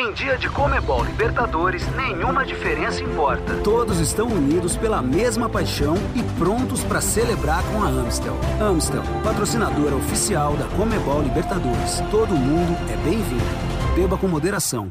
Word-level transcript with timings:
Em 0.00 0.14
dia 0.14 0.38
de 0.38 0.48
Comebol 0.48 1.04
Libertadores, 1.04 1.86
nenhuma 1.94 2.42
diferença 2.42 3.02
importa. 3.02 3.58
Todos 3.62 4.00
estão 4.00 4.28
unidos 4.28 4.74
pela 4.74 5.02
mesma 5.02 5.46
paixão 5.46 5.94
e 6.16 6.22
prontos 6.38 6.82
para 6.82 7.02
celebrar 7.02 7.62
com 7.64 7.82
a 7.82 7.88
Amstel. 7.88 8.34
Amstel, 8.58 9.02
patrocinadora 9.22 9.94
oficial 9.94 10.56
da 10.56 10.66
Comebol 10.68 11.20
Libertadores. 11.20 12.00
Todo 12.10 12.34
mundo 12.34 12.78
é 12.90 12.96
bem-vindo. 13.04 13.44
Beba 13.94 14.16
com 14.16 14.26
moderação. 14.26 14.90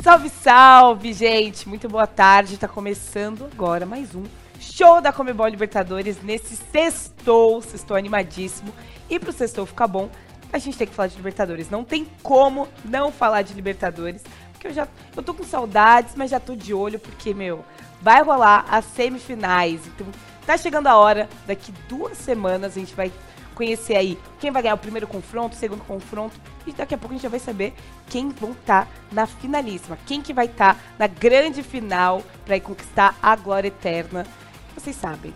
Salve, 0.00 0.28
salve, 0.28 1.12
gente! 1.12 1.68
Muito 1.68 1.88
boa 1.88 2.06
tarde. 2.06 2.56
Tá 2.56 2.68
começando 2.68 3.48
agora 3.52 3.84
mais 3.84 4.14
um 4.14 4.22
show 4.62 5.00
da 5.00 5.12
Comebol 5.12 5.48
Libertadores 5.48 6.22
nesse 6.22 6.56
sextou. 6.56 7.60
Sextou 7.60 7.96
animadíssimo. 7.96 8.72
E 9.10 9.18
pro 9.18 9.32
sextou 9.32 9.66
ficar 9.66 9.86
bom, 9.86 10.08
a 10.52 10.58
gente 10.58 10.78
tem 10.78 10.86
que 10.86 10.94
falar 10.94 11.08
de 11.08 11.16
Libertadores. 11.16 11.68
Não 11.68 11.84
tem 11.84 12.06
como 12.22 12.68
não 12.84 13.10
falar 13.10 13.42
de 13.42 13.52
Libertadores. 13.52 14.22
Porque 14.52 14.68
eu 14.68 14.72
já 14.72 14.88
eu 15.16 15.22
tô 15.22 15.34
com 15.34 15.44
saudades, 15.44 16.14
mas 16.16 16.30
já 16.30 16.38
tô 16.38 16.54
de 16.54 16.72
olho, 16.72 16.98
porque, 16.98 17.34
meu, 17.34 17.64
vai 18.00 18.22
rolar 18.22 18.64
as 18.70 18.84
semifinais. 18.84 19.86
Então, 19.86 20.06
tá 20.46 20.56
chegando 20.56 20.86
a 20.86 20.96
hora. 20.96 21.28
Daqui 21.46 21.72
duas 21.88 22.16
semanas 22.16 22.76
a 22.76 22.80
gente 22.80 22.94
vai 22.94 23.10
conhecer 23.54 23.96
aí 23.96 24.18
quem 24.40 24.50
vai 24.50 24.62
ganhar 24.62 24.74
o 24.74 24.78
primeiro 24.78 25.06
confronto, 25.06 25.56
o 25.56 25.58
segundo 25.58 25.84
confronto. 25.84 26.34
E 26.66 26.72
daqui 26.72 26.94
a 26.94 26.98
pouco 26.98 27.12
a 27.12 27.16
gente 27.16 27.22
já 27.22 27.28
vai 27.28 27.40
saber 27.40 27.74
quem 28.08 28.30
vão 28.30 28.52
estar 28.52 28.86
tá 28.86 28.90
na 29.10 29.26
finalíssima. 29.26 29.98
Quem 30.06 30.22
que 30.22 30.32
vai 30.32 30.46
estar 30.46 30.74
tá 30.74 30.80
na 30.98 31.06
grande 31.06 31.62
final 31.62 32.22
para 32.44 32.58
conquistar 32.60 33.16
a 33.22 33.34
glória 33.36 33.68
eterna. 33.68 34.26
Vocês 34.74 34.96
sabem, 34.96 35.34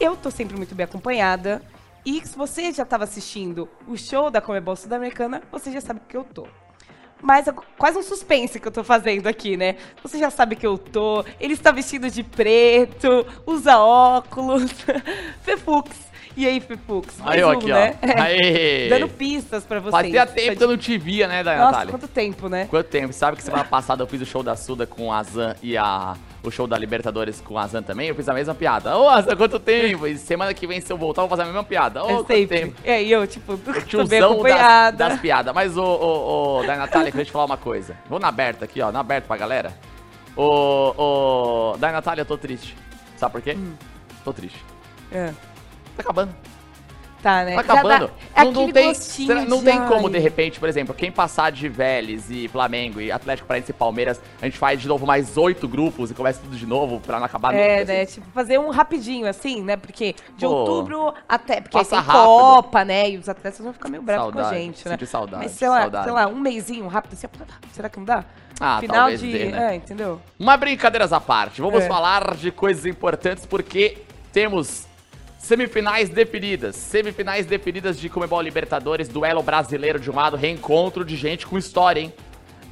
eu 0.00 0.16
tô 0.16 0.30
sempre 0.30 0.56
muito 0.56 0.74
bem 0.74 0.84
acompanhada. 0.84 1.62
E 2.04 2.24
se 2.26 2.36
você 2.36 2.72
já 2.72 2.84
estava 2.84 3.04
assistindo 3.04 3.68
o 3.86 3.96
show 3.96 4.30
da 4.30 4.40
Comebol 4.40 4.76
Sul-Americana, 4.76 5.42
você 5.50 5.70
já 5.70 5.80
sabe 5.80 6.00
que 6.08 6.16
eu 6.16 6.24
tô. 6.24 6.46
Mas 7.20 7.48
é 7.48 7.52
quase 7.76 7.98
um 7.98 8.02
suspense 8.02 8.60
que 8.60 8.68
eu 8.68 8.72
tô 8.72 8.84
fazendo 8.84 9.26
aqui, 9.26 9.56
né? 9.56 9.76
Você 10.02 10.18
já 10.18 10.30
sabe 10.30 10.54
que 10.54 10.66
eu 10.66 10.78
tô. 10.78 11.24
Ele 11.40 11.54
está 11.54 11.72
vestido 11.72 12.08
de 12.10 12.22
preto, 12.22 13.26
usa 13.44 13.78
óculos. 13.78 14.70
Fefux 15.42 16.07
e 16.38 16.46
aí, 16.46 16.60
Pipux? 16.60 17.16
Aí, 17.24 17.44
um, 17.44 17.50
aqui, 17.50 17.66
né? 17.66 17.96
ó. 18.00 18.22
Aê. 18.22 18.86
Dando 18.90 19.08
pistas 19.08 19.64
pra 19.64 19.80
vocês. 19.80 20.04
Fazia 20.04 20.24
tempo 20.24 20.56
que 20.56 20.62
eu 20.62 20.68
não 20.68 20.76
te 20.76 20.96
via, 20.96 21.26
né, 21.26 21.42
Nossa, 21.42 21.58
Natália? 21.58 21.90
quanto 21.90 22.06
tempo, 22.06 22.48
né? 22.48 22.68
Quanto 22.70 22.86
tempo. 22.86 23.12
Sabe 23.12 23.36
que 23.36 23.42
semana 23.42 23.64
passada 23.64 24.04
eu 24.04 24.06
fiz 24.06 24.22
o 24.22 24.24
show 24.24 24.40
da 24.40 24.54
Suda 24.54 24.86
com 24.86 25.12
a 25.12 25.20
Zan 25.24 25.56
e 25.60 25.76
a... 25.76 26.16
O 26.40 26.50
show 26.52 26.68
da 26.68 26.78
Libertadores 26.78 27.40
com 27.40 27.58
a 27.58 27.66
Zan 27.66 27.82
também, 27.82 28.08
eu 28.08 28.14
fiz 28.14 28.28
a 28.28 28.32
mesma 28.32 28.54
piada. 28.54 28.96
Ô, 28.96 29.08
Azan, 29.08 29.34
quanto 29.34 29.58
tempo? 29.58 30.06
E 30.06 30.16
semana 30.16 30.54
que 30.54 30.68
vem, 30.68 30.80
se 30.80 30.92
eu 30.92 30.96
voltar, 30.96 31.22
eu 31.22 31.28
vou 31.28 31.36
fazer 31.36 31.42
a 31.42 31.52
mesma 31.52 31.64
piada. 31.64 32.04
Ô, 32.04 32.06
é 32.06 32.14
quanto 32.14 32.46
tempo? 32.46 32.74
É, 32.84 33.02
e 33.02 33.10
eu, 33.10 33.26
tipo, 33.26 33.54
o 33.58 33.82
tiozão 33.82 34.40
das, 34.40 34.94
das 34.94 35.20
piadas. 35.20 35.52
Mas, 35.52 35.76
ô, 35.76 35.82
ô, 35.82 36.60
ô, 36.60 36.62
da 36.62 36.76
Natália, 36.76 37.10
queria 37.10 37.26
te 37.26 37.32
falar 37.32 37.46
uma 37.46 37.56
coisa. 37.56 37.96
Vou 38.08 38.20
na 38.20 38.28
aberta 38.28 38.64
aqui, 38.64 38.80
ó, 38.80 38.92
na 38.92 39.00
aberta 39.00 39.26
pra 39.26 39.36
galera. 39.36 39.76
Ô, 40.36 41.72
ô, 41.72 41.76
da 41.76 41.90
Natália, 41.90 42.22
eu 42.22 42.26
tô 42.26 42.38
triste. 42.38 42.76
Sabe 43.16 43.32
por 43.32 43.42
quê? 43.42 43.54
Hum. 43.58 43.74
Tô 44.24 44.32
triste. 44.32 44.64
É. 45.10 45.32
Tá 45.98 46.02
acabando. 46.02 46.34
Tá, 47.20 47.44
né? 47.44 47.54
Tá 47.56 47.60
acabando. 47.60 48.10
É 48.32 48.44
não, 48.44 48.52
não 48.52 48.72
tem, 48.72 48.92
não 49.48 49.60
tem 49.60 49.84
como, 49.86 50.08
de 50.08 50.20
repente, 50.20 50.60
por 50.60 50.68
exemplo, 50.68 50.94
quem 50.94 51.10
passar 51.10 51.50
de 51.50 51.68
Vélez 51.68 52.30
e 52.30 52.46
Flamengo 52.46 53.00
e 53.00 53.10
Atlético 53.10 53.48
Paranaense 53.48 53.72
e 53.72 53.74
Palmeiras, 53.74 54.20
a 54.40 54.44
gente 54.44 54.56
faz 54.56 54.80
de 54.80 54.86
novo 54.86 55.04
mais 55.04 55.36
oito 55.36 55.66
grupos 55.66 56.12
e 56.12 56.14
começa 56.14 56.40
tudo 56.40 56.56
de 56.56 56.64
novo 56.64 57.00
pra 57.00 57.18
não 57.18 57.26
acabar 57.26 57.52
nunca. 57.52 57.64
É, 57.64 57.84
né? 57.84 58.02
Assim. 58.02 58.20
Tipo, 58.20 58.30
fazer 58.30 58.60
um 58.60 58.70
rapidinho, 58.70 59.26
assim, 59.26 59.64
né? 59.64 59.76
Porque 59.76 60.14
de 60.36 60.46
Pô, 60.46 60.52
outubro 60.52 61.12
até... 61.28 61.60
Porque 61.60 61.76
passa 61.76 61.96
aí 61.96 62.02
tem 62.02 62.06
rápido. 62.12 62.24
Copa, 62.24 62.84
né? 62.84 63.10
E 63.10 63.18
os 63.18 63.28
atletas 63.28 63.58
vão 63.58 63.72
ficar 63.72 63.88
meio 63.88 64.02
bravos 64.02 64.22
saudade, 64.26 64.48
com 64.48 64.54
a 64.54 64.58
gente, 64.58 64.88
né? 64.88 64.98
saudade, 65.04 65.42
Mas 65.42 65.52
sei 65.52 65.68
lá, 65.68 65.80
saudade. 65.80 66.04
sei 66.04 66.12
lá, 66.12 66.28
um 66.28 66.38
mêsinho 66.38 66.86
rápido, 66.86 67.14
assim, 67.14 67.26
será 67.72 67.88
que 67.88 67.98
não 67.98 68.04
dá? 68.04 68.24
Ah, 68.60 68.78
Final 68.80 68.96
talvez 68.96 69.20
de... 69.20 69.32
dê, 69.32 69.44
né? 69.46 69.72
É, 69.72 69.76
entendeu? 69.76 70.20
Uma 70.38 70.56
brincadeiras 70.56 71.12
à 71.12 71.18
parte, 71.20 71.60
vamos 71.60 71.82
É. 71.82 71.88
falar 71.88 72.36
de 72.36 72.52
coisas 72.52 72.86
importantes 72.86 73.44
porque 73.44 73.98
temos 74.32 74.87
semifinais 75.38 76.08
definidas. 76.08 76.76
Semifinais 76.76 77.46
definidas 77.46 77.98
de 77.98 78.08
Comebol 78.08 78.42
Libertadores, 78.42 79.08
duelo 79.08 79.42
brasileiro 79.42 79.98
de 79.98 80.10
um 80.10 80.14
lado, 80.14 80.36
reencontro 80.36 81.04
de 81.04 81.16
gente 81.16 81.46
com 81.46 81.56
história, 81.56 82.00
hein? 82.00 82.12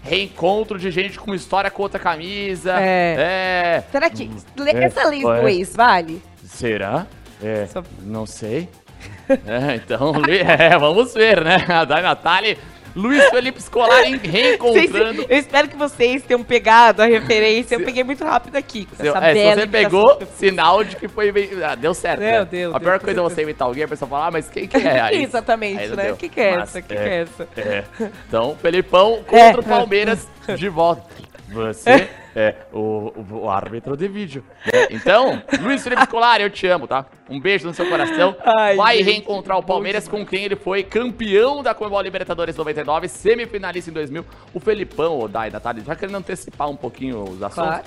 Reencontro 0.03 0.79
de 0.79 0.91
gente 0.91 1.19
com 1.19 1.35
história 1.35 1.71
com 1.71 1.83
outra 1.83 1.99
camisa. 1.99 2.75
É. 2.79 3.17
É. 3.19 3.85
Será 3.91 4.11
que... 4.11 4.31
é, 4.65 4.85
Essa 4.85 5.09
lei 5.09 5.23
do 5.23 5.33
é. 5.33 5.53
ex 5.55 5.75
vale? 5.75 6.23
Será? 6.45 7.07
É, 7.43 7.67
Só- 7.67 7.83
não 8.03 8.27
sei. 8.27 8.69
É, 9.47 9.77
então, 9.77 10.13
é, 10.29 10.79
vamos 10.79 11.15
ver, 11.15 11.43
né? 11.43 11.65
A 11.69 11.85
Dai 11.85 12.03
Natália, 12.03 12.57
Luiz 12.97 13.23
Felipe 13.29 13.63
Scolari 13.63 14.17
reencontrando. 14.27 15.27
eu 15.29 15.37
espero 15.39 15.69
que 15.69 15.77
vocês 15.77 16.23
tenham 16.23 16.43
pegado 16.43 17.03
a 17.03 17.07
referência. 17.07 17.75
Eu 17.77 17.85
peguei 17.85 18.03
muito 18.03 18.25
rápido 18.25 18.57
aqui. 18.57 18.89
Se, 18.97 19.07
é, 19.07 19.35
se 19.35 19.55
você 19.61 19.67
pegou, 19.67 20.19
sinal 20.35 20.83
de 20.83 20.97
que 20.97 21.07
foi 21.07 21.31
bem. 21.31 21.51
Ah, 21.63 21.75
deu 21.75 21.93
certo. 21.93 22.21
Meu 22.21 22.41
né? 22.41 22.45
Deus, 22.51 22.75
A 22.75 22.81
pior 22.81 22.93
Deus, 22.93 23.03
coisa 23.05 23.21
é 23.21 23.23
você 23.23 23.43
imitar 23.43 23.69
alguém, 23.69 23.85
a 23.85 23.89
pessoa 23.89 24.09
fala, 24.09 24.27
ah, 24.29 24.31
mas 24.31 24.49
quem 24.49 24.67
que 24.67 24.77
é? 24.79 24.99
Aí- 25.01 25.23
Exatamente, 25.25 25.79
aí 25.83 25.95
né? 25.97 26.13
O 26.13 26.17
que, 26.17 26.29
que 26.29 26.41
é 26.41 26.57
Massa. 26.57 26.79
essa? 26.79 26.79
O 26.79 26.83
que, 26.83 26.95
que 26.95 27.01
é 27.03 27.21
essa? 27.23 27.49
É, 27.57 27.85
Então, 28.29 28.57
Felipão 28.63 29.23
contra 29.29 29.39
É. 29.39 29.61
o 29.61 29.63
Palmeiras 29.63 30.27
de 30.57 30.69
volta. 30.69 31.03
Você 31.49 32.09
é 32.35 32.55
o, 32.73 33.13
o- 33.31 33.49
árbitro 33.51 33.97
de 33.97 34.09
vídeo. 34.09 34.45
né? 34.73 34.89
Então, 34.91 35.43
Luiz 35.61 35.83
Felipe 35.83 36.03
Scolari, 36.05 36.43
eu 36.43 36.51
te 36.51 36.67
amo, 36.67 36.87
tá? 36.87 37.07
Um 37.31 37.41
beijo 37.41 37.67
no 37.67 37.73
seu 37.75 37.89
coração. 37.89 38.37
Ai, 38.59 38.77
Vai 38.77 38.97
gente, 38.99 39.07
reencontrar 39.07 39.57
o 39.59 39.63
Palmeiras 39.63 40.07
com 40.09 40.25
quem 40.27 40.45
ele 40.45 40.57
foi 40.57 40.83
campeão 40.83 41.63
da 41.63 41.75
Comebol 41.75 42.01
Libertadores 42.03 42.57
99, 42.57 43.09
semifinalista 43.09 43.91
em 43.91 43.95
2000. 43.95 44.25
O 44.53 44.61
Felipão, 44.61 45.19
o 45.21 45.29
Dai, 45.29 45.51
Natália, 45.51 45.83
já 45.85 45.95
querendo 45.97 46.17
antecipar 46.17 46.69
um 46.69 46.77
pouquinho 46.77 47.23
os 47.23 47.43
assuntos. 47.43 47.55
Claro. 47.55 47.85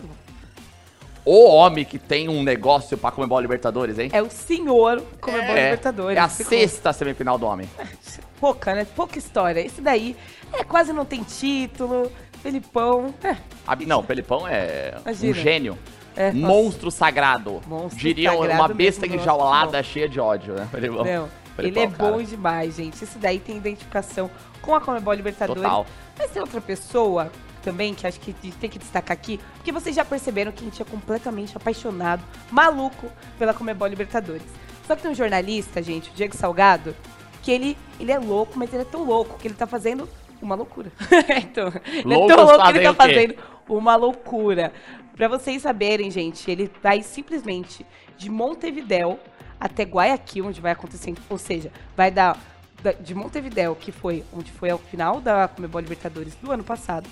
O 1.25 1.45
homem 1.49 1.85
que 1.85 1.99
tem 1.99 2.27
um 2.29 2.41
negócio 2.41 2.97
pra 2.97 3.11
Comebol 3.11 3.39
Libertadores, 3.39 3.99
hein? 3.99 4.09
É 4.13 4.21
o 4.21 4.29
senhor 4.31 5.03
Comebol 5.21 5.55
É, 5.55 5.63
Libertadores. 5.65 6.17
É 6.17 6.21
a 6.21 6.27
Ficou- 6.29 6.49
sexta 6.57 6.91
semifinal 6.93 7.37
do 7.37 7.45
homem. 7.45 7.69
Pouca, 8.39 8.73
né? 8.73 8.87
Pouca 8.95 9.19
história. 9.19 9.59
Esse 9.59 9.81
daí 9.81 10.15
é 10.53 10.63
quase 10.63 10.93
não 10.93 11.03
tem 11.05 11.21
título. 11.23 12.09
Felipão. 12.41 13.13
É, 13.23 13.35
A- 13.67 13.75
Não, 13.75 14.03
Felipão 14.03 14.47
é 14.47 14.97
Imagina. 15.05 15.31
um 15.31 15.33
gênio. 15.33 15.77
É. 16.15 16.31
Monstro 16.31 16.91
sagrado. 16.91 17.61
Monstro 17.67 17.99
Diria 17.99 18.31
sagrado 18.31 18.53
uma 18.61 18.67
besta 18.67 19.05
enjaulada 19.07 19.81
cheia 19.83 20.09
de 20.09 20.19
ódio, 20.19 20.53
né? 20.53 20.67
Felipão. 20.71 21.05
não. 21.05 21.29
Ele 21.57 21.73
Felipão, 21.73 21.83
é 21.83 21.87
bom 21.87 22.11
cara. 22.17 22.23
demais, 22.23 22.75
gente. 22.77 23.03
Esse 23.03 23.17
daí 23.17 23.37
tem 23.39 23.57
identificação 23.57 24.29
com 24.61 24.73
a 24.73 24.79
Comebol 24.81 25.13
Libertadores. 25.13 25.61
Total. 25.61 25.85
Mas 26.17 26.31
tem 26.31 26.41
outra 26.41 26.61
pessoa 26.61 27.29
também 27.61 27.93
que 27.93 28.07
acho 28.07 28.19
que 28.19 28.31
tem 28.33 28.69
que 28.69 28.79
destacar 28.79 29.11
aqui, 29.13 29.39
porque 29.55 29.69
vocês 29.71 29.93
já 29.93 30.05
perceberam 30.05 30.51
que 30.53 30.61
a 30.61 30.63
gente 30.63 30.81
é 30.81 30.85
completamente 30.85 31.55
apaixonado, 31.57 32.23
maluco 32.49 33.07
pela 33.37 33.53
Comebol 33.53 33.87
Libertadores. 33.89 34.41
Só 34.87 34.95
que 34.95 35.01
tem 35.01 35.11
um 35.11 35.15
jornalista, 35.15 35.83
gente, 35.83 36.09
o 36.09 36.13
Diego 36.13 36.35
Salgado, 36.35 36.95
que 37.43 37.51
ele, 37.51 37.77
ele 37.99 38.11
é 38.13 38.17
louco, 38.17 38.53
mas 38.57 38.71
ele 38.73 38.83
é 38.83 38.85
tão 38.85 39.03
louco 39.03 39.37
que 39.37 39.45
ele 39.47 39.55
tá 39.55 39.67
fazendo 39.67 40.07
uma 40.41 40.55
loucura. 40.55 40.91
então, 41.43 41.71
ele 41.93 42.13
é 42.13 42.27
tão 42.27 42.45
louco 42.45 42.63
que 42.63 42.69
ele 42.77 42.83
tá 42.83 42.93
fazendo 42.93 43.35
uma 43.67 43.95
loucura. 43.95 44.73
Pra 45.15 45.27
vocês 45.27 45.61
saberem, 45.61 46.09
gente, 46.09 46.49
ele 46.49 46.71
vai 46.81 47.01
simplesmente 47.01 47.85
de 48.17 48.29
Montevidéu 48.29 49.19
até 49.59 49.83
Guayaquil, 49.83 50.45
onde 50.47 50.61
vai 50.61 50.71
acontecer, 50.71 51.13
ou 51.29 51.37
seja, 51.37 51.71
vai 51.95 52.09
dar 52.09 52.37
da- 52.81 52.93
de 52.93 53.13
Montevidéu, 53.13 53.75
que 53.75 53.91
foi 53.91 54.23
onde 54.33 54.51
foi 54.51 54.69
ao 54.69 54.77
final 54.77 55.19
da 55.19 55.47
Comebol 55.49 55.81
Libertadores 55.81 56.35
do 56.35 56.51
ano 56.51 56.63
passado, 56.63 57.09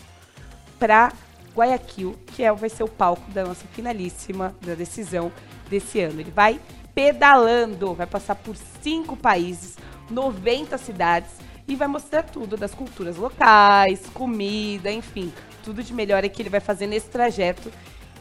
pra 0.79 1.11
Guayaquil, 1.53 2.15
que 2.27 2.43
é, 2.43 2.53
vai 2.53 2.69
ser 2.69 2.83
o 2.83 2.87
palco 2.87 3.29
da 3.31 3.43
nossa 3.43 3.65
finalíssima 3.73 4.55
da 4.61 4.75
decisão 4.75 5.31
desse 5.69 5.99
ano. 5.99 6.21
Ele 6.21 6.31
vai 6.31 6.59
pedalando, 6.95 7.93
vai 7.93 8.07
passar 8.07 8.35
por 8.35 8.55
cinco 8.81 9.17
países, 9.17 9.77
90 10.09 10.77
cidades 10.77 11.31
e 11.67 11.75
vai 11.75 11.87
mostrar 11.87 12.23
tudo 12.23 12.55
das 12.57 12.73
culturas 12.73 13.17
locais, 13.17 14.01
comida, 14.13 14.91
enfim, 14.91 15.31
tudo 15.63 15.83
de 15.83 15.93
melhor 15.93 16.23
é 16.23 16.29
que 16.29 16.41
ele 16.41 16.49
vai 16.49 16.59
fazer 16.59 16.87
nesse 16.87 17.07
trajeto. 17.09 17.71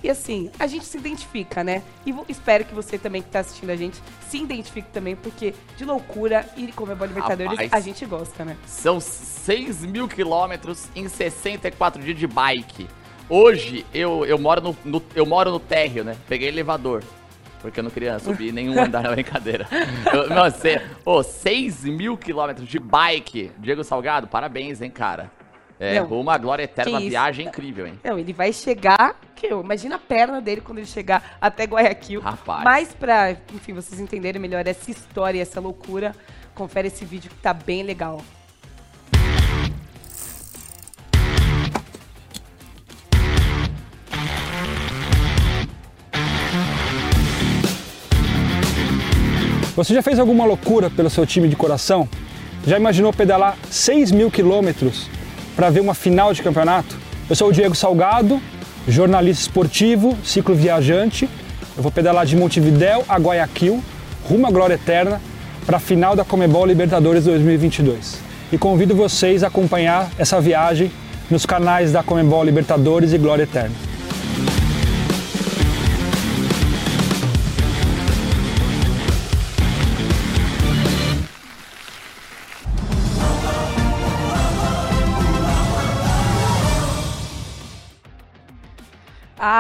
E 0.03 0.11
assim, 0.11 0.51
a 0.59 0.67
gente 0.67 0.85
se 0.85 0.99
identifica, 0.99 1.65
né? 1.65 1.83
E 2.05 2.15
espero 2.29 2.65
que 2.65 2.75
você 2.75 2.99
também 2.99 3.23
que 3.23 3.29
tá 3.31 3.41
assistindo 3.41 3.71
a 3.71 3.77
gente 3.77 4.01
se 4.29 4.39
identifique 4.39 4.89
também, 4.93 5.17
porque 5.17 5.55
de 5.77 5.85
loucura 5.85 6.47
e 6.57 6.71
Comebol 6.73 7.07
Libertadores 7.07 7.53
Rapaz. 7.53 7.73
a 7.73 7.81
gente 7.81 8.05
gosta, 8.05 8.45
né? 8.45 8.57
São 8.67 9.01
6 9.01 9.83
mil 9.87 10.07
quilômetros 10.07 10.87
em 10.95 11.09
64 11.09 12.03
dias 12.03 12.19
de 12.19 12.27
bike. 12.27 12.87
Hoje 13.29 13.85
eu, 13.93 14.25
eu, 14.27 14.39
moro 14.39 14.61
no, 14.61 14.77
no- 14.85 15.03
eu 15.15 15.27
moro 15.27 15.51
no 15.51 15.59
térreo, 15.59 16.05
né? 16.05 16.17
Peguei 16.29 16.49
elevador. 16.49 17.03
Porque 17.61 17.81
eu 17.81 17.85
não 17.85 17.91
queria 17.91 18.19
subir 18.19 18.53
nenhum 18.53 18.81
andar 18.81 19.03
na 19.03 19.11
brincadeira. 19.11 19.67
Eu, 20.13 20.51
cê, 20.51 20.81
ô, 21.05 21.23
6 21.23 21.85
mil 21.85 22.17
quilômetros 22.17 22.69
de 22.69 22.79
bike. 22.79 23.51
Diego 23.59 23.83
Salgado, 23.83 24.27
parabéns, 24.29 24.81
hein, 24.81 24.91
cara. 24.91 25.31
É, 25.79 26.01
Não. 26.01 26.07
uma 26.21 26.39
glória 26.39 26.63
eterna, 26.63 26.93
uma 26.93 27.01
viagem 27.01 27.47
incrível, 27.47 27.87
hein? 27.87 28.01
Não, 28.03 28.19
ele 28.19 28.33
vai 28.33 28.53
chegar. 28.53 29.17
Que 29.35 29.49
eu, 29.49 29.61
imagina 29.61 29.97
a 29.97 29.99
perna 29.99 30.41
dele 30.41 30.63
quando 30.63 30.79
ele 30.79 30.87
chegar 30.87 31.37
até 31.39 31.65
Guayaquil. 31.65 32.21
Rapaz. 32.21 32.65
Mas 32.65 32.95
pra, 32.95 33.33
enfim, 33.55 33.75
vocês 33.75 34.01
entenderem 34.01 34.41
melhor 34.41 34.67
essa 34.67 34.91
história, 34.91 35.43
essa 35.43 35.61
loucura, 35.61 36.15
confere 36.55 36.89
esse 36.89 37.05
vídeo 37.05 37.31
que 37.31 37.37
tá 37.37 37.53
bem 37.53 37.83
legal. 37.83 38.23
Você 49.77 49.93
já 49.93 50.01
fez 50.01 50.19
alguma 50.19 50.47
loucura 50.47 50.89
pelo 50.89 51.11
seu 51.11 51.27
time 51.27 51.49
de 51.49 51.55
coração? 51.55 52.09
Já 52.67 52.79
imaginou 52.79 53.13
pedalar 53.13 53.59
6 53.71 54.11
mil 54.11 54.31
quilômetros 54.31 55.11
para 55.55 55.69
ver 55.69 55.81
uma 55.81 55.93
final 55.93 56.33
de 56.33 56.43
campeonato? 56.43 56.97
Eu 57.29 57.37
sou 57.37 57.51
o 57.51 57.53
Diego 57.53 57.75
Salgado, 57.75 58.41
jornalista 58.89 59.43
esportivo, 59.43 60.17
ciclo 60.25 60.55
viajante. 60.55 61.29
Eu 61.77 61.83
vou 61.83 61.93
pedalar 61.93 62.25
de 62.25 62.35
Montevidéu 62.35 63.05
a 63.07 63.19
Guayaquil, 63.19 63.85
rumo 64.25 64.47
à 64.47 64.51
glória 64.51 64.77
eterna, 64.77 65.21
para 65.67 65.77
a 65.77 65.81
final 65.81 66.17
da 66.17 66.25
Comebol 66.25 66.65
Libertadores 66.65 67.25
2022. 67.25 68.19
E 68.51 68.57
convido 68.57 68.97
vocês 68.97 69.45
a 69.45 69.49
acompanhar 69.49 70.11
essa 70.17 70.41
viagem 70.41 70.91
nos 71.31 71.45
canais 71.45 71.93
da 71.93 72.03
Comebol 72.03 72.43
Libertadores 72.43 73.13
e 73.13 73.19
Glória 73.19 73.43
Eterna. 73.43 73.75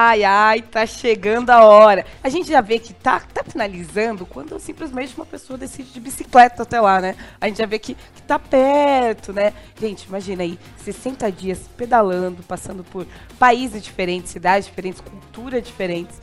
Ai, 0.09 0.23
ai, 0.23 0.63
tá 0.63 0.87
chegando 0.87 1.51
a 1.51 1.65
hora. 1.65 2.07
A 2.23 2.29
gente 2.29 2.49
já 2.49 2.61
vê 2.61 2.79
que 2.79 2.95
tá, 2.95 3.19
tá 3.19 3.43
finalizando 3.43 4.25
quando 4.25 4.57
simplesmente 4.61 5.17
uma 5.17 5.27
pessoa 5.27 5.59
decide 5.59 5.91
de 5.91 5.99
bicicleta 5.99 6.63
até 6.63 6.81
lá, 6.81 7.01
né? 7.01 7.17
A 7.41 7.49
gente 7.49 7.59
já 7.59 7.67
vê 7.67 7.77
que, 7.77 7.97
que 7.97 8.23
tá 8.23 8.39
perto, 8.39 9.33
né? 9.33 9.53
Gente, 9.81 10.05
imagina 10.05 10.45
aí, 10.45 10.61
60 10.77 11.33
dias 11.33 11.69
pedalando, 11.77 12.41
passando 12.45 12.85
por 12.85 13.05
países 13.37 13.83
diferentes, 13.83 14.31
cidades 14.31 14.69
diferentes, 14.69 15.01
culturas 15.01 15.61
diferentes. 15.61 16.21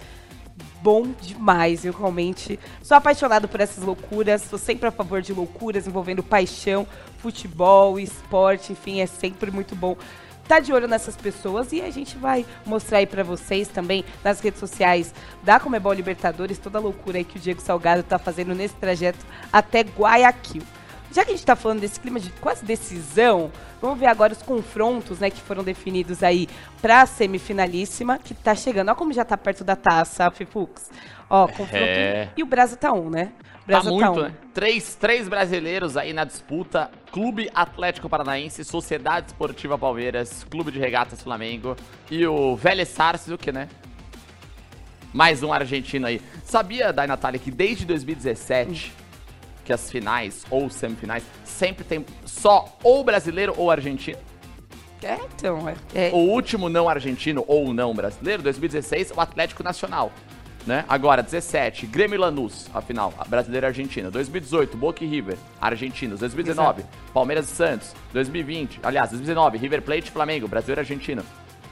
Bom 0.82 1.08
demais, 1.22 1.84
eu 1.84 1.92
realmente 1.92 2.58
sou 2.82 2.96
apaixonado 2.96 3.50
por 3.50 3.60
essas 3.60 3.84
loucuras, 3.84 4.44
sou 4.44 4.60
sempre 4.60 4.88
a 4.88 4.92
favor 4.92 5.22
de 5.22 5.34
loucuras 5.34 5.88
envolvendo 5.88 6.24
paixão, 6.24 6.88
futebol, 7.18 8.00
esporte, 8.00 8.72
enfim, 8.72 9.02
é 9.02 9.06
sempre 9.06 9.52
muito 9.52 9.76
bom 9.76 9.98
tá 10.48 10.60
de 10.60 10.74
olho 10.74 10.88
nessas 10.88 11.16
pessoas 11.16 11.72
e 11.72 11.82
a 11.82 11.90
gente 11.90 12.18
vai 12.18 12.46
mostrar 12.66 13.00
aí 13.00 13.08
pra 13.08 13.24
vocês 13.24 13.68
também 13.68 14.04
nas 14.24 14.40
redes 14.40 14.60
sociais 14.60 15.14
da 15.42 15.60
Comebol 15.60 15.94
Libertadores 15.94 16.58
toda 16.58 16.78
a 16.78 16.82
loucura 16.82 17.18
aí 17.18 17.24
que 17.24 17.38
o 17.38 17.40
Diego 17.40 17.62
Salgado 17.62 18.04
tá 18.04 18.20
fazendo 18.20 18.54
nesse 18.54 18.76
trajeto 18.76 19.20
até 19.52 19.82
Guayaquil. 19.82 20.64
Já 21.12 21.24
que 21.24 21.32
a 21.32 21.36
gente 21.36 21.46
tá 21.46 21.56
falando 21.56 21.80
desse 21.80 22.00
clima 22.00 22.20
de 22.20 22.32
quase 22.32 22.66
decisão, 22.66 23.52
vamos 23.80 24.00
ver 24.00 24.08
agora 24.08 24.34
os 24.34 24.42
confrontos, 24.42 25.20
né, 25.20 25.30
que 25.30 25.42
foram 25.42 25.64
definidos 25.64 26.24
aí 26.24 26.50
pra 26.82 27.06
semifinalíssima, 27.06 28.18
que 28.18 28.34
tá 28.34 28.56
chegando. 28.56 28.88
Olha 28.88 28.96
como 28.96 29.14
já 29.14 29.24
tá 29.24 29.38
perto 29.38 29.64
da 29.64 29.76
taça, 29.76 30.32
Fifux. 30.32 30.90
Ó, 31.30 31.48
confronto. 31.48 31.76
É. 31.76 32.30
E 32.36 32.42
o 32.42 32.48
Brasa 32.48 32.76
tá 32.76 32.92
um, 32.92 33.12
né? 33.12 33.32
Tá 33.68 33.82
muito, 33.84 34.12
um. 34.12 34.22
né? 34.24 34.34
Três, 34.54 34.96
três 34.96 35.28
brasileiros 35.30 35.96
aí 35.96 36.12
na 36.14 36.26
disputa. 36.26 36.92
Clube 37.12 37.50
Atlético 37.54 38.10
Paranaense, 38.10 38.64
Sociedade 38.64 39.28
Esportiva 39.28 39.78
Palmeiras, 39.78 40.46
Clube 40.50 40.72
de 40.72 40.80
Regatas 40.80 41.22
Flamengo 41.22 41.76
e 42.12 42.26
o 42.26 42.56
Vélez 42.56 42.90
Sarsfield, 42.90 43.52
né? 43.52 43.70
Mais 45.14 45.44
um 45.44 45.54
argentino 45.54 46.08
aí. 46.08 46.22
Sabia, 46.44 46.92
Dai 46.92 47.08
Natália, 47.08 47.40
que 47.40 47.52
desde 47.52 47.86
2017 47.86 48.92
que 49.64 49.72
as 49.72 49.90
finais 49.90 50.46
ou 50.50 50.70
semifinais 50.70 51.24
sempre 51.46 51.84
tem 51.84 52.06
só 52.26 52.78
ou 52.84 53.04
brasileiro 53.04 53.54
ou 53.58 53.72
argentino? 53.72 54.18
É, 55.02 55.18
então, 55.36 55.68
é 55.94 56.10
O 56.14 56.18
último 56.18 56.70
não 56.70 56.88
argentino 56.88 57.44
ou 57.48 57.74
não 57.74 57.94
brasileiro, 57.94 58.42
2016, 58.42 59.12
o 59.16 59.20
Atlético 59.20 59.62
Nacional. 59.62 60.12
Né? 60.66 60.86
Agora, 60.88 61.22
17, 61.22 61.86
Grêmio 61.88 62.16
e 62.16 62.18
Lanús, 62.18 62.70
a 62.74 62.82
final, 62.82 63.14
a 63.18 63.26
brasileira 63.26 63.68
e 63.68 63.70
argentina. 63.70 64.10
2018, 64.10 64.78
Boca 64.78 65.04
e 65.04 65.08
River, 65.08 65.38
argentinos. 65.60 66.20
2019, 66.22 66.86
Palmeiras 67.14 67.52
e 67.52 67.56
Santos. 67.56 67.94
2020, 68.14 68.80
aliás, 68.82 69.10
2019, 69.10 69.58
River 69.58 69.82
Plate 69.82 70.08
e 70.08 70.12
Flamengo, 70.12 70.48
brasileiro 70.48 70.80
e 70.80 70.84
argentino. 70.84 71.24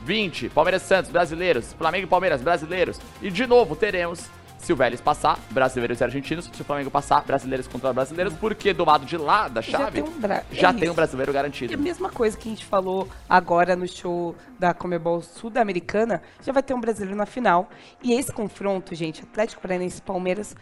20, 0.03 0.49
Palmeiras 0.49 0.83
e 0.83 0.87
Santos, 0.87 1.11
brasileiros. 1.11 1.73
Flamengo 1.73 2.05
e 2.05 2.09
Palmeiras, 2.09 2.41
brasileiros. 2.41 2.99
E 3.21 3.29
de 3.29 3.47
novo, 3.47 3.75
teremos, 3.75 4.29
se 4.61 4.71
o 4.71 4.75
Vélez 4.75 5.01
passar, 5.01 5.39
brasileiros 5.49 5.99
e 5.99 6.03
argentinos. 6.03 6.49
Se 6.53 6.61
o 6.61 6.65
Flamengo 6.65 6.91
passar, 6.91 7.23
brasileiros 7.23 7.67
contra 7.67 7.91
brasileiros. 7.91 8.33
Porque 8.35 8.73
do 8.73 8.85
lado 8.85 9.05
de 9.05 9.17
lá 9.17 9.47
da 9.47 9.59
Já 9.61 9.79
chave, 9.79 10.01
tem 10.01 10.03
um 10.03 10.19
bra- 10.19 10.43
já 10.51 10.69
é 10.69 10.73
tem 10.73 10.89
um 10.89 10.93
brasileiro 10.93 11.31
É 11.31 11.33
garantido. 11.33 11.73
a 11.73 11.77
mesma 11.77 12.09
coisa 12.09 12.37
que 12.37 12.47
a 12.47 12.51
gente 12.51 12.65
falou 12.65 13.07
agora 13.29 13.75
no 13.75 13.87
show 13.87 14.35
da 14.59 14.73
Comebol 14.73 15.21
Sul-Americana, 15.21 16.21
já 16.43 16.51
vai 16.53 16.61
ter 16.63 16.73
um 16.73 16.79
brasileiro 16.81 17.15
na 17.17 17.25
final. 17.25 17.69
E 18.03 18.13
esse 18.13 18.31
confronto, 18.31 18.93
gente, 18.95 19.23
Atlético 19.23 19.61
Paranaense 19.61 19.99
e 19.99 20.01
Palmeiras, 20.01 20.55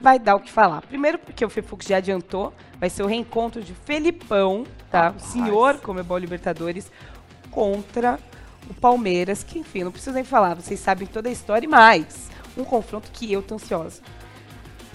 vai 0.00 0.18
dar 0.18 0.36
o 0.36 0.40
que 0.40 0.50
falar. 0.50 0.82
Primeiro 0.82 1.18
porque 1.18 1.44
o 1.44 1.48
Fefux 1.48 1.86
já 1.86 1.96
adiantou, 1.98 2.52
vai 2.78 2.90
ser 2.90 3.02
o 3.02 3.06
reencontro 3.06 3.62
de 3.62 3.72
Felipão, 3.72 4.64
tá? 4.90 5.14
O 5.16 5.20
senhor 5.20 5.78
Comebol 5.78 6.18
Libertadores 6.18 6.90
contra 7.50 8.18
o 8.68 8.74
Palmeiras, 8.74 9.42
que 9.44 9.58
enfim, 9.58 9.84
não 9.84 9.92
preciso 9.92 10.14
nem 10.14 10.24
falar, 10.24 10.54
vocês 10.54 10.78
sabem 10.80 11.06
toda 11.06 11.28
a 11.28 11.32
história 11.32 11.64
e 11.64 11.68
mais. 11.68 12.28
Um 12.56 12.64
confronto 12.64 13.10
que 13.12 13.30
eu 13.32 13.42
tô 13.42 13.54
ansiosa. 13.56 14.00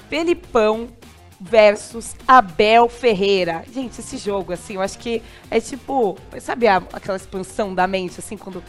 Felipão 0.10 0.90
versus 1.40 2.16
Abel 2.28 2.88
Ferreira. 2.90 3.64
Gente, 3.74 4.00
esse 4.00 4.18
jogo, 4.18 4.54
assim, 4.54 4.76
eu 4.76 4.82
acho 4.82 4.98
que 5.00 5.22
é 5.50 5.60
tipo, 5.60 6.18
sabe 6.40 6.68
a- 6.68 6.84
aquela 6.94 7.18
expansão 7.18 7.74
da 7.74 7.88
mente, 7.88 8.20
assim, 8.20 8.38
quando. 8.38 8.64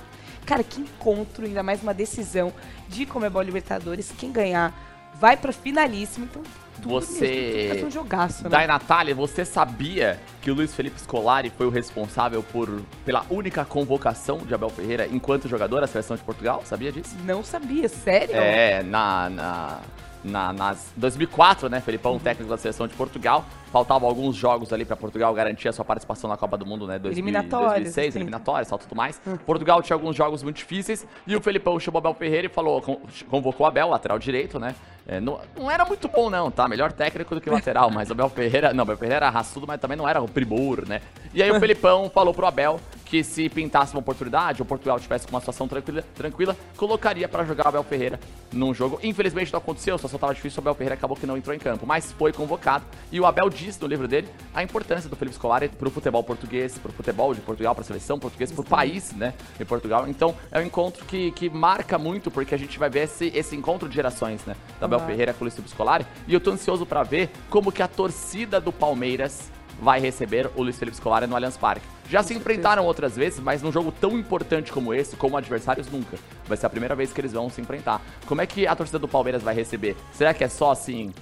Cara, 0.47 0.65
que 0.65 0.81
encontro, 0.81 1.45
ainda 1.45 1.63
mais 1.63 1.83
uma 1.83 1.95
decisão 1.95 2.53
de 2.89 3.07
Comebol 3.07 3.43
Libertadores. 3.43 4.13
Quem 4.17 4.33
ganhar 4.33 4.75
vai 5.15 5.37
pra 5.37 5.53
finalíssima, 5.53 6.27
então. 6.27 6.43
Tudo 6.83 6.95
Você- 6.95 7.71
mesmo, 7.73 7.87
um 7.87 7.91
jogaço, 7.91 8.45
né? 8.45 8.51
Dai 8.51 8.67
Natália, 8.67 9.15
você 9.15 9.45
sabia 9.45 10.19
que 10.43 10.51
o 10.51 10.55
Luiz 10.55 10.75
Felipe 10.75 11.01
Scolari 11.01 11.51
foi 11.57 11.67
o 11.67 11.71
responsável 11.71 12.43
por, 12.43 12.83
pela 13.05 13.25
única 13.31 13.65
convocação 13.65 14.39
de 14.39 14.53
Abel 14.53 14.69
Ferreira 14.69 15.07
enquanto 15.11 15.49
jogador 15.49 15.83
à 15.83 15.87
seleção 15.87 16.17
de 16.17 16.23
Portugal? 16.23 16.63
Sabia 16.65 16.91
disso? 16.93 17.15
Não 17.25 17.43
sabia, 17.45 17.89
sério? 17.89 18.35
É, 18.35 18.83
na, 18.83 19.31
na, 19.31 19.79
na, 20.25 20.53
nas 20.53 20.93
2004, 20.97 21.69
né, 21.69 21.81
Felipão, 21.81 22.19
técnico 22.19 22.51
da 22.51 22.57
seleção 22.57 22.87
de 22.87 22.95
Portugal. 22.95 23.45
Faltavam 23.73 24.07
alguns 24.07 24.37
jogos 24.37 24.71
ali 24.73 24.85
pra 24.85 24.95
Portugal 24.95 25.33
garantir 25.33 25.67
a 25.67 25.73
sua 25.73 25.85
participação 25.85 26.29
na 26.29 26.37
Copa 26.37 26.59
do 26.59 26.67
Mundo, 26.67 26.87
né, 26.87 26.99
2000, 26.99 27.25
Eliminatórias, 27.25 27.73
2006, 27.73 28.09
assim. 28.09 28.19
eliminatórias, 28.19 28.69
tal, 28.69 28.79
tudo 28.79 28.95
mais. 28.95 29.19
Portugal 29.47 29.81
tinha 29.83 29.97
alguns 29.97 30.15
jogos 30.15 30.43
muito 30.43 30.57
difíceis 30.59 31.07
e 31.27 31.35
o 31.35 31.41
Felipão 31.41 31.81
chamou 31.81 31.99
Abel 31.99 32.13
Ferreira 32.15 32.47
e 32.47 32.51
falou, 32.51 32.83
con- 32.83 33.01
convocou 33.31 33.65
o 33.65 33.69
Abel, 33.69 33.89
lateral 33.89 34.19
direito, 34.19 34.59
né? 34.61 34.75
É, 35.09 35.19
não, 35.21 35.41
não 35.57 35.71
era 35.71 35.85
muito 35.85 36.07
bom 36.07 36.29
não, 36.31 36.51
tá? 36.51 36.69
Melhor 36.69 36.93
técnico 36.93 37.35
do 37.35 37.41
que 37.41 37.49
lateral, 37.51 37.91
mas 37.91 38.09
o 38.11 38.13
Abel 38.13 38.29
Ferreira, 38.29 38.73
não, 38.75 38.81
o 38.81 38.83
Abel 38.83 38.97
Ferreira 38.99 39.17
era 39.27 39.31
raçudo, 39.31 39.67
mas 39.67 39.81
também 39.81 39.97
não 39.97 40.07
era 40.09 40.21
o 40.23 40.29
primor, 40.29 40.87
né? 40.87 41.01
E 41.35 41.43
aí 41.43 41.51
o 41.51 41.59
Felipão 41.59 42.11
falou 42.11 42.33
pro 42.35 42.47
Abel 42.47 42.79
que 43.13 43.23
se 43.23 43.47
pintasse 43.51 43.93
uma 43.93 44.01
oportunidade, 44.01 44.63
ou 44.63 44.65
Portugal 44.65 44.99
tivesse 44.99 45.27
com 45.27 45.35
uma 45.35 45.41
situação 45.41 45.69
tranquila, 45.69 46.03
tranquila 46.15 46.57
colocaria 46.79 47.29
pra 47.29 47.45
jogar 47.45 47.67
o 47.67 47.69
Abel 47.69 47.85
Ferreira 47.85 48.19
num 48.51 48.73
jogo. 48.73 48.99
Infelizmente 49.03 49.53
não 49.53 49.59
aconteceu, 49.59 49.95
a 49.95 49.99
situação 49.99 50.19
tava 50.19 50.33
difícil, 50.33 50.61
o 50.61 50.63
Abel 50.63 50.75
Ferreira 50.75 50.95
acabou 50.95 51.15
que 51.15 51.27
não 51.27 51.37
entrou 51.37 51.55
em 51.55 51.59
campo, 51.59 51.87
mas 51.87 52.11
foi 52.13 52.33
convocado. 52.33 52.87
E 53.11 53.21
o 53.21 53.27
Abel 53.27 53.51
disse 53.51 53.79
no 53.83 53.87
livro 53.87 54.09
dele 54.09 54.27
a 54.55 54.63
importância 54.63 55.11
do 55.11 55.17
Felipe 55.17 55.37
Scolari 55.37 55.69
pro 55.69 55.91
futebol 55.91 56.25
português, 56.25 56.79
pro 56.79 56.91
futebol 56.91 57.35
de 57.35 57.43
Portugal, 57.43 57.75
pra 57.75 57.85
seleção 57.85 58.19
portuguesa, 58.19 58.55
pro 58.55 58.65
país, 58.65 59.13
né, 59.13 59.35
de 59.59 59.65
Portugal. 59.67 60.09
Então 60.09 60.35
é 60.51 60.59
um 60.59 60.63
encontro 60.63 61.05
que, 61.05 61.33
que 61.33 61.51
marca 61.51 61.99
muito, 61.99 62.31
porque 62.31 62.55
a 62.55 62.59
gente 62.59 62.79
vai 62.79 62.89
ver 62.89 63.01
esse, 63.01 63.27
esse 63.35 63.55
encontro 63.55 63.91
de 63.91 63.95
gerações, 63.95 64.43
né, 64.47 64.57
do 64.81 64.87
Abel 64.87 65.01
Uhum. 65.01 65.07
Ferreira 65.07 65.35
com 65.35 65.45
o 65.45 65.51
Felipe 65.51 65.69
Scolari. 65.69 66.07
E 66.27 66.33
eu 66.33 66.41
tô 66.41 66.51
ansioso 66.51 66.87
pra 66.87 67.03
ver 67.03 67.29
como 67.51 67.71
que 67.71 67.83
a 67.83 67.89
torcida 67.89 68.59
do 68.59 68.73
Palmeiras 68.73 69.51
vai 69.81 70.01
receber 70.01 70.51
o 70.57 70.63
Luiz 70.63 70.79
Felipe 70.79 70.97
Scolari 70.97 71.27
no 71.27 71.35
Allianz 71.35 71.57
Parque. 71.57 71.87
Já 72.09 72.23
se 72.23 72.35
enfrentaram 72.35 72.85
outras 72.85 73.17
vezes, 73.17 73.41
mas 73.41 73.63
num 73.63 73.73
jogo 73.73 73.93
tão 73.93 74.19
importante 74.19 74.71
como 74.71 74.93
esse, 74.93 75.17
como 75.17 75.37
adversários, 75.37 75.91
nunca. 75.91 76.19
Vai 76.47 76.57
ser 76.57 76.67
a 76.67 76.71
primeira 76.71 76.95
vez 76.95 77.13
que 77.13 77.21
eles 77.21 77.33
vão 77.33 77.49
se 77.49 77.61
enfrentar. 77.61 78.03
Como 78.27 78.41
é 78.41 78.47
que 78.47 78.67
a 78.67 78.77
torcida 78.77 78.99
do 78.99 79.09
Palmeiras 79.09 79.43
vai 79.43 79.55
receber? 79.55 79.97
Será 80.13 80.35
que 80.35 80.45
é 80.45 80.49
só 80.49 80.73
assim, 80.73 81.13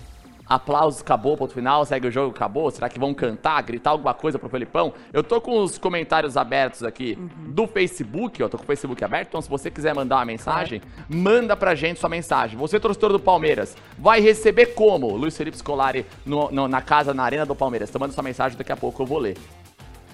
aplausos, 0.51 1.01
acabou, 1.01 1.37
ponto 1.37 1.55
final, 1.55 1.85
segue 1.87 2.09
o 2.09 2.11
jogo, 2.11 2.35
acabou? 2.35 2.69
Será 2.73 2.89
que 2.89 2.99
vão 2.99 3.15
cantar, 3.15 3.63
gritar 3.63 3.91
alguma 3.91 4.13
coisa 4.13 4.37
pro 4.39 4.49
Felipão? 4.49 4.93
Eu 5.13 5.23
tô 5.23 5.41
com 5.41 5.63
os 5.63 5.79
comentários 5.79 6.37
abertos 6.37 6.83
aqui 6.83 7.17
do 7.47 7.69
Facebook, 7.69 8.43
ó, 8.43 8.49
tô 8.49 8.59
com 8.59 8.65
o 8.65 8.67
Facebook 8.67 9.03
aberto, 9.05 9.29
então 9.29 9.41
se 9.41 9.49
você 9.49 9.71
quiser 9.71 9.95
mandar 9.95 10.17
uma 10.17 10.25
mensagem, 10.25 10.83
manda 11.09 11.57
pra 11.57 11.77
gente 11.77 12.01
sua 12.01 12.09
mensagem. 12.11 12.59
Você, 12.59 12.81
torcedor 12.81 13.13
do 13.13 13.21
Palmeiras, 13.21 13.77
vai 13.97 14.21
receber 14.21 14.67
como? 14.75 15.17
Luiz 15.17 15.37
Felipe 15.37 15.57
Scolari 15.57 16.05
no- 16.27 16.51
no- 16.51 16.67
na 16.67 16.83
casa, 16.83 17.15
na 17.15 17.23
arena 17.23 17.47
do 17.47 17.55
Palmeiras. 17.55 17.89
Então 17.89 18.01
manda 18.01 18.13
sua 18.13 18.25
mensagem, 18.25 18.59
daqui 18.59 18.73
a 18.73 18.77
pouco 18.77 19.01
eu 19.03 19.07
vou 19.07 19.19
ler. 19.19 19.39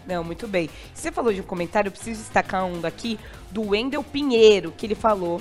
Não, 0.07 0.23
muito 0.23 0.47
bem. 0.47 0.71
Você 0.95 1.11
falou 1.11 1.33
de 1.33 1.41
um 1.41 1.45
comentário, 1.45 1.89
eu 1.89 1.93
preciso 1.93 2.21
destacar 2.21 2.65
um 2.65 2.81
daqui 2.81 3.19
do 3.51 3.71
Wendel 3.71 4.05
Pinheiro, 4.05 4.71
que 4.77 4.87
ele 4.87 4.95
falou 4.95 5.41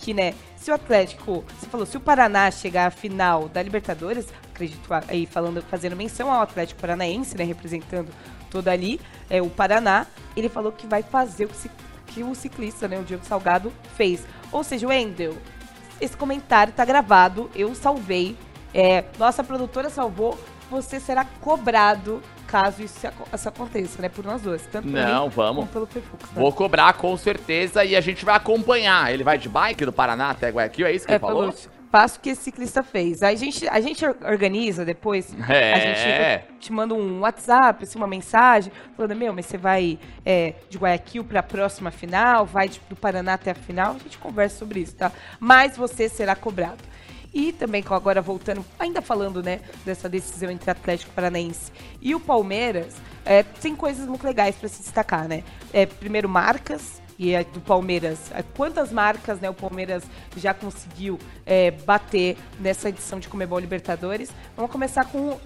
que, 0.00 0.14
né, 0.14 0.34
se 0.56 0.70
o 0.70 0.74
Atlético, 0.74 1.44
você 1.58 1.66
falou, 1.66 1.86
se 1.86 1.96
o 1.96 2.00
Paraná 2.00 2.50
chegar 2.50 2.86
à 2.86 2.90
final 2.90 3.48
da 3.48 3.62
Libertadores, 3.62 4.26
acredito 4.50 4.88
aí 5.06 5.26
falando, 5.26 5.62
fazendo 5.62 5.94
menção 5.94 6.32
ao 6.32 6.42
Atlético 6.42 6.80
Paranaense, 6.80 7.36
né, 7.36 7.44
representando 7.44 8.08
todo 8.50 8.68
ali, 8.68 9.00
é 9.28 9.40
o 9.40 9.50
Paraná, 9.50 10.06
ele 10.36 10.48
falou 10.48 10.72
que 10.72 10.86
vai 10.86 11.02
fazer 11.02 11.44
o 11.44 11.48
que, 11.48 11.70
que 12.06 12.22
o 12.22 12.34
ciclista, 12.34 12.88
né, 12.88 12.98
o 12.98 13.04
Diego 13.04 13.24
Salgado 13.24 13.72
fez. 13.94 14.26
Ou 14.50 14.64
seja, 14.64 14.86
o 14.86 14.90
Wendel, 14.90 15.36
esse 16.00 16.16
comentário 16.16 16.72
tá 16.72 16.84
gravado, 16.84 17.50
eu 17.54 17.74
salvei, 17.74 18.36
é, 18.72 19.04
nossa 19.18 19.44
produtora 19.44 19.90
salvou, 19.90 20.38
você 20.70 20.98
será 20.98 21.24
cobrado 21.24 22.22
caso 22.50 22.82
isso, 22.82 22.98
isso 23.32 23.48
aconteça, 23.48 24.02
né? 24.02 24.08
Por 24.08 24.24
nós 24.24 24.42
dois. 24.42 24.66
Tanto 24.66 24.88
Não, 24.88 25.24
mim, 25.26 25.30
vamos. 25.30 25.68
pelo 25.68 25.86
tá? 25.86 26.00
Vou 26.34 26.52
cobrar 26.52 26.92
com 26.94 27.16
certeza 27.16 27.84
e 27.84 27.94
a 27.94 28.00
gente 28.00 28.24
vai 28.24 28.34
acompanhar. 28.36 29.12
Ele 29.12 29.22
vai 29.22 29.38
de 29.38 29.48
bike 29.48 29.84
do 29.84 29.92
Paraná 29.92 30.30
até 30.30 30.50
Guayaquil, 30.50 30.86
é 30.86 30.92
isso 30.92 31.06
que 31.06 31.12
É, 31.12 31.16
ele 31.16 31.20
falou? 31.20 31.54
passo 31.90 32.20
que 32.20 32.30
esse 32.30 32.44
ciclista 32.44 32.82
fez. 32.82 33.22
Aí 33.22 33.34
a 33.34 33.38
gente, 33.38 33.68
a 33.68 33.80
gente 33.80 34.06
organiza 34.06 34.84
depois. 34.84 35.34
É. 35.48 35.74
A 35.74 35.78
gente 35.78 36.44
te 36.60 36.72
manda 36.72 36.94
um 36.94 37.20
WhatsApp, 37.20 37.82
assim, 37.82 37.98
uma 37.98 38.06
mensagem, 38.06 38.72
falando, 38.96 39.16
meu, 39.16 39.32
mas 39.32 39.46
você 39.46 39.58
vai 39.58 39.98
é, 40.24 40.54
de 40.68 40.78
Guayaquil 40.78 41.24
para 41.24 41.40
a 41.40 41.42
próxima 41.42 41.90
final, 41.90 42.46
vai 42.46 42.68
de, 42.68 42.80
do 42.88 42.94
Paraná 42.94 43.34
até 43.34 43.50
a 43.50 43.54
final, 43.54 43.96
a 43.96 43.98
gente 43.98 44.18
conversa 44.18 44.58
sobre 44.58 44.80
isso, 44.80 44.94
tá? 44.94 45.10
Mas 45.40 45.76
você 45.76 46.08
será 46.08 46.36
cobrado. 46.36 46.89
E 47.32 47.52
também, 47.52 47.84
agora 47.88 48.20
voltando, 48.20 48.64
ainda 48.78 49.00
falando, 49.00 49.42
né, 49.42 49.60
dessa 49.84 50.08
decisão 50.08 50.50
entre 50.50 50.70
Atlético 50.70 51.12
Paranaense 51.12 51.70
e 52.00 52.14
o 52.14 52.20
Palmeiras, 52.20 52.94
é, 53.24 53.42
tem 53.42 53.76
coisas 53.76 54.06
muito 54.06 54.26
legais 54.26 54.56
para 54.56 54.68
se 54.68 54.82
destacar, 54.82 55.28
né? 55.28 55.44
É, 55.72 55.86
primeiro, 55.86 56.28
marcas, 56.28 57.00
e 57.20 57.34
é 57.34 57.44
do 57.44 57.60
Palmeiras, 57.60 58.32
é, 58.32 58.42
quantas 58.42 58.90
marcas 58.90 59.38
né, 59.40 59.50
o 59.50 59.52
Palmeiras 59.52 60.02
já 60.38 60.54
conseguiu 60.54 61.18
é, 61.44 61.70
bater 61.70 62.38
nessa 62.58 62.88
edição 62.88 63.20
de 63.20 63.28
Comebol 63.28 63.58
Libertadores. 63.58 64.30
Vamos 64.56 64.72
começar 64.72 65.04
com 65.04 65.38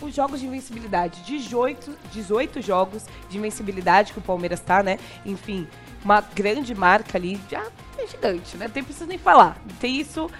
os 0.00 0.14
jogos 0.14 0.40
de 0.40 0.46
invencibilidade. 0.46 1.22
18, 1.24 1.94
18 2.12 2.62
jogos 2.62 3.04
de 3.28 3.36
invencibilidade 3.36 4.14
que 4.14 4.18
o 4.18 4.22
Palmeiras 4.22 4.60
tá, 4.60 4.82
né? 4.82 4.98
Enfim, 5.26 5.68
uma 6.02 6.20
grande 6.20 6.74
marca 6.74 7.18
ali, 7.18 7.38
já 7.50 7.66
é 7.98 8.06
gigante, 8.06 8.56
né? 8.56 8.68
Tem 8.68 8.82
preciso 8.82 9.06
nem 9.06 9.18
falar. 9.18 9.60
Tem 9.80 10.00
isso 10.00 10.30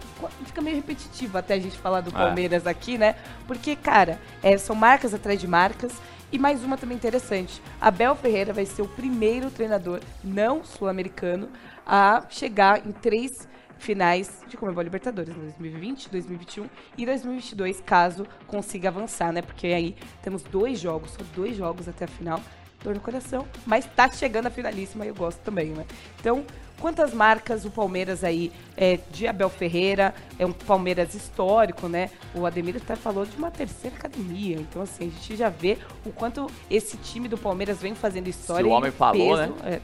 que 0.00 0.46
fica 0.46 0.60
meio 0.62 0.76
repetitivo 0.76 1.36
até 1.36 1.54
a 1.54 1.58
gente 1.58 1.76
falar 1.76 2.00
do 2.00 2.10
Palmeiras 2.10 2.66
aqui, 2.66 2.96
né? 2.96 3.16
Porque, 3.46 3.76
cara, 3.76 4.18
é, 4.42 4.56
são 4.56 4.74
marcas 4.74 5.12
atrás 5.12 5.40
de 5.40 5.46
marcas. 5.46 5.92
E 6.30 6.38
mais 6.38 6.64
uma 6.64 6.78
também 6.78 6.96
interessante. 6.96 7.60
Abel 7.78 8.16
Ferreira 8.16 8.54
vai 8.54 8.64
ser 8.64 8.80
o 8.80 8.88
primeiro 8.88 9.50
treinador 9.50 10.00
não 10.24 10.64
sul-americano 10.64 11.50
a 11.86 12.24
chegar 12.30 12.86
em 12.86 12.92
três 12.92 13.46
finais 13.78 14.42
de 14.48 14.56
Comebol 14.56 14.82
Libertadores, 14.82 15.34
2020, 15.34 16.08
2021 16.08 16.70
e 16.96 17.04
2022, 17.04 17.82
caso 17.84 18.26
consiga 18.46 18.88
avançar, 18.88 19.30
né? 19.32 19.42
Porque 19.42 19.66
aí 19.66 19.94
temos 20.22 20.42
dois 20.44 20.80
jogos, 20.80 21.10
só 21.10 21.18
dois 21.34 21.56
jogos 21.56 21.86
até 21.86 22.06
a 22.06 22.08
final. 22.08 22.40
Dor 22.82 22.94
no 22.94 23.00
coração, 23.00 23.46
mas 23.64 23.86
tá 23.86 24.10
chegando 24.10 24.46
a 24.46 24.50
finalíssima 24.50 25.04
e 25.04 25.08
eu 25.08 25.14
gosto 25.14 25.38
também, 25.40 25.70
né? 25.70 25.86
Então, 26.18 26.44
quantas 26.82 27.14
marcas 27.14 27.64
o 27.64 27.70
Palmeiras 27.70 28.24
aí 28.24 28.50
é, 28.76 28.98
de 29.12 29.28
Abel 29.28 29.48
Ferreira, 29.48 30.12
é 30.36 30.44
um 30.44 30.50
Palmeiras 30.50 31.14
histórico, 31.14 31.86
né? 31.88 32.10
O 32.34 32.44
Ademir 32.44 32.76
até 32.76 32.96
falou 32.96 33.24
de 33.24 33.36
uma 33.36 33.52
terceira 33.52 33.96
academia, 33.96 34.56
então 34.56 34.82
assim, 34.82 35.06
a 35.06 35.10
gente 35.10 35.36
já 35.36 35.48
vê 35.48 35.78
o 36.04 36.10
quanto 36.10 36.50
esse 36.68 36.96
time 36.96 37.28
do 37.28 37.38
Palmeiras 37.38 37.80
vem 37.80 37.94
fazendo 37.94 38.26
história. 38.26 38.64
Se 38.64 38.68
o 38.68 38.72
homem 38.72 38.90
falou, 38.90 39.36
peso, 39.36 39.52
né? 39.62 39.80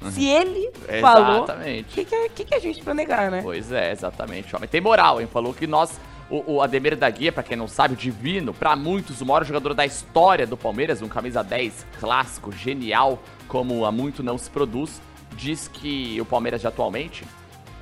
é. 0.00 0.10
Se 0.12 0.24
ele 0.26 0.70
falou, 1.00 1.42
o 1.42 1.84
que, 1.88 2.04
que, 2.04 2.14
é- 2.14 2.28
que, 2.28 2.44
que 2.44 2.54
a 2.54 2.60
gente 2.60 2.84
pra 2.84 2.94
negar, 2.94 3.32
né? 3.32 3.40
Pois 3.42 3.72
é, 3.72 3.90
exatamente. 3.90 4.54
O 4.54 4.56
homem 4.56 4.68
tem 4.68 4.80
moral, 4.80 5.20
hein? 5.20 5.26
Falou 5.26 5.52
que 5.52 5.66
nós. 5.66 5.98
O, 6.30 6.56
o 6.56 6.62
Ademir 6.62 6.94
da 6.94 7.08
Guia, 7.08 7.32
pra 7.32 7.42
quem 7.42 7.56
não 7.56 7.66
sabe, 7.66 7.94
o 7.94 7.96
divino, 7.96 8.52
pra 8.52 8.76
muitos, 8.76 9.22
o 9.22 9.26
maior 9.26 9.44
jogador 9.44 9.72
da 9.72 9.86
história 9.86 10.46
do 10.46 10.58
Palmeiras, 10.58 11.00
um 11.00 11.08
camisa 11.08 11.42
10 11.42 11.86
clássico, 11.98 12.52
genial, 12.52 13.18
como 13.48 13.84
há 13.86 13.90
muito 13.90 14.22
não 14.22 14.36
se 14.36 14.50
produz, 14.50 15.00
diz 15.38 15.68
que 15.68 16.20
o 16.20 16.24
Palmeiras 16.24 16.60
de 16.60 16.66
atualmente, 16.66 17.24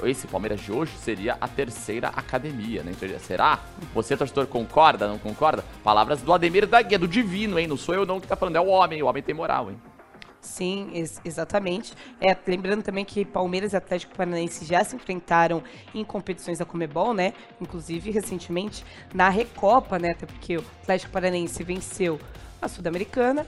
esse 0.04 0.26
Palmeiras 0.26 0.60
de 0.60 0.70
hoje, 0.70 0.92
seria 0.98 1.38
a 1.40 1.48
terceira 1.48 2.08
academia, 2.08 2.82
né? 2.82 2.92
Então, 2.94 3.18
será? 3.18 3.60
Você, 3.94 4.14
torcedor, 4.16 4.46
concorda, 4.46 5.08
não 5.08 5.18
concorda? 5.18 5.64
Palavras 5.82 6.20
do 6.20 6.32
Ademir 6.32 6.66
da 6.66 6.82
Guia, 6.82 6.98
do 6.98 7.08
divino, 7.08 7.58
hein? 7.58 7.66
Não 7.66 7.78
sou 7.78 7.94
eu 7.94 8.04
não 8.04 8.20
que 8.20 8.26
tá 8.28 8.36
falando, 8.36 8.56
é 8.56 8.60
o 8.60 8.66
homem, 8.66 9.02
o 9.02 9.06
homem 9.06 9.22
tem 9.22 9.34
moral, 9.34 9.70
hein? 9.70 9.80
Sim, 10.38 10.90
ex- 10.92 11.20
exatamente. 11.24 11.94
É, 12.20 12.36
lembrando 12.46 12.82
também 12.82 13.04
que 13.04 13.24
Palmeiras 13.24 13.72
e 13.72 13.76
Atlético 13.76 14.14
Paranaense 14.14 14.64
já 14.64 14.84
se 14.84 14.94
enfrentaram 14.94 15.62
em 15.94 16.04
competições 16.04 16.58
da 16.58 16.64
Comebol, 16.64 17.12
né? 17.14 17.32
Inclusive, 17.60 18.10
recentemente, 18.10 18.84
na 19.12 19.28
Recopa, 19.28 19.98
né? 19.98 20.10
Até 20.10 20.26
porque 20.26 20.58
o 20.58 20.64
Atlético 20.82 21.10
Paranaense 21.10 21.64
venceu 21.64 22.20
a 22.62 22.68
Sul-Americana, 22.68 23.44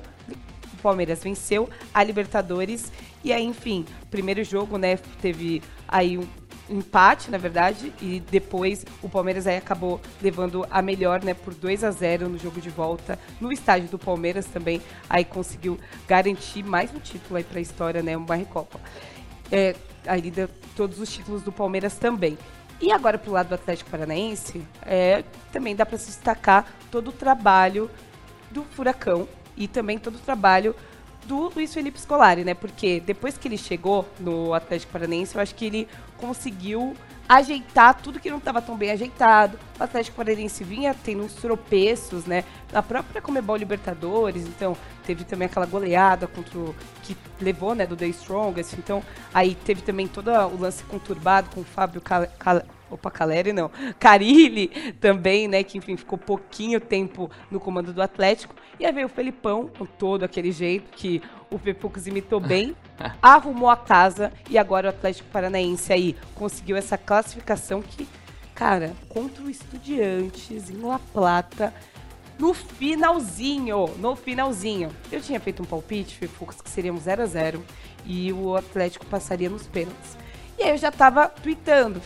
o 0.79 0.83
Palmeiras 0.83 1.23
venceu 1.23 1.69
a 1.93 2.03
Libertadores. 2.03 2.91
E 3.23 3.33
aí, 3.33 3.45
enfim, 3.45 3.85
primeiro 4.11 4.43
jogo, 4.45 4.79
né? 4.79 4.97
Teve 5.21 5.63
aí 5.87 6.17
um 6.17 6.27
empate, 6.71 7.31
na 7.31 7.39
verdade, 7.39 7.93
e 8.01 8.21
depois 8.31 8.85
o 9.03 9.09
Palmeiras 9.09 9.47
aí 9.47 9.57
acabou 9.57 10.01
levando 10.21 10.67
a 10.71 10.83
melhor, 10.83 11.25
né, 11.25 11.33
por 11.33 11.55
2 11.55 11.83
a 11.83 11.91
0 11.91 12.29
no 12.29 12.39
jogo 12.39 12.61
de 12.61 12.69
volta, 12.69 13.19
no 13.41 13.51
estádio 13.51 13.89
do 13.89 13.99
Palmeiras 13.99 14.45
também, 14.45 14.83
aí 15.09 15.25
conseguiu 15.25 15.79
garantir 16.07 16.63
mais 16.63 16.93
um 16.95 16.99
título 16.99 17.37
aí 17.37 17.45
para 17.45 17.59
a 17.59 17.63
história, 17.63 18.03
né, 18.03 18.17
uma 18.17 18.35
Recopa. 18.35 18.79
É, 19.51 19.75
aí 20.07 20.31
deu 20.31 20.49
todos 20.77 21.01
os 21.01 21.11
títulos 21.11 21.43
do 21.43 21.51
Palmeiras 21.51 21.95
também. 21.95 22.37
E 22.81 22.93
agora 22.93 23.19
pro 23.19 23.33
lado 23.33 23.49
do 23.49 23.55
Atlético 23.55 23.91
Paranaense, 23.91 24.63
é, 24.83 25.25
também 25.51 25.75
dá 25.75 25.85
para 25.87 25.99
se 25.99 26.07
destacar 26.07 26.67
todo 26.91 27.09
o 27.09 27.13
trabalho 27.13 27.91
do 28.51 28.63
Furacão 28.63 29.27
e 29.59 29.69
também 29.69 29.99
todo 29.99 30.15
o 30.15 30.21
trabalho 30.21 30.75
do 31.27 31.53
Luiz 31.55 31.75
Felipe 31.75 32.01
Scolari, 32.01 32.45
né? 32.45 32.55
Porque 32.55 33.01
depois 33.01 33.37
que 33.37 33.47
ele 33.47 33.59
chegou 33.59 34.09
no 34.19 34.55
Atlético 34.55 34.93
Paranaense, 34.93 35.35
eu 35.35 35.43
acho 35.43 35.55
que 35.55 35.67
ele 35.67 35.89
conseguiu 36.17 36.97
ajeitar 37.29 38.01
tudo 38.01 38.19
que 38.19 38.31
não 38.31 38.39
estava 38.39 38.63
tão 38.63 38.75
bem 38.75 38.91
ajeitado. 38.91 39.59
O 39.79 39.83
Atlético 39.83 40.17
Paranaense 40.17 40.65
vinha 40.65 40.95
tendo 40.95 41.23
uns 41.25 41.35
tropeços, 41.35 42.25
né? 42.25 42.45
Na 42.73 42.83
própria 42.83 43.21
Comebol 43.21 43.57
Libertadores, 43.57 44.45
então 44.45 44.75
teve 45.05 45.25
também 45.25 45.45
aquela 45.45 45.67
goleada 45.67 46.27
contra 46.27 46.59
o 46.59 46.75
que 47.03 47.15
levou, 47.41 47.75
né, 47.75 47.87
do 47.87 47.97
The 47.97 48.07
Strongest. 48.07 48.75
Então, 48.79 49.03
aí 49.35 49.55
teve 49.55 49.83
também 49.83 50.09
todo 50.09 50.31
o 50.31 50.59
lance 50.59 50.83
conturbado 50.85 51.51
com 51.51 51.61
o 51.61 51.65
Fábio 51.65 52.01
Cal 52.01 52.27
Cal 52.39 52.63
Opa, 52.91 53.11
Caleri 53.11 53.53
não. 53.53 53.71
Carilli 53.99 54.69
também, 55.01 55.47
né? 55.47 55.63
Que 55.63 55.79
enfim 55.79 55.97
ficou 55.97 56.19
pouquinho 56.19 56.81
tempo 56.81 57.31
no 57.51 57.61
comando 57.61 57.93
do 57.93 58.03
Atlético. 58.03 58.55
E 58.79 58.87
aí 58.87 58.93
veio 58.93 59.07
o 59.07 59.11
Felipão, 59.11 59.69
com 59.69 59.85
todo 59.85 60.25
aquele 60.25 60.53
jeito 60.53 60.91
que 60.93 61.21
o 61.51 61.59
Pepux 61.59 62.07
imitou 62.07 62.41
bem, 62.41 62.77
arrumou 63.21 63.69
a 63.69 63.77
casa 63.77 64.33
e 64.49 64.57
agora 64.57 64.87
o 64.87 64.91
Atlético 64.91 65.29
Paranaense 65.31 65.93
aí 65.93 66.17
conseguiu 66.35 66.77
essa 66.77 66.97
classificação 66.97 67.83
que, 67.83 68.09
cara, 68.55 68.95
contra 69.09 69.43
o 69.43 69.51
Estudiantes 69.51 70.71
em 70.71 70.81
La 70.81 70.99
Plata. 70.99 71.75
No 72.39 72.55
finalzinho, 72.55 73.89
no 73.99 74.15
finalzinho. 74.15 74.91
Eu 75.11 75.21
tinha 75.21 75.41
feito 75.41 75.61
um 75.61 75.67
palpite, 75.67 76.15
Fepux, 76.15 76.61
que 76.61 76.71
seria 76.71 76.93
um 76.93 76.99
0 76.99 77.23
a 77.23 77.27
0 77.27 77.65
e 78.07 78.33
o 78.33 78.55
Atlético 78.55 79.05
passaria 79.07 79.51
nos 79.51 79.67
pênaltis. 79.67 80.17
E 80.57 80.63
aí 80.63 80.71
eu 80.71 80.79
já 80.79 80.93
tava 80.93 81.29
tweetando. 81.29 82.01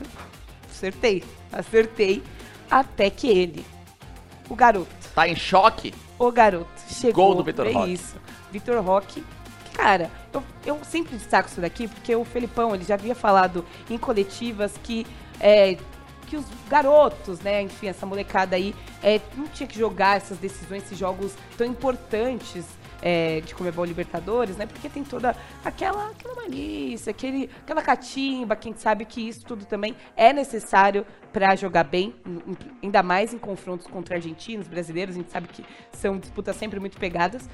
Acertei, 0.86 1.22
acertei. 1.52 2.22
Até 2.68 3.08
que 3.08 3.28
ele, 3.28 3.64
o 4.48 4.56
garoto, 4.56 4.88
Tá 5.14 5.28
em 5.28 5.36
choque? 5.36 5.94
o 6.18 6.32
garoto, 6.32 6.68
chegou. 6.88 7.26
Gol 7.26 7.34
do 7.36 7.44
Vitor 7.44 7.66
é 7.66 7.72
Roque. 7.72 7.92
isso. 7.92 8.16
Vitor 8.50 8.82
Roque. 8.82 9.22
Cara, 9.74 10.10
eu, 10.32 10.42
eu 10.66 10.78
sempre 10.84 11.16
destaco 11.16 11.48
isso 11.48 11.60
daqui 11.60 11.86
porque 11.86 12.14
o 12.16 12.24
Felipão, 12.24 12.74
ele 12.74 12.82
já 12.84 12.94
havia 12.94 13.14
falado 13.14 13.64
em 13.88 13.96
coletivas 13.96 14.72
que 14.82 15.06
é, 15.40 15.76
que 16.26 16.36
os 16.36 16.44
garotos, 16.68 17.40
né, 17.40 17.62
enfim, 17.62 17.86
essa 17.88 18.04
molecada 18.06 18.56
aí, 18.56 18.74
é, 19.02 19.20
não 19.36 19.46
tinha 19.48 19.66
que 19.66 19.78
jogar 19.78 20.16
essas 20.16 20.38
decisões, 20.38 20.82
esses 20.84 20.98
jogos 20.98 21.32
tão 21.56 21.66
importantes 21.66 22.64
é, 23.02 23.40
de 23.40 23.54
Comebol 23.54 23.84
Libertadores, 23.84 24.56
né, 24.56 24.64
porque 24.64 24.88
tem 24.88 25.02
toda 25.04 25.36
aquela, 25.64 26.10
aquela 26.10 26.34
malícia, 26.36 27.10
aquele, 27.10 27.50
aquela 27.62 27.82
catimba, 27.82 28.54
quem 28.56 28.74
sabe 28.74 29.04
que 29.04 29.20
isso 29.28 29.44
tudo 29.44 29.64
também 29.64 29.94
é 30.16 30.32
necessário 30.32 31.04
para 31.32 31.54
jogar 31.56 31.84
bem, 31.84 32.14
em- 32.26 32.52
em- 32.52 32.56
ainda 32.84 33.02
mais 33.02 33.34
em 33.34 33.38
confrontos 33.38 33.86
contra 33.86 34.14
argentinos, 34.16 34.68
brasileiros, 34.68 35.16
a 35.16 35.18
gente 35.18 35.30
sabe 35.32 35.48
que 35.48 35.64
são 35.92 36.16
disputas 36.18 36.56
sempre 36.56 36.78
muito 36.78 36.96
pegadas. 36.98 37.48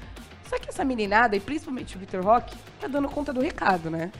Só 0.47 0.57
que 0.57 0.67
essa 0.67 0.83
meninada, 0.83 1.35
e 1.35 1.39
principalmente 1.39 1.95
o 1.95 1.99
Vitor 1.99 2.23
Roque, 2.23 2.57
tá 2.81 2.87
dando 2.87 3.07
conta 3.07 3.31
do 3.31 3.39
recado, 3.39 3.91
né? 3.91 4.11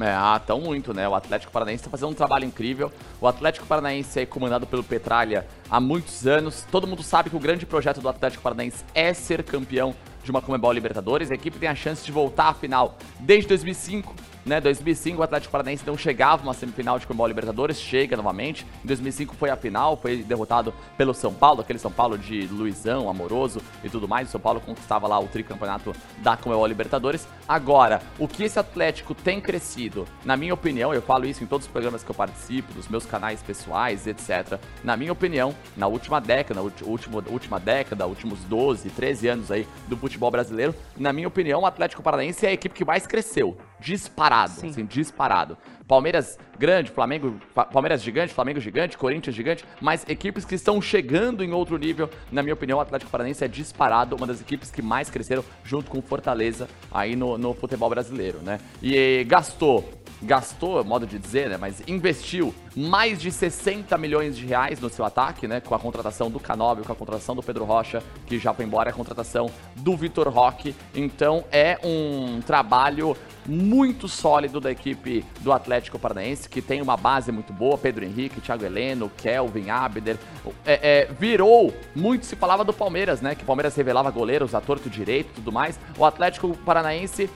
É, 0.00 0.08
ah, 0.08 0.40
tão 0.44 0.62
muito, 0.62 0.94
né? 0.94 1.06
O 1.06 1.14
Atlético 1.14 1.52
Paranaense 1.52 1.84
tá 1.84 1.90
fazendo 1.90 2.08
um 2.08 2.14
trabalho 2.14 2.46
incrível. 2.46 2.90
O 3.20 3.26
Atlético 3.28 3.66
Paranaense 3.66 4.18
é 4.18 4.24
comandado 4.24 4.66
pelo 4.66 4.82
Petralha 4.82 5.46
há 5.70 5.78
muitos 5.78 6.26
anos. 6.26 6.64
Todo 6.72 6.86
mundo 6.86 7.02
sabe 7.02 7.28
que 7.28 7.36
o 7.36 7.38
grande 7.38 7.66
projeto 7.66 8.00
do 8.00 8.08
Atlético 8.08 8.42
Paranaense 8.42 8.82
é 8.94 9.12
ser 9.12 9.42
campeão 9.42 9.94
de 10.28 10.30
uma 10.30 10.42
Comebol 10.42 10.72
Libertadores. 10.72 11.30
A 11.30 11.34
equipe 11.34 11.58
tem 11.58 11.68
a 11.68 11.74
chance 11.74 12.04
de 12.04 12.12
voltar 12.12 12.48
à 12.48 12.54
final 12.54 12.98
desde 13.18 13.48
2005 13.48 14.14
né? 14.44 14.60
2005 14.60 15.20
o 15.20 15.22
Atlético 15.22 15.52
Paranaense 15.52 15.84
não 15.86 15.96
chegava 15.96 16.42
uma 16.42 16.54
semifinal 16.54 16.98
de 16.98 17.06
Comebol 17.06 17.26
Libertadores, 17.26 17.80
chega 17.80 18.16
novamente. 18.16 18.66
Em 18.84 18.86
2005 18.86 19.36
foi 19.36 19.50
a 19.50 19.56
final, 19.56 19.96
foi 19.96 20.22
derrotado 20.22 20.72
pelo 20.96 21.14
São 21.14 21.32
Paulo, 21.32 21.60
aquele 21.60 21.78
São 21.78 21.90
Paulo 21.90 22.18
de 22.18 22.46
Luizão, 22.46 23.08
amoroso 23.08 23.60
e 23.84 23.88
tudo 23.88 24.08
mais. 24.08 24.28
O 24.28 24.30
São 24.30 24.40
Paulo 24.40 24.60
conquistava 24.60 25.06
lá 25.06 25.18
o 25.18 25.26
tricampeonato 25.26 25.94
da 26.18 26.36
Comebol 26.36 26.66
Libertadores. 26.66 27.28
Agora, 27.48 28.00
o 28.18 28.26
que 28.26 28.44
esse 28.44 28.58
Atlético 28.58 29.14
tem 29.14 29.40
crescido, 29.40 30.06
na 30.24 30.36
minha 30.36 30.54
opinião, 30.54 30.92
eu 30.92 31.02
falo 31.02 31.26
isso 31.26 31.42
em 31.42 31.46
todos 31.46 31.66
os 31.66 31.72
programas 31.72 32.02
que 32.02 32.10
eu 32.10 32.14
participo, 32.14 32.72
dos 32.74 32.88
meus 32.88 33.06
canais 33.06 33.42
pessoais, 33.42 34.06
etc. 34.06 34.58
Na 34.82 34.96
minha 34.96 35.12
opinião, 35.12 35.54
na 35.76 35.86
última 35.86 36.20
década, 36.20 36.60
última 36.62 37.60
década, 37.60 38.06
últimos 38.06 38.40
12, 38.44 38.90
13 38.90 39.28
anos 39.28 39.50
aí 39.50 39.66
do 39.86 39.96
futebol 39.96 40.30
brasileiro, 40.30 40.74
na 40.96 41.12
minha 41.12 41.28
opinião, 41.28 41.60
o 41.60 41.66
Atlético 41.66 42.02
Paranaense 42.02 42.46
é 42.46 42.50
a 42.50 42.52
equipe 42.52 42.74
que 42.74 42.84
mais 42.84 43.06
cresceu 43.06 43.56
disparado, 43.80 44.52
Sim. 44.52 44.70
assim, 44.70 44.84
disparado. 44.84 45.56
Palmeiras 45.86 46.38
grande, 46.58 46.90
Flamengo, 46.90 47.40
Palmeiras 47.72 48.02
gigante, 48.02 48.34
Flamengo 48.34 48.60
gigante, 48.60 48.98
Corinthians 48.98 49.34
gigante, 49.34 49.64
mas 49.80 50.04
equipes 50.06 50.44
que 50.44 50.54
estão 50.54 50.82
chegando 50.82 51.42
em 51.42 51.52
outro 51.52 51.78
nível, 51.78 52.10
na 52.30 52.42
minha 52.42 52.52
opinião, 52.52 52.78
o 52.78 52.80
Atlético 52.82 53.10
Paranaense 53.10 53.42
é 53.42 53.48
disparado, 53.48 54.14
uma 54.14 54.26
das 54.26 54.40
equipes 54.40 54.70
que 54.70 54.82
mais 54.82 55.08
cresceram 55.08 55.42
junto 55.64 55.90
com 55.90 56.02
Fortaleza 56.02 56.68
aí 56.92 57.16
no, 57.16 57.38
no 57.38 57.54
futebol 57.54 57.88
brasileiro, 57.88 58.40
né? 58.42 58.60
E 58.82 59.24
gastou 59.24 59.98
gastou, 60.22 60.84
modo 60.84 61.06
de 61.06 61.18
dizer, 61.18 61.48
né, 61.48 61.56
mas 61.56 61.82
investiu 61.86 62.54
mais 62.78 63.20
de 63.20 63.32
60 63.32 63.98
milhões 63.98 64.36
de 64.36 64.46
reais 64.46 64.80
no 64.80 64.88
seu 64.88 65.04
ataque, 65.04 65.48
né, 65.48 65.60
com 65.60 65.74
a 65.74 65.78
contratação 65.80 66.30
do 66.30 66.38
Canóbio, 66.38 66.84
com 66.84 66.92
a 66.92 66.94
contratação 66.94 67.34
do 67.34 67.42
Pedro 67.42 67.64
Rocha, 67.64 68.00
que 68.24 68.38
já 68.38 68.54
foi 68.54 68.64
embora, 68.64 68.90
a 68.90 68.92
contratação 68.92 69.50
do 69.74 69.96
Vitor 69.96 70.28
Roque. 70.28 70.76
Então 70.94 71.44
é 71.50 71.76
um 71.82 72.40
trabalho 72.40 73.16
muito 73.44 74.06
sólido 74.06 74.60
da 74.60 74.70
equipe 74.70 75.24
do 75.40 75.52
Atlético 75.52 75.98
Paranaense, 75.98 76.48
que 76.48 76.60
tem 76.60 76.80
uma 76.80 76.96
base 76.96 77.32
muito 77.32 77.52
boa, 77.52 77.76
Pedro 77.78 78.04
Henrique, 78.04 78.40
Thiago 78.40 78.64
Heleno, 78.64 79.10
Kelvin, 79.16 79.70
Abder, 79.70 80.18
é, 80.64 81.06
é, 81.06 81.08
virou, 81.18 81.74
muito 81.96 82.26
se 82.26 82.36
falava 82.36 82.62
do 82.62 82.74
Palmeiras, 82.74 83.20
né, 83.20 83.34
que 83.34 83.42
o 83.42 83.46
Palmeiras 83.46 83.74
revelava 83.74 84.10
goleiros 84.10 84.54
a 84.54 84.60
torto 84.60 84.88
direito 84.88 85.30
e 85.30 85.34
tudo 85.36 85.50
mais, 85.50 85.80
o 85.96 86.04
Atlético 86.04 86.54
Paranaense 86.58 87.30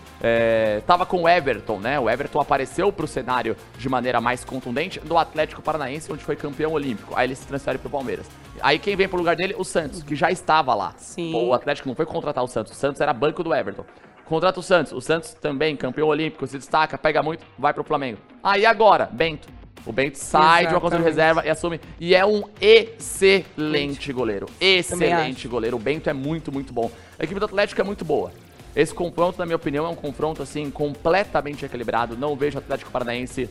estava 0.79 1.03
é, 1.03 1.07
com 1.07 1.23
o 1.23 1.29
Everton, 1.29 1.81
né, 1.81 1.99
o 1.99 2.09
Everton 2.09 2.41
apareceu 2.41 2.93
para 2.93 3.07
o 3.07 3.09
cenário 3.09 3.57
de 3.79 3.89
maneira 3.89 4.21
mais 4.21 4.45
contundente. 4.45 5.01
Do 5.01 5.17
Atlético 5.17 5.32
Paranaense, 5.63 6.13
onde 6.13 6.25
foi 6.25 6.37
campeão 6.37 6.73
olímpico, 6.73 7.15
aí 7.17 7.27
ele 7.27 7.35
se 7.35 7.47
transfere 7.47 7.79
para 7.79 7.89
o 7.89 7.91
Palmeiras. 7.91 8.27
Aí 8.61 8.79
quem 8.79 8.95
vem 8.97 9.09
pro 9.09 9.19
lugar 9.19 9.35
dele? 9.37 9.55
O 9.57 9.65
Santos, 9.65 10.03
que 10.03 10.15
já 10.15 10.31
estava 10.31 10.75
lá. 10.75 10.95
Sim. 10.97 11.33
Pô, 11.33 11.47
o 11.47 11.55
Atlético 11.55 11.89
não 11.89 11.95
foi 11.95 12.07
contratar 12.07 12.43
o 12.45 12.49
Santos, 12.49 12.73
o 12.73 12.77
Santos 12.77 13.01
era 13.01 13.13
banco 13.13 13.43
do 13.43 13.55
Everton. 13.55 13.85
Contrata 14.25 14.61
o 14.61 14.63
Santos. 14.63 14.93
O 14.93 15.01
Santos 15.01 15.35
também, 15.35 15.77
campeão 15.77 16.09
olímpico, 16.09 16.47
se 16.47 16.57
destaca, 16.57 16.97
pega 16.97 17.23
muito, 17.23 17.45
vai 17.59 17.75
pro 17.75 17.85
Flamengo. 17.85 18.19
Ah, 18.43 18.57
e 18.57 18.65
agora? 18.65 19.09
Bento. 19.13 19.49
O 19.85 19.93
Bento 19.93 20.17
sai 20.17 20.63
Exatamente. 20.63 20.69
de 20.69 20.75
uma 20.75 20.81
condição 20.81 21.01
de 21.01 21.05
reserva 21.05 21.45
e 21.45 21.51
assume. 21.51 21.81
E 22.01 22.15
é 22.15 22.25
um 22.25 22.45
excelente 22.61 24.13
goleiro. 24.13 24.47
Excelente 24.61 25.49
goleiro. 25.49 25.77
O 25.77 25.81
Bento 25.81 26.09
é 26.09 26.13
muito, 26.13 26.53
muito 26.53 26.73
bom. 26.73 26.91
A 27.19 27.25
equipe 27.25 27.39
do 27.39 27.47
Atlético 27.47 27.81
é 27.81 27.85
muito 27.85 28.05
boa. 28.05 28.33
Esse 28.75 28.95
confronto, 28.95 29.39
na 29.39 29.45
minha 29.45 29.57
opinião, 29.57 29.85
é 29.85 29.89
um 29.89 29.95
confronto 29.95 30.43
assim 30.43 30.71
completamente 30.71 31.65
equilibrado. 31.65 32.17
Não 32.17 32.35
vejo 32.37 32.57
o 32.57 32.59
Atlético 32.61 32.91
Paranaense 32.91 33.51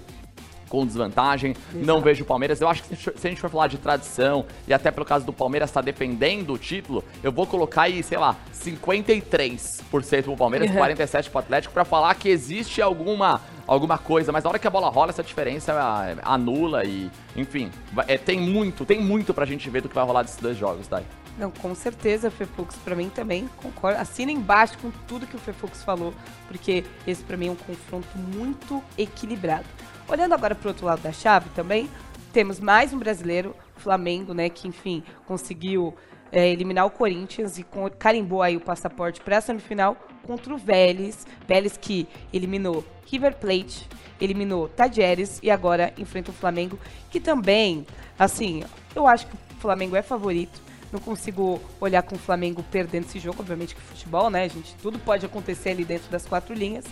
com 0.71 0.85
desvantagem. 0.85 1.51
Exato. 1.51 1.85
Não 1.85 1.99
vejo 1.99 2.23
o 2.23 2.25
Palmeiras. 2.25 2.61
Eu 2.61 2.69
acho 2.69 2.83
que 2.83 2.95
se 2.95 3.09
a 3.09 3.29
gente 3.29 3.41
for 3.41 3.49
falar 3.49 3.67
de 3.67 3.77
tradição, 3.77 4.45
e 4.65 4.73
até 4.73 4.89
pelo 4.89 5.05
caso 5.05 5.25
do 5.25 5.33
Palmeiras 5.33 5.69
estar 5.69 5.81
tá 5.81 5.85
defendendo 5.85 6.53
o 6.53 6.57
título, 6.57 7.03
eu 7.21 7.29
vou 7.29 7.45
colocar 7.45 7.83
aí, 7.83 8.01
sei 8.01 8.17
lá, 8.17 8.37
53% 8.53 10.23
pro 10.23 10.37
Palmeiras, 10.37 10.71
uhum. 10.71 10.77
47% 10.77 11.29
pro 11.29 11.39
Atlético, 11.39 11.73
para 11.73 11.83
falar 11.83 12.15
que 12.15 12.29
existe 12.29 12.81
alguma 12.81 13.41
alguma 13.67 13.97
coisa, 13.97 14.31
mas 14.31 14.43
na 14.43 14.49
hora 14.49 14.59
que 14.59 14.67
a 14.67 14.69
bola 14.69 14.89
rola, 14.89 15.11
essa 15.11 15.23
diferença 15.23 15.71
é, 15.71 16.17
anula 16.23 16.83
e, 16.83 17.09
enfim, 17.37 17.71
é, 18.05 18.17
tem 18.17 18.37
muito, 18.37 18.83
tem 18.83 18.99
muito 18.99 19.33
pra 19.33 19.45
gente 19.45 19.69
ver 19.69 19.81
do 19.81 19.87
que 19.87 19.95
vai 19.95 20.03
rolar 20.03 20.23
desses 20.23 20.37
dois 20.37 20.57
jogos, 20.57 20.89
Dai. 20.89 21.05
Não, 21.37 21.51
com 21.51 21.73
certeza, 21.73 22.29
Fefux, 22.29 22.75
para 22.83 22.95
mim 22.95 23.09
também, 23.09 23.49
concordo. 23.57 23.99
Assina 23.99 24.31
embaixo 24.31 24.77
com 24.79 24.91
tudo 25.07 25.25
que 25.25 25.35
o 25.35 25.39
Fefux 25.39 25.83
falou, 25.83 26.13
porque 26.47 26.83
esse 27.07 27.23
para 27.23 27.37
mim 27.37 27.47
é 27.47 27.51
um 27.51 27.55
confronto 27.55 28.09
muito 28.17 28.83
equilibrado. 28.97 29.65
Olhando 30.11 30.33
agora 30.33 30.53
para 30.53 30.67
o 30.67 30.71
outro 30.71 30.85
lado 30.85 31.01
da 31.01 31.13
chave 31.13 31.49
também, 31.55 31.89
temos 32.33 32.59
mais 32.59 32.91
um 32.91 32.99
brasileiro, 32.99 33.55
Flamengo, 33.77 34.33
né, 34.33 34.49
que 34.49 34.67
enfim 34.67 35.01
conseguiu 35.25 35.95
é, 36.33 36.49
eliminar 36.49 36.85
o 36.85 36.89
Corinthians 36.89 37.57
e 37.57 37.65
carimbou 37.97 38.41
aí 38.41 38.57
o 38.57 38.59
passaporte 38.59 39.21
para 39.21 39.37
a 39.37 39.41
semifinal 39.41 39.95
contra 40.23 40.53
o 40.53 40.57
Vélez. 40.57 41.25
Vélez 41.47 41.77
que 41.77 42.09
eliminou 42.33 42.83
River 43.05 43.37
Plate, 43.37 43.87
eliminou 44.19 44.67
Tajeres 44.67 45.39
e 45.41 45.49
agora 45.49 45.93
enfrenta 45.97 46.29
o 46.29 46.33
Flamengo, 46.33 46.77
que 47.09 47.21
também, 47.21 47.87
assim, 48.19 48.65
eu 48.93 49.07
acho 49.07 49.27
que 49.27 49.33
o 49.33 49.61
Flamengo 49.61 49.95
é 49.95 50.01
favorito. 50.01 50.61
Não 50.91 50.99
consigo 50.99 51.61
olhar 51.79 52.03
com 52.03 52.17
o 52.17 52.19
Flamengo 52.19 52.61
perdendo 52.69 53.05
esse 53.05 53.17
jogo, 53.17 53.37
obviamente 53.39 53.75
que 53.75 53.81
futebol, 53.81 54.29
né, 54.29 54.49
gente? 54.49 54.75
Tudo 54.81 54.99
pode 54.99 55.25
acontecer 55.25 55.69
ali 55.69 55.85
dentro 55.85 56.11
das 56.11 56.25
quatro 56.25 56.53
linhas. 56.53 56.83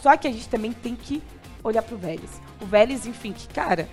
Só 0.00 0.16
que 0.16 0.26
a 0.26 0.32
gente 0.32 0.48
também 0.48 0.72
tem 0.72 0.96
que 0.96 1.22
olhar 1.64 1.82
pro 1.82 1.96
Vélez. 1.96 2.40
O 2.60 2.66
Vélez, 2.66 3.06
enfim, 3.06 3.32
que, 3.32 3.48
cara, 3.48 3.88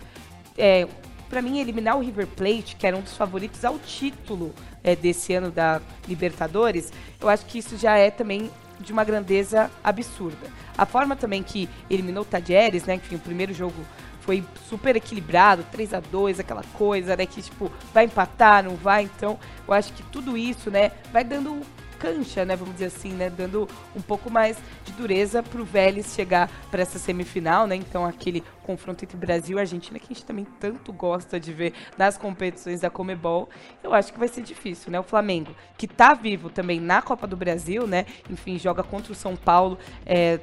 é, 0.57 0.87
para 1.29 1.41
mim, 1.41 1.59
eliminar 1.59 1.97
o 1.97 2.01
River 2.01 2.27
Plate, 2.27 2.75
que 2.75 2.85
era 2.85 2.95
um 2.95 3.01
dos 3.01 3.15
favoritos 3.15 3.63
ao 3.63 3.79
título 3.79 4.53
é, 4.83 4.95
desse 4.95 5.33
ano 5.33 5.49
da 5.49 5.81
Libertadores, 6.07 6.91
eu 7.19 7.29
acho 7.29 7.45
que 7.45 7.57
isso 7.57 7.77
já 7.77 7.97
é 7.97 8.11
também 8.11 8.51
de 8.81 8.91
uma 8.91 9.03
grandeza 9.03 9.71
absurda. 9.83 10.47
A 10.77 10.85
forma 10.85 11.15
também 11.15 11.41
que 11.41 11.69
eliminou 11.89 12.23
o 12.23 12.25
Tajeres, 12.25 12.83
né? 12.83 12.95
Enfim, 12.95 13.15
o 13.15 13.19
primeiro 13.19 13.53
jogo 13.53 13.75
foi 14.21 14.43
super 14.67 14.95
equilibrado, 14.95 15.65
3 15.71 15.93
a 15.93 15.99
2 15.99 16.39
aquela 16.39 16.63
coisa, 16.73 17.15
né? 17.15 17.25
Que, 17.25 17.41
tipo, 17.41 17.71
vai 17.93 18.05
empatar, 18.05 18.63
não 18.63 18.75
vai. 18.75 19.03
Então, 19.03 19.39
eu 19.67 19.73
acho 19.73 19.93
que 19.93 20.03
tudo 20.03 20.37
isso, 20.37 20.69
né? 20.69 20.91
Vai 21.13 21.23
dando 21.23 21.61
cancha, 22.01 22.43
né? 22.43 22.55
Vamos 22.55 22.73
dizer 22.73 22.87
assim, 22.87 23.11
né? 23.11 23.29
Dando 23.29 23.69
um 23.95 24.01
pouco 24.01 24.29
mais 24.31 24.57
de 24.83 24.91
dureza 24.93 25.43
para 25.43 25.61
o 25.61 25.63
Vélez 25.63 26.15
chegar 26.15 26.49
para 26.71 26.81
essa 26.81 26.97
semifinal, 26.97 27.67
né? 27.67 27.75
Então 27.75 28.05
aquele 28.05 28.43
confronto 28.63 29.05
entre 29.05 29.15
Brasil 29.15 29.57
e 29.57 29.59
Argentina 29.59 29.99
que 29.99 30.05
a 30.05 30.13
gente 30.13 30.25
também 30.25 30.45
tanto 30.59 30.91
gosta 30.91 31.39
de 31.39 31.53
ver 31.53 31.73
nas 31.97 32.17
competições 32.17 32.81
da 32.81 32.89
Comebol, 32.89 33.49
eu 33.83 33.93
acho 33.93 34.11
que 34.11 34.19
vai 34.19 34.27
ser 34.27 34.41
difícil, 34.41 34.91
né? 34.91 34.99
O 34.99 35.03
Flamengo, 35.03 35.55
que 35.77 35.85
está 35.85 36.13
vivo 36.15 36.49
também 36.49 36.79
na 36.79 37.01
Copa 37.01 37.27
do 37.27 37.37
Brasil, 37.37 37.85
né? 37.85 38.05
Enfim, 38.29 38.57
joga 38.57 38.81
contra 38.81 39.11
o 39.11 39.15
São 39.15 39.35
Paulo, 39.35 39.77
é, 40.05 40.39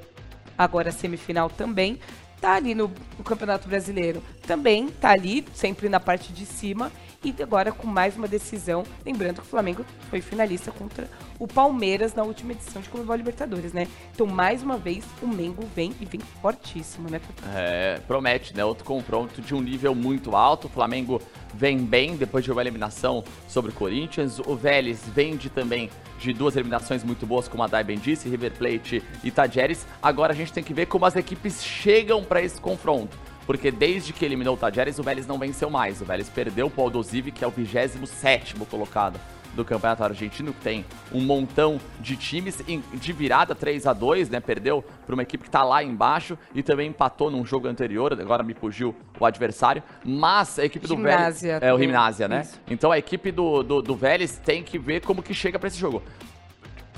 agora 0.56 0.92
semifinal 0.92 1.50
também 1.50 1.98
tá 2.40 2.54
ali 2.54 2.72
no, 2.72 2.90
no, 3.16 3.24
Campeonato 3.24 3.68
Brasileiro. 3.68 4.22
Também 4.46 4.88
tá 4.88 5.10
ali, 5.10 5.44
sempre 5.52 5.88
na 5.88 5.98
parte 5.98 6.32
de 6.32 6.46
cima. 6.46 6.92
E 7.24 7.34
agora 7.42 7.72
com 7.72 7.86
mais 7.86 8.16
uma 8.16 8.28
decisão. 8.28 8.84
Lembrando 9.04 9.36
que 9.36 9.40
o 9.40 9.44
Flamengo 9.44 9.84
foi 10.08 10.20
finalista 10.20 10.70
contra 10.70 11.08
o 11.36 11.48
Palmeiras 11.48 12.14
na 12.14 12.22
última 12.22 12.52
edição 12.52 12.80
de 12.80 12.88
Comebol 12.88 13.16
Libertadores, 13.16 13.72
né? 13.72 13.88
Então, 14.14 14.24
mais 14.24 14.62
uma 14.62 14.76
vez, 14.76 15.04
o 15.20 15.26
Mengo 15.26 15.66
vem 15.74 15.92
e 16.00 16.04
vem 16.04 16.20
fortíssimo, 16.40 17.10
né? 17.10 17.20
É, 17.54 18.00
promete, 18.06 18.54
né? 18.56 18.64
Outro 18.64 18.84
confronto 18.84 19.42
de 19.42 19.52
um 19.52 19.60
nível 19.60 19.96
muito 19.96 20.36
alto. 20.36 20.68
O 20.68 20.70
Flamengo 20.70 21.20
vem 21.52 21.78
bem 21.78 22.16
depois 22.16 22.44
de 22.44 22.52
uma 22.52 22.60
eliminação 22.60 23.24
sobre 23.48 23.72
o 23.72 23.74
Corinthians. 23.74 24.38
O 24.38 24.54
Vélez 24.54 25.02
vem 25.08 25.36
de 25.36 25.50
também 25.50 25.90
de 26.20 26.32
duas 26.32 26.54
eliminações 26.54 27.02
muito 27.02 27.26
boas, 27.26 27.48
como 27.48 27.64
a 27.64 27.66
Dai 27.66 27.84
disse, 27.84 28.28
River 28.28 28.52
Plate 28.52 29.02
e 29.24 29.30
Tajeres. 29.32 29.84
Agora 30.00 30.32
a 30.32 30.36
gente 30.36 30.52
tem 30.52 30.62
que 30.62 30.74
ver 30.74 30.86
como 30.86 31.04
as 31.04 31.16
equipes 31.16 31.64
chegam 31.64 32.22
para 32.22 32.40
esse 32.40 32.60
confronto. 32.60 33.16
Porque 33.48 33.70
desde 33.70 34.12
que 34.12 34.26
eliminou 34.26 34.56
o 34.56 34.58
Tajeres, 34.58 34.98
o 34.98 35.02
Vélez 35.02 35.26
não 35.26 35.38
venceu 35.38 35.70
mais. 35.70 36.02
O 36.02 36.04
Vélez 36.04 36.28
perdeu 36.28 36.68
para 36.68 36.82
o 36.82 36.84
Aldosivi, 36.84 37.32
que 37.32 37.42
é 37.42 37.46
o 37.46 37.50
27 37.50 38.54
colocado 38.66 39.18
do 39.54 39.64
Campeonato 39.64 40.04
Argentino, 40.04 40.52
que 40.52 40.60
tem 40.60 40.84
um 41.10 41.22
montão 41.22 41.80
de 41.98 42.14
times 42.14 42.62
de 42.92 43.12
virada 43.14 43.54
3 43.54 43.86
a 43.86 43.94
2 43.94 44.28
né? 44.28 44.38
Perdeu 44.38 44.84
para 45.06 45.14
uma 45.14 45.22
equipe 45.22 45.44
que 45.44 45.48
está 45.48 45.64
lá 45.64 45.82
embaixo 45.82 46.36
e 46.54 46.62
também 46.62 46.90
empatou 46.90 47.30
num 47.30 47.42
jogo 47.42 47.66
anterior, 47.68 48.12
agora 48.12 48.42
me 48.42 48.52
fugiu 48.52 48.94
o 49.18 49.24
adversário. 49.24 49.82
Mas 50.04 50.58
a 50.58 50.66
equipe 50.66 50.86
do 50.86 50.98
Vélez. 50.98 51.42
É 51.42 51.72
o 51.72 51.78
Gimnásia, 51.78 52.28
né? 52.28 52.42
Isso. 52.42 52.60
Então 52.68 52.92
a 52.92 52.98
equipe 52.98 53.32
do, 53.32 53.62
do, 53.62 53.80
do 53.80 53.96
Vélez 53.96 54.36
tem 54.44 54.62
que 54.62 54.78
ver 54.78 55.00
como 55.00 55.22
que 55.22 55.32
chega 55.32 55.58
para 55.58 55.68
esse 55.68 55.78
jogo. 55.78 56.02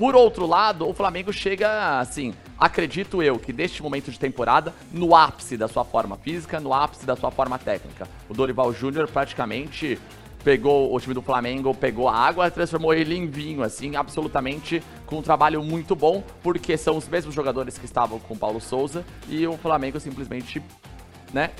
Por 0.01 0.17
outro 0.17 0.47
lado, 0.47 0.89
o 0.89 0.95
Flamengo 0.95 1.31
chega, 1.31 2.01
assim, 2.01 2.33
acredito 2.59 3.23
eu, 3.23 3.39
que 3.39 3.53
neste 3.53 3.83
momento 3.83 4.11
de 4.11 4.19
temporada, 4.19 4.73
no 4.91 5.15
ápice 5.15 5.59
da 5.59 5.69
sua 5.69 5.85
forma 5.85 6.17
física, 6.17 6.59
no 6.59 6.73
ápice 6.73 7.05
da 7.05 7.15
sua 7.15 7.31
forma 7.31 7.59
técnica. 7.59 8.09
O 8.27 8.33
Dorival 8.33 8.73
Júnior 8.73 9.07
praticamente 9.09 9.99
pegou 10.43 10.95
o 10.95 10.99
time 10.99 11.13
do 11.13 11.21
Flamengo, 11.21 11.75
pegou 11.75 12.09
a 12.09 12.17
água, 12.17 12.51
transformou 12.51 12.95
ele 12.95 13.15
em 13.15 13.27
vinho, 13.27 13.63
assim, 13.63 13.95
absolutamente 13.95 14.83
com 15.05 15.19
um 15.19 15.23
trabalho 15.23 15.63
muito 15.63 15.95
bom, 15.95 16.25
porque 16.43 16.79
são 16.79 16.97
os 16.97 17.07
mesmos 17.07 17.35
jogadores 17.35 17.77
que 17.77 17.85
estavam 17.85 18.19
com 18.21 18.33
o 18.33 18.39
Paulo 18.39 18.59
Souza 18.59 19.05
e 19.29 19.47
o 19.47 19.59
Flamengo 19.59 20.01
simplesmente, 20.01 20.63
né, 21.31 21.51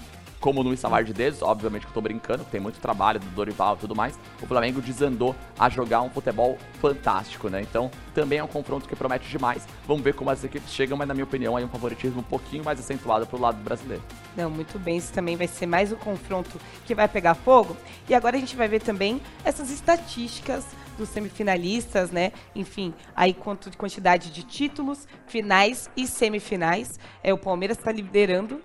como 0.41 0.65
no 0.65 0.73
Instalar 0.73 1.05
de 1.05 1.13
Dedos, 1.13 1.43
obviamente 1.43 1.83
que 1.83 1.91
eu 1.91 1.95
tô 1.95 2.01
brincando, 2.01 2.45
tem 2.45 2.61
muito 2.61 2.81
trabalho 2.81 3.21
do 3.21 3.27
Dorival 3.27 3.75
e 3.75 3.79
tudo 3.79 3.95
mais, 3.95 4.19
o 4.41 4.47
Flamengo 4.47 4.81
desandou 4.81 5.37
a 5.59 5.69
jogar 5.69 6.01
um 6.01 6.09
futebol 6.09 6.57
fantástico, 6.81 7.49
né? 7.49 7.61
Então, 7.61 7.91
também 8.15 8.39
é 8.39 8.45
um 8.45 8.49
confronto 8.49 8.89
que 8.89 8.97
promete 8.97 9.29
demais. 9.29 9.69
Vamos 9.87 10.03
ver 10.03 10.15
como 10.15 10.31
as 10.31 10.43
equipes 10.43 10.73
chegam, 10.73 10.97
mas 10.97 11.07
na 11.07 11.15
minha 11.15 11.25
opinião, 11.25 11.57
aí 11.57 11.65
um 11.65 11.69
favoritismo 11.69 12.21
um 12.21 12.25
pouquinho 12.25 12.65
mais 12.65 12.81
acentuado 12.81 13.27
pro 13.27 13.39
lado 13.39 13.63
brasileiro. 13.63 14.03
Não, 14.37 14.49
muito 14.49 14.79
bem, 14.79 14.97
isso 14.97 15.13
também 15.13 15.37
vai 15.37 15.47
ser 15.47 15.67
mais 15.67 15.93
um 15.93 15.97
confronto 15.97 16.59
que 16.87 16.95
vai 16.95 17.07
pegar 17.07 17.35
fogo. 17.35 17.77
E 18.09 18.15
agora 18.15 18.37
a 18.37 18.41
gente 18.41 18.57
vai 18.57 18.67
ver 18.67 18.81
também 18.81 19.21
essas 19.45 19.71
estatísticas 19.71 20.65
dos 20.97 21.09
semifinalistas, 21.11 22.11
né? 22.11 22.33
Enfim, 22.55 22.95
aí 23.15 23.35
quanto 23.35 23.71
de 23.71 23.77
quantidade 23.77 24.31
de 24.31 24.43
títulos, 24.43 25.07
finais 25.27 25.91
e 25.97 26.07
semifinais. 26.07 26.99
É, 27.23 27.33
o 27.33 27.39
Palmeiras 27.39 27.79
está 27.79 27.93
liderando 27.93 28.61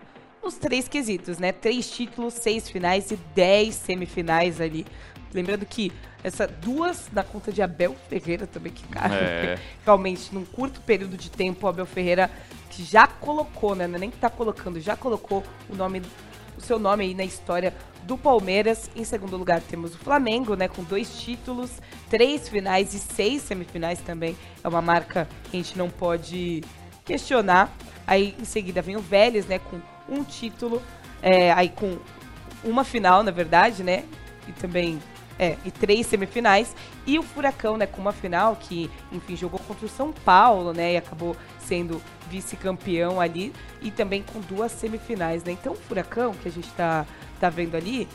os 0.48 0.56
três 0.56 0.88
quesitos, 0.88 1.38
né? 1.38 1.52
Três 1.52 1.90
títulos, 1.90 2.34
seis 2.36 2.70
finais 2.70 3.12
e 3.12 3.18
dez 3.34 3.76
semifinais 3.76 4.62
ali. 4.62 4.86
Lembrando 5.34 5.66
que 5.66 5.92
essa 6.24 6.48
duas 6.48 7.10
na 7.12 7.24
conta 7.24 7.52
de 7.52 7.62
Abel 7.62 7.96
Ferreira 8.10 8.48
também, 8.48 8.72
que 8.72 8.88
cara, 8.88 9.14
É. 9.14 9.60
realmente, 9.84 10.34
num 10.34 10.46
curto 10.46 10.82
período 10.82 11.18
de 11.18 11.30
tempo, 11.30 11.66
o 11.66 11.70
Abel 11.70 11.86
Ferreira 11.86 12.32
que 12.70 12.84
já 12.84 13.06
colocou, 13.08 13.76
né? 13.76 13.88
Não 13.88 13.96
é 13.96 14.00
nem 14.00 14.12
que 14.12 14.18
tá 14.18 14.30
colocando, 14.30 14.80
já 14.80 14.96
colocou 14.96 15.44
o 15.70 15.76
nome, 15.76 16.02
o 16.58 16.62
seu 16.62 16.80
nome 16.80 17.06
aí 17.06 17.14
na 17.14 17.24
história 17.24 17.74
do 18.04 18.18
Palmeiras. 18.18 18.90
Em 18.96 19.04
segundo 19.04 19.38
lugar, 19.38 19.62
temos 19.62 19.94
o 19.94 19.98
Flamengo, 19.98 20.56
né? 20.56 20.68
Com 20.68 20.84
dois 20.84 21.20
títulos, 21.20 21.72
três 22.10 22.50
finais 22.50 22.94
e 22.94 23.00
seis 23.00 23.42
semifinais 23.44 24.00
também. 24.00 24.36
É 24.64 24.68
uma 24.68 24.82
marca 24.82 25.28
que 25.50 25.58
a 25.58 25.60
gente 25.62 25.78
não 25.78 25.90
pode 25.90 26.64
questionar. 27.04 27.72
Aí 28.08 28.36
em 28.40 28.46
seguida 28.46 28.82
vem 28.82 28.96
o 28.96 29.02
Vélez, 29.02 29.46
né? 29.48 29.60
Com 29.60 29.80
um 30.08 30.24
título, 30.24 30.82
é, 31.22 31.52
aí 31.52 31.70
com 31.70 31.98
uma 32.64 32.84
final, 32.84 33.24
na 33.24 33.32
verdade, 33.32 33.84
né? 33.84 34.04
E 34.48 34.52
também 34.52 35.00
é, 35.38 35.58
e 35.66 35.72
três 35.72 36.08
semifinais. 36.08 36.76
E 37.06 37.20
o 37.20 37.24
Furacão, 37.24 37.78
né, 37.78 37.86
com 37.86 38.02
uma 38.02 38.12
final 38.12 38.56
que, 38.56 38.90
enfim, 39.12 39.36
jogou 39.36 39.60
contra 39.60 39.86
o 39.86 39.90
São 39.90 40.12
Paulo, 40.12 40.74
né, 40.74 40.94
e 40.94 40.98
acabou 40.98 41.36
sendo 41.60 42.02
vice-campeão 42.30 43.20
ali. 43.20 43.54
E 43.82 43.92
também 43.92 44.24
com 44.24 44.40
duas 44.40 44.72
semifinais, 44.72 45.44
né. 45.44 45.52
Então 45.52 45.74
o 45.74 45.76
Furacão, 45.76 46.34
que 46.34 46.48
a 46.48 46.52
gente 46.52 46.70
tá, 46.72 47.06
tá 47.40 47.50
vendo 47.50 47.76
ali, 47.76 48.08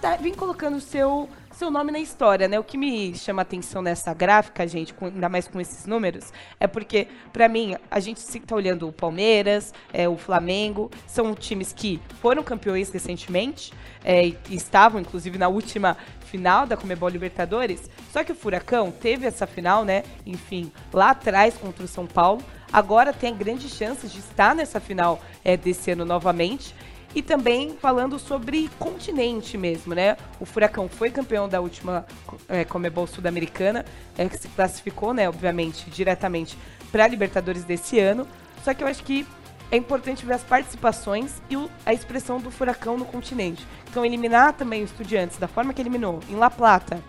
tá, 0.00 0.16
vem 0.16 0.34
colocando 0.34 0.76
o 0.76 0.80
seu, 0.80 1.28
seu 1.60 1.70
nome 1.70 1.92
na 1.92 1.98
história, 1.98 2.48
né? 2.48 2.58
O 2.58 2.64
que 2.64 2.78
me 2.78 3.14
chama 3.14 3.42
atenção 3.42 3.82
nessa 3.82 4.14
gráfica, 4.14 4.66
gente, 4.66 4.94
com- 4.94 5.04
ainda 5.04 5.28
mais 5.28 5.46
com 5.46 5.60
esses 5.60 5.84
números, 5.84 6.32
é 6.58 6.66
porque, 6.66 7.06
pra 7.34 7.50
mim, 7.50 7.76
a 7.90 8.00
gente 8.00 8.18
se 8.18 8.40
tá 8.40 8.56
olhando 8.56 8.88
o 8.88 8.92
Palmeiras, 8.92 9.74
é, 9.92 10.08
o 10.08 10.16
Flamengo, 10.16 10.90
são 11.06 11.34
times 11.34 11.70
que 11.70 12.00
foram 12.22 12.42
campeões 12.42 12.88
recentemente, 12.90 13.74
é, 14.02 14.28
e 14.28 14.38
estavam, 14.48 15.02
inclusive, 15.02 15.36
na 15.36 15.48
última 15.48 15.98
final 16.20 16.66
da 16.66 16.78
Comebol 16.78 17.10
Libertadores, 17.10 17.90
só 18.10 18.24
que 18.24 18.32
o 18.32 18.34
Furacão 18.34 18.90
teve 18.90 19.26
essa 19.26 19.46
final, 19.46 19.84
né, 19.84 20.02
enfim, 20.24 20.72
lá 20.90 21.10
atrás 21.10 21.58
contra 21.58 21.84
o 21.84 21.88
São 21.88 22.06
Paulo, 22.06 22.42
agora 22.72 23.12
tem 23.12 23.36
grandes 23.36 23.70
chances 23.76 24.10
de 24.10 24.20
estar 24.20 24.54
nessa 24.54 24.80
final 24.80 25.20
é, 25.44 25.58
desse 25.58 25.90
ano 25.90 26.06
novamente, 26.06 26.74
e 27.14 27.22
também 27.22 27.76
falando 27.80 28.18
sobre 28.18 28.70
continente 28.78 29.58
mesmo, 29.58 29.94
né? 29.94 30.16
O 30.38 30.46
Furacão 30.46 30.88
foi 30.88 31.10
campeão 31.10 31.48
da 31.48 31.60
última 31.60 32.06
é, 32.48 32.64
Comebol 32.64 33.06
Sul-Americana, 33.06 33.84
é, 34.16 34.28
que 34.28 34.38
se 34.38 34.48
classificou, 34.48 35.12
né, 35.12 35.28
obviamente, 35.28 35.90
diretamente 35.90 36.56
para 36.92 37.04
a 37.04 37.08
Libertadores 37.08 37.64
desse 37.64 37.98
ano. 37.98 38.26
Só 38.64 38.72
que 38.74 38.84
eu 38.84 38.88
acho 38.88 39.02
que 39.02 39.26
é 39.72 39.76
importante 39.76 40.24
ver 40.26 40.34
as 40.34 40.42
participações 40.42 41.40
e 41.48 41.56
o- 41.56 41.70
a 41.86 41.92
expressão 41.92 42.38
do 42.40 42.50
Furacão 42.50 42.96
no 42.96 43.04
continente. 43.04 43.66
Então, 43.88 44.04
eliminar 44.04 44.52
também 44.52 44.82
o 44.82 44.84
Estudiantes 44.84 45.36
da 45.38 45.48
forma 45.48 45.72
que 45.72 45.80
eliminou 45.82 46.20
em 46.28 46.34
La 46.36 46.50
Plata, 46.50 47.02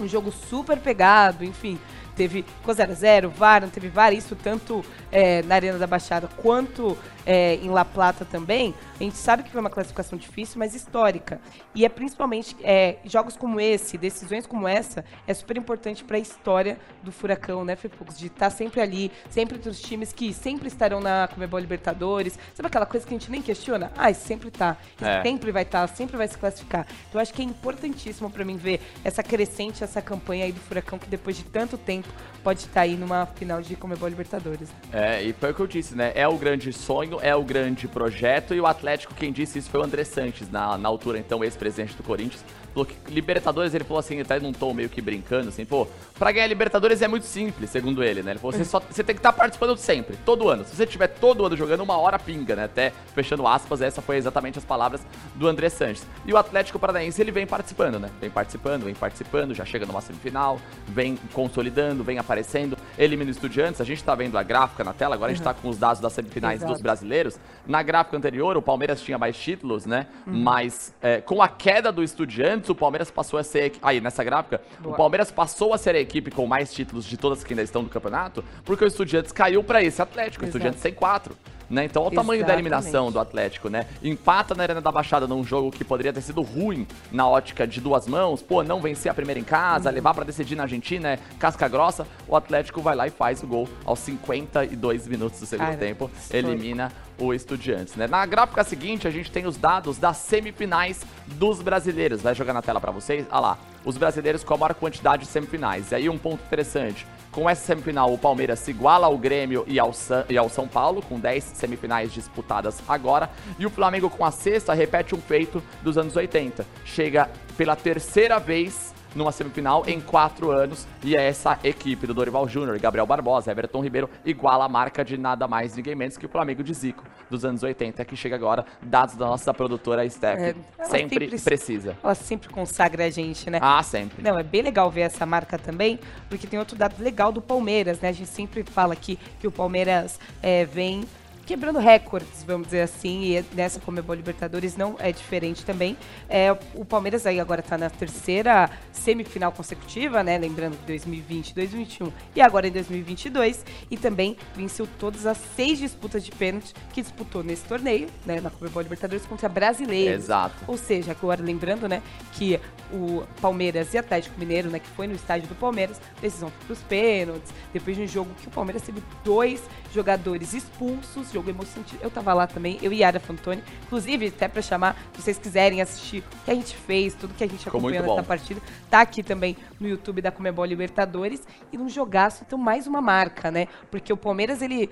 um 0.00 0.06
jogo 0.08 0.32
super 0.32 0.78
pegado, 0.78 1.44
enfim. 1.44 1.78
Teve 2.16 2.44
ficou 2.44 2.72
0x0, 2.72 3.28
VAR, 3.28 3.62
não 3.62 3.68
teve 3.68 3.88
VAR, 3.88 4.12
isso 4.12 4.36
tanto 4.36 4.84
é, 5.10 5.42
na 5.42 5.56
Arena 5.56 5.78
da 5.78 5.86
Baixada 5.86 6.28
quanto 6.36 6.96
é, 7.26 7.56
em 7.56 7.68
La 7.70 7.84
Plata 7.84 8.24
também. 8.24 8.72
A 8.98 9.02
gente 9.02 9.16
sabe 9.16 9.42
que 9.42 9.50
foi 9.50 9.60
uma 9.60 9.70
classificação 9.70 10.16
difícil, 10.16 10.58
mas 10.58 10.74
histórica. 10.74 11.40
E 11.74 11.84
é 11.84 11.88
principalmente 11.88 12.56
é, 12.62 12.98
jogos 13.04 13.36
como 13.36 13.60
esse, 13.60 13.98
decisões 13.98 14.46
como 14.46 14.68
essa, 14.68 15.04
é 15.26 15.34
super 15.34 15.56
importante 15.56 16.04
para 16.04 16.16
a 16.16 16.20
história 16.20 16.78
do 17.02 17.10
Furacão, 17.10 17.64
né, 17.64 17.74
Fepux? 17.74 18.16
De 18.18 18.28
estar 18.28 18.50
sempre 18.50 18.80
ali, 18.80 19.10
sempre 19.28 19.56
entre 19.56 19.68
os 19.68 19.80
times 19.80 20.12
que 20.12 20.32
sempre 20.32 20.68
estarão 20.68 21.00
na 21.00 21.28
Comebol 21.28 21.58
Libertadores. 21.58 22.38
Sabe 22.54 22.68
aquela 22.68 22.86
coisa 22.86 23.04
que 23.04 23.12
a 23.12 23.18
gente 23.18 23.30
nem 23.30 23.42
questiona? 23.42 23.90
Ah, 23.96 24.10
isso 24.10 24.26
sempre 24.26 24.50
tá. 24.50 24.76
É. 25.00 25.22
sempre 25.22 25.50
vai 25.50 25.62
estar, 25.62 25.86
sempre 25.88 26.16
vai 26.16 26.28
se 26.28 26.38
classificar. 26.38 26.86
Então 27.08 27.18
eu 27.18 27.20
acho 27.20 27.34
que 27.34 27.42
é 27.42 27.44
importantíssimo 27.44 28.30
para 28.30 28.44
mim 28.44 28.56
ver 28.56 28.80
essa 29.02 29.22
crescente, 29.22 29.82
essa 29.82 30.00
campanha 30.00 30.44
aí 30.44 30.52
do 30.52 30.60
Furacão 30.60 30.98
que 30.98 31.08
depois 31.08 31.36
de 31.36 31.44
tanto 31.44 31.76
tempo 31.76 32.08
pode 32.44 32.60
estar 32.60 32.82
aí 32.82 32.96
numa 32.96 33.26
final 33.26 33.60
de 33.60 33.74
Comebol 33.74 34.08
Libertadores. 34.08 34.68
É, 34.92 35.22
e 35.22 35.32
foi 35.32 35.50
o 35.50 35.54
que 35.54 35.60
eu 35.60 35.66
disse, 35.66 35.96
né? 35.96 36.12
É 36.14 36.28
o 36.28 36.36
grande 36.36 36.72
sonho, 36.72 37.18
é 37.20 37.34
o 37.34 37.42
grande 37.42 37.88
projeto, 37.88 38.54
e 38.54 38.60
o 38.60 38.66
Atlético, 38.94 39.14
quem 39.14 39.32
disse 39.32 39.58
isso 39.58 39.68
foi 39.70 39.80
o 39.80 39.82
André 39.82 40.04
Sanches, 40.04 40.48
na, 40.50 40.78
na 40.78 40.88
altura, 40.88 41.18
então, 41.18 41.42
ex-presidente 41.42 41.96
do 41.96 42.02
Corinthians. 42.04 42.44
Falou 42.74 42.84
que 42.84 42.96
Libertadores, 43.08 43.72
ele 43.72 43.84
falou 43.84 44.00
assim, 44.00 44.20
até 44.20 44.40
num 44.40 44.52
tom 44.52 44.74
meio 44.74 44.88
que 44.88 45.00
brincando, 45.00 45.48
assim, 45.48 45.64
pô, 45.64 45.86
pra 46.18 46.32
ganhar 46.32 46.48
Libertadores 46.48 47.00
é 47.00 47.06
muito 47.06 47.24
simples, 47.24 47.70
segundo 47.70 48.02
ele, 48.02 48.20
né? 48.20 48.32
Ele 48.32 48.40
falou, 48.40 48.52
você, 48.52 48.64
só, 48.64 48.80
você 48.80 49.04
tem 49.04 49.14
que 49.14 49.20
estar 49.20 49.32
participando 49.32 49.76
sempre, 49.76 50.16
todo 50.24 50.48
ano. 50.48 50.64
Se 50.64 50.74
você 50.74 50.82
estiver 50.82 51.06
todo 51.06 51.46
ano 51.46 51.56
jogando, 51.56 51.82
uma 51.82 51.96
hora 51.96 52.18
pinga, 52.18 52.56
né? 52.56 52.64
Até 52.64 52.92
fechando 53.14 53.46
aspas, 53.46 53.80
essa 53.80 54.02
foi 54.02 54.16
exatamente 54.16 54.58
as 54.58 54.64
palavras 54.64 55.00
do 55.36 55.46
André 55.46 55.68
Sanches. 55.68 56.04
E 56.26 56.32
o 56.32 56.36
Atlético 56.36 56.78
Paranaense, 56.78 57.20
ele 57.20 57.30
vem 57.30 57.46
participando, 57.46 58.00
né? 58.00 58.10
Vem 58.20 58.28
participando, 58.28 58.84
vem 58.84 58.94
participando, 58.94 59.54
já 59.54 59.64
chega 59.64 59.86
numa 59.86 60.00
semifinal, 60.00 60.60
vem 60.88 61.16
consolidando, 61.32 62.02
vem 62.02 62.18
aparecendo, 62.18 62.76
elimina 62.98 63.30
os 63.30 63.36
estudiantes. 63.36 63.80
A 63.80 63.84
gente 63.84 64.02
tá 64.02 64.16
vendo 64.16 64.36
a 64.36 64.42
gráfica 64.42 64.82
na 64.82 64.92
tela, 64.92 65.14
agora 65.14 65.30
a 65.30 65.34
gente 65.34 65.44
tá 65.44 65.54
com 65.54 65.68
os 65.68 65.78
dados 65.78 66.00
das 66.00 66.12
semifinais 66.12 66.56
Exato. 66.56 66.72
dos 66.72 66.82
brasileiros. 66.82 67.38
Na 67.66 67.82
gráfica 67.82 68.16
anterior, 68.16 68.56
o 68.56 68.62
Palmeiras 68.62 69.00
tinha 69.00 69.16
mais 69.16 69.36
títulos, 69.36 69.86
né? 69.86 70.06
Mas 70.26 70.92
é, 71.00 71.20
com 71.20 71.40
a 71.40 71.48
queda 71.48 71.92
do 71.92 72.02
Estudiantes, 72.02 72.63
o 72.70 72.74
Palmeiras 72.74 73.10
passou 73.10 73.38
a 73.38 73.44
ser. 73.44 73.72
Aí, 73.82 74.00
nessa 74.00 74.22
gráfica, 74.22 74.60
Boa. 74.80 74.94
o 74.94 74.96
Palmeiras 74.96 75.30
passou 75.30 75.72
a 75.72 75.78
ser 75.78 75.94
a 75.94 76.00
equipe 76.00 76.30
com 76.30 76.46
mais 76.46 76.72
títulos 76.72 77.04
de 77.04 77.16
todas 77.16 77.42
que 77.44 77.52
ainda 77.52 77.62
estão 77.62 77.82
no 77.82 77.88
campeonato, 77.88 78.44
porque 78.64 78.84
o 78.84 78.86
Estudiantes 78.86 79.32
caiu 79.32 79.62
pra 79.62 79.82
esse 79.82 80.00
Atlético. 80.00 80.44
O 80.44 80.46
Exato. 80.46 80.56
Estudiantes 80.58 80.82
tem 80.82 80.92
quatro. 80.92 81.36
Né? 81.74 81.86
Então, 81.86 82.02
olha 82.04 82.12
o 82.12 82.14
tamanho 82.14 82.40
da 82.40 82.46
Exatamente. 82.54 82.60
eliminação 82.66 83.10
do 83.10 83.18
Atlético, 83.18 83.68
né? 83.68 83.86
Empata 84.00 84.54
na 84.54 84.62
Arena 84.62 84.80
da 84.80 84.92
Baixada 84.92 85.26
num 85.26 85.42
jogo 85.42 85.72
que 85.72 85.82
poderia 85.84 86.12
ter 86.12 86.20
sido 86.20 86.40
ruim 86.40 86.86
na 87.10 87.28
ótica 87.28 87.66
de 87.66 87.80
duas 87.80 88.06
mãos. 88.06 88.40
Pô, 88.40 88.62
não 88.62 88.80
vencer 88.80 89.10
a 89.10 89.14
primeira 89.14 89.40
em 89.40 89.44
casa, 89.44 89.88
Uhum. 89.88 89.94
levar 89.96 90.14
pra 90.14 90.22
decidir 90.24 90.54
na 90.54 90.62
Argentina, 90.62 91.08
é 91.14 91.18
casca 91.38 91.66
grossa. 91.66 92.06
O 92.28 92.36
Atlético 92.36 92.80
vai 92.80 92.94
lá 92.94 93.08
e 93.08 93.10
faz 93.10 93.42
o 93.42 93.46
gol 93.46 93.68
aos 93.84 93.98
52 93.98 95.08
minutos 95.08 95.40
do 95.40 95.46
segundo 95.46 95.66
Cara, 95.66 95.76
tempo. 95.78 96.08
Elimina 96.32 96.92
o 97.18 97.34
Estudiantes, 97.34 97.96
né? 97.96 98.06
Na 98.06 98.24
gráfica 98.24 98.62
seguinte, 98.62 99.08
a 99.08 99.10
gente 99.10 99.30
tem 99.32 99.44
os 99.46 99.56
dados 99.56 99.98
das 99.98 100.16
semifinais 100.18 101.00
dos 101.26 101.60
brasileiros. 101.60 102.22
Vai 102.22 102.34
jogar 102.36 102.52
na 102.52 102.62
tela 102.62 102.80
pra 102.80 102.92
vocês? 102.92 103.26
Ah 103.30 103.40
lá, 103.40 103.58
os 103.84 103.96
brasileiros 103.96 104.44
com 104.44 104.54
a 104.54 104.56
maior 104.56 104.74
quantidade 104.74 105.24
de 105.24 105.28
semifinais. 105.28 105.90
E 105.90 105.96
aí 105.96 106.08
um 106.08 106.18
ponto 106.18 106.40
interessante. 106.44 107.04
Com 107.34 107.50
essa 107.50 107.66
semifinal, 107.66 108.14
o 108.14 108.16
Palmeiras 108.18 108.60
se 108.60 108.70
iguala 108.70 109.06
ao 109.08 109.18
Grêmio 109.18 109.64
e 109.66 109.76
ao, 109.76 109.92
San- 109.92 110.24
e 110.28 110.38
ao 110.38 110.48
São 110.48 110.68
Paulo, 110.68 111.02
com 111.02 111.18
10 111.18 111.42
semifinais 111.42 112.12
disputadas 112.12 112.80
agora. 112.86 113.28
E 113.58 113.66
o 113.66 113.70
Flamengo, 113.70 114.08
com 114.08 114.24
a 114.24 114.30
sexta, 114.30 114.72
repete 114.72 115.16
um 115.16 115.20
feito 115.20 115.60
dos 115.82 115.98
anos 115.98 116.14
80. 116.14 116.64
Chega 116.84 117.28
pela 117.56 117.74
terceira 117.74 118.38
vez 118.38 118.93
numa 119.14 119.32
semifinal 119.32 119.84
em 119.86 120.00
quatro 120.00 120.50
anos. 120.50 120.86
E 121.02 121.16
é 121.16 121.26
essa 121.28 121.58
equipe 121.62 122.06
do 122.06 122.14
Dorival 122.14 122.48
Júnior, 122.48 122.78
Gabriel 122.78 123.06
Barbosa, 123.06 123.50
Everton 123.50 123.80
Ribeiro, 123.82 124.08
iguala 124.24 124.64
a 124.64 124.68
marca 124.68 125.04
de 125.04 125.16
nada 125.16 125.46
mais, 125.46 125.76
ninguém 125.76 125.94
menos 125.94 126.16
que 126.16 126.26
o 126.26 126.28
Flamengo 126.28 126.62
de 126.62 126.72
Zico, 126.74 127.04
dos 127.30 127.44
anos 127.44 127.62
80, 127.62 128.04
que 128.04 128.16
chega 128.16 128.36
agora, 128.36 128.64
dados 128.82 129.14
da 129.16 129.26
nossa 129.26 129.52
produtora 129.54 130.08
Steph. 130.08 130.38
É, 130.38 130.54
sempre, 130.84 131.28
sempre- 131.30 131.40
precisa. 131.40 131.96
Ela 132.02 132.14
sempre 132.14 132.48
consagra 132.48 133.04
a 133.04 133.10
gente, 133.10 133.48
né? 133.50 133.58
Ah, 133.62 133.82
sempre. 133.82 134.22
Não, 134.22 134.38
é 134.38 134.42
bem 134.42 134.62
legal 134.62 134.90
ver 134.90 135.02
essa 135.02 135.24
marca 135.26 135.58
também, 135.58 135.98
porque 136.28 136.46
tem 136.46 136.58
outro 136.58 136.76
dado 136.76 137.02
legal 137.02 137.30
do 137.32 137.40
Palmeiras, 137.40 138.00
né? 138.00 138.08
A 138.08 138.12
gente 138.12 138.28
sempre 138.28 138.62
fala 138.64 138.92
aqui 138.92 139.18
que 139.40 139.46
o 139.46 139.52
Palmeiras 139.52 140.18
é, 140.42 140.64
vem 140.64 141.04
quebrando 141.44 141.78
recordes, 141.78 142.42
vamos 142.46 142.68
dizer 142.68 142.82
assim, 142.82 143.36
e 143.36 143.44
nessa 143.54 143.80
Comebol 143.80 144.14
Libertadores 144.14 144.76
não 144.76 144.96
é 144.98 145.12
diferente 145.12 145.64
também. 145.64 145.96
É, 146.28 146.52
o 146.74 146.84
Palmeiras 146.84 147.26
aí 147.26 147.38
agora 147.38 147.60
está 147.60 147.76
na 147.76 147.90
terceira 147.90 148.70
semifinal 148.92 149.52
consecutiva, 149.52 150.22
né? 150.22 150.38
Lembrando 150.38 150.76
que 150.78 150.86
2020, 150.86 151.54
2021 151.54 152.12
e 152.34 152.40
agora 152.40 152.66
em 152.66 152.72
2022, 152.72 153.64
e 153.90 153.96
também 153.96 154.36
venceu 154.54 154.88
todas 154.98 155.26
as 155.26 155.38
seis 155.56 155.78
disputas 155.78 156.24
de 156.24 156.30
pênalti 156.30 156.72
que 156.92 157.02
disputou 157.02 157.42
nesse 157.42 157.64
torneio, 157.64 158.08
né? 158.24 158.40
Na 158.40 158.50
Comebol 158.50 158.82
Libertadores 158.82 159.26
contra 159.26 159.48
brasileiros. 159.48 160.24
Exato. 160.24 160.56
Ou 160.66 160.76
seja, 160.76 161.12
agora 161.12 161.42
lembrando, 161.42 161.88
né, 161.88 162.02
que 162.32 162.58
o 162.92 163.24
Palmeiras 163.40 163.92
e 163.94 163.98
Atlético 163.98 164.38
Mineiro, 164.38 164.70
né, 164.70 164.78
que 164.78 164.88
foi 164.88 165.06
no 165.06 165.14
estádio 165.14 165.48
do 165.48 165.54
Palmeiras, 165.54 166.00
decisão 166.20 166.50
para 166.64 166.72
os 166.72 166.80
pênaltis, 166.80 167.52
depois 167.72 167.96
de 167.96 168.02
um 168.02 168.06
jogo 168.06 168.30
que 168.40 168.48
o 168.48 168.50
Palmeiras 168.50 168.82
teve 168.82 169.02
dois 169.22 169.62
jogadores 169.94 170.52
expulsos 170.52 171.32
jogo 171.32 171.50
emocionante. 171.50 171.96
Eu 172.00 172.10
tava 172.10 172.34
lá 172.34 172.46
também, 172.46 172.78
eu 172.82 172.92
e 172.92 172.98
Yara 172.98 173.20
Fantoni. 173.20 173.62
Inclusive, 173.84 174.28
até 174.28 174.48
pra 174.48 174.60
chamar, 174.60 174.96
se 175.14 175.22
vocês 175.22 175.38
quiserem 175.38 175.80
assistir 175.80 176.18
o 176.18 176.44
que 176.44 176.50
a 176.50 176.54
gente 176.54 176.76
fez, 176.76 177.14
tudo 177.14 177.34
que 177.34 177.44
a 177.44 177.46
gente 177.46 177.68
acompanhou 177.68 178.04
nessa 178.04 178.22
partida, 178.22 178.60
tá 178.90 179.00
aqui 179.00 179.22
também 179.22 179.56
no 179.78 179.88
YouTube 179.88 180.20
da 180.20 180.30
Comebol 180.30 180.64
Libertadores. 180.64 181.42
E 181.72 181.78
num 181.78 181.88
jogaço, 181.88 182.44
então, 182.46 182.58
mais 182.58 182.86
uma 182.86 183.00
marca, 183.00 183.50
né? 183.50 183.68
Porque 183.90 184.12
o 184.12 184.16
Palmeiras, 184.16 184.60
ele, 184.62 184.90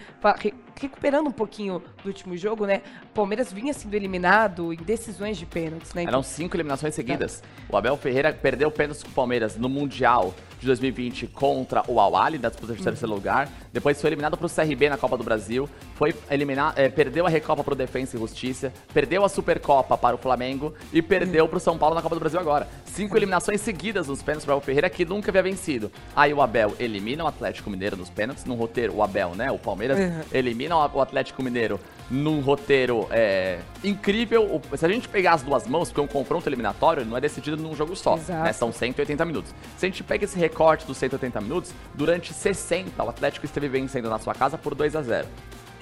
recuperando 0.81 1.27
um 1.27 1.33
pouquinho 1.33 1.83
do 2.03 2.09
último 2.09 2.37
jogo, 2.37 2.67
né? 2.67 2.83
O 3.05 3.15
Palmeiras 3.15 3.53
vinha 3.53 3.73
sendo 3.73 3.95
eliminado 3.95 4.73
em 4.73 4.77
decisões 4.77 5.37
de 5.37 5.47
pênaltis, 5.47 5.93
né? 5.95 6.05
Eram 6.05 6.23
cinco 6.23 6.57
eliminações 6.57 6.95
seguidas. 6.95 7.43
O 7.69 7.77
Abel 7.77 7.97
Ferreira 7.97 8.33
perdeu 8.33 8.71
pênaltis 8.71 9.03
com 9.03 9.11
o 9.11 9.13
Palmeiras 9.13 9.57
no 9.57 9.69
Mundial 9.69 10.35
de 10.61 10.67
2020 10.67 11.27
contra 11.29 11.83
o 11.89 11.99
Al-Ali, 11.99 12.39
da 12.39 12.49
disputa 12.49 12.75
de 12.75 12.83
terceiro 12.83 13.13
lugar. 13.13 13.49
Depois 13.73 14.01
foi 14.01 14.09
eliminado 14.11 14.37
pro 14.37 14.49
CRB 14.49 14.89
na 14.93 14.99
Copa 14.99 15.17
do 15.17 15.25
Brasil. 15.25 15.69
Foi 15.95 16.15
eliminar, 16.31 16.75
eh, 16.77 16.89
perdeu 16.89 17.27
a 17.27 17.29
Recopa 17.31 17.65
pro 17.65 17.75
Defensa 17.75 18.17
e 18.17 18.21
Justiça. 18.21 18.73
Perdeu 18.93 19.25
a 19.25 19.29
Supercopa 19.29 19.97
para 19.97 20.15
o 20.15 20.19
Flamengo. 20.19 20.75
E 20.93 21.01
perdeu 21.01 21.49
pro 21.49 21.59
São 21.59 21.79
Paulo 21.79 21.95
na 21.95 22.03
Copa 22.03 22.15
do 22.15 22.21
Brasil 22.21 22.39
agora. 22.39 22.69
Cinco 22.85 23.17
eliminações 23.17 23.61
seguidas 23.63 24.07
nos 24.09 24.23
pênaltis 24.23 24.45
para 24.45 24.55
o 24.57 24.61
Ferreira, 24.61 24.91
que 24.91 25.05
nunca 25.05 25.31
havia 25.31 25.43
vencido. 25.43 25.91
Aí 26.15 26.33
o 26.35 26.43
Abel 26.43 26.75
elimina 26.79 27.25
o 27.25 27.27
Atlético 27.27 27.71
Mineiro 27.71 27.97
nos 27.97 28.11
pênaltis, 28.11 28.45
num 28.45 28.55
roteiro, 28.55 28.95
o 28.97 29.03
Abel, 29.03 29.35
né? 29.35 29.51
O 29.51 29.59
Palmeiras 29.59 29.99
Uhum. 29.99 30.21
elimina 30.33 30.77
o 30.77 31.01
Atlético 31.01 31.43
Mineiro 31.43 31.81
num 32.11 32.41
roteiro 32.41 33.07
é, 33.11 33.61
incrível. 33.83 34.61
Se 34.77 34.85
a 34.85 34.89
gente 34.89 35.09
pegar 35.09 35.35
as 35.35 35.43
duas 35.43 35.67
mãos, 35.67 35.89
porque 35.89 36.01
um 36.01 36.07
confronto 36.07 36.49
eliminatório 36.49 37.05
não 37.05 37.17
é 37.17 37.21
decidido 37.21 37.57
num 37.57 37.75
jogo 37.75 37.97
só, 37.97 38.17
né? 38.17 38.53
São 38.53 38.73
180 38.73 39.25
minutos. 39.25 39.55
Se 39.77 39.87
a 39.87 39.89
gente 39.89 40.03
pega 40.03 40.25
esse 40.25 40.39
recorte 40.39 40.87
dos 40.87 40.97
180 40.97 41.41
minutos, 41.41 41.73
durante 41.95 42.33
60 42.33 43.03
o 43.03 43.09
Atlético 43.09 43.47
esteve 43.47 43.69
vencendo 43.69 44.09
na 44.09 44.19
sua 44.19 44.35
casa 44.35 44.59
por 44.59 44.75
2 44.75 44.97
a 44.97 45.03
0 45.03 45.29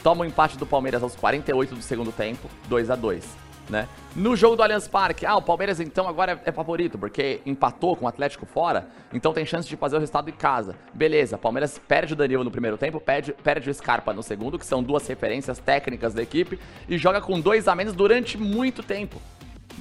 Toma 0.02 0.22
o 0.22 0.24
empate 0.24 0.56
do 0.56 0.64
Palmeiras 0.64 1.02
aos 1.02 1.14
48 1.14 1.74
do 1.74 1.82
segundo 1.82 2.10
tempo, 2.10 2.48
2 2.68 2.90
a 2.90 2.96
2 2.96 3.49
né? 3.70 3.88
No 4.14 4.34
jogo 4.34 4.56
do 4.56 4.62
Allianz 4.62 4.88
Parque, 4.88 5.24
ah, 5.24 5.36
o 5.36 5.42
Palmeiras 5.42 5.80
então 5.80 6.08
agora 6.08 6.40
é, 6.44 6.52
favorito, 6.52 6.98
porque 6.98 7.40
empatou 7.46 7.96
com 7.96 8.04
o 8.04 8.08
Atlético 8.08 8.44
fora, 8.44 8.88
então 9.12 9.32
tem 9.32 9.46
chance 9.46 9.68
de 9.68 9.76
fazer 9.76 9.96
o 9.96 9.98
resultado 10.00 10.28
em 10.28 10.32
casa. 10.32 10.74
Beleza, 10.92 11.38
Palmeiras 11.38 11.78
perde 11.78 12.12
o 12.12 12.16
Danilo 12.16 12.44
no 12.44 12.50
primeiro 12.50 12.76
tempo, 12.76 13.00
perde, 13.00 13.32
perde 13.32 13.70
o 13.70 13.74
Scarpa 13.74 14.12
no 14.12 14.22
segundo, 14.22 14.58
que 14.58 14.66
são 14.66 14.82
duas 14.82 15.06
referências 15.06 15.58
técnicas 15.58 16.12
da 16.12 16.22
equipe, 16.22 16.58
e 16.88 16.98
joga 16.98 17.20
com 17.20 17.40
dois 17.40 17.68
a 17.68 17.74
menos 17.74 17.94
durante 17.94 18.36
muito 18.36 18.82
tempo 18.82 19.20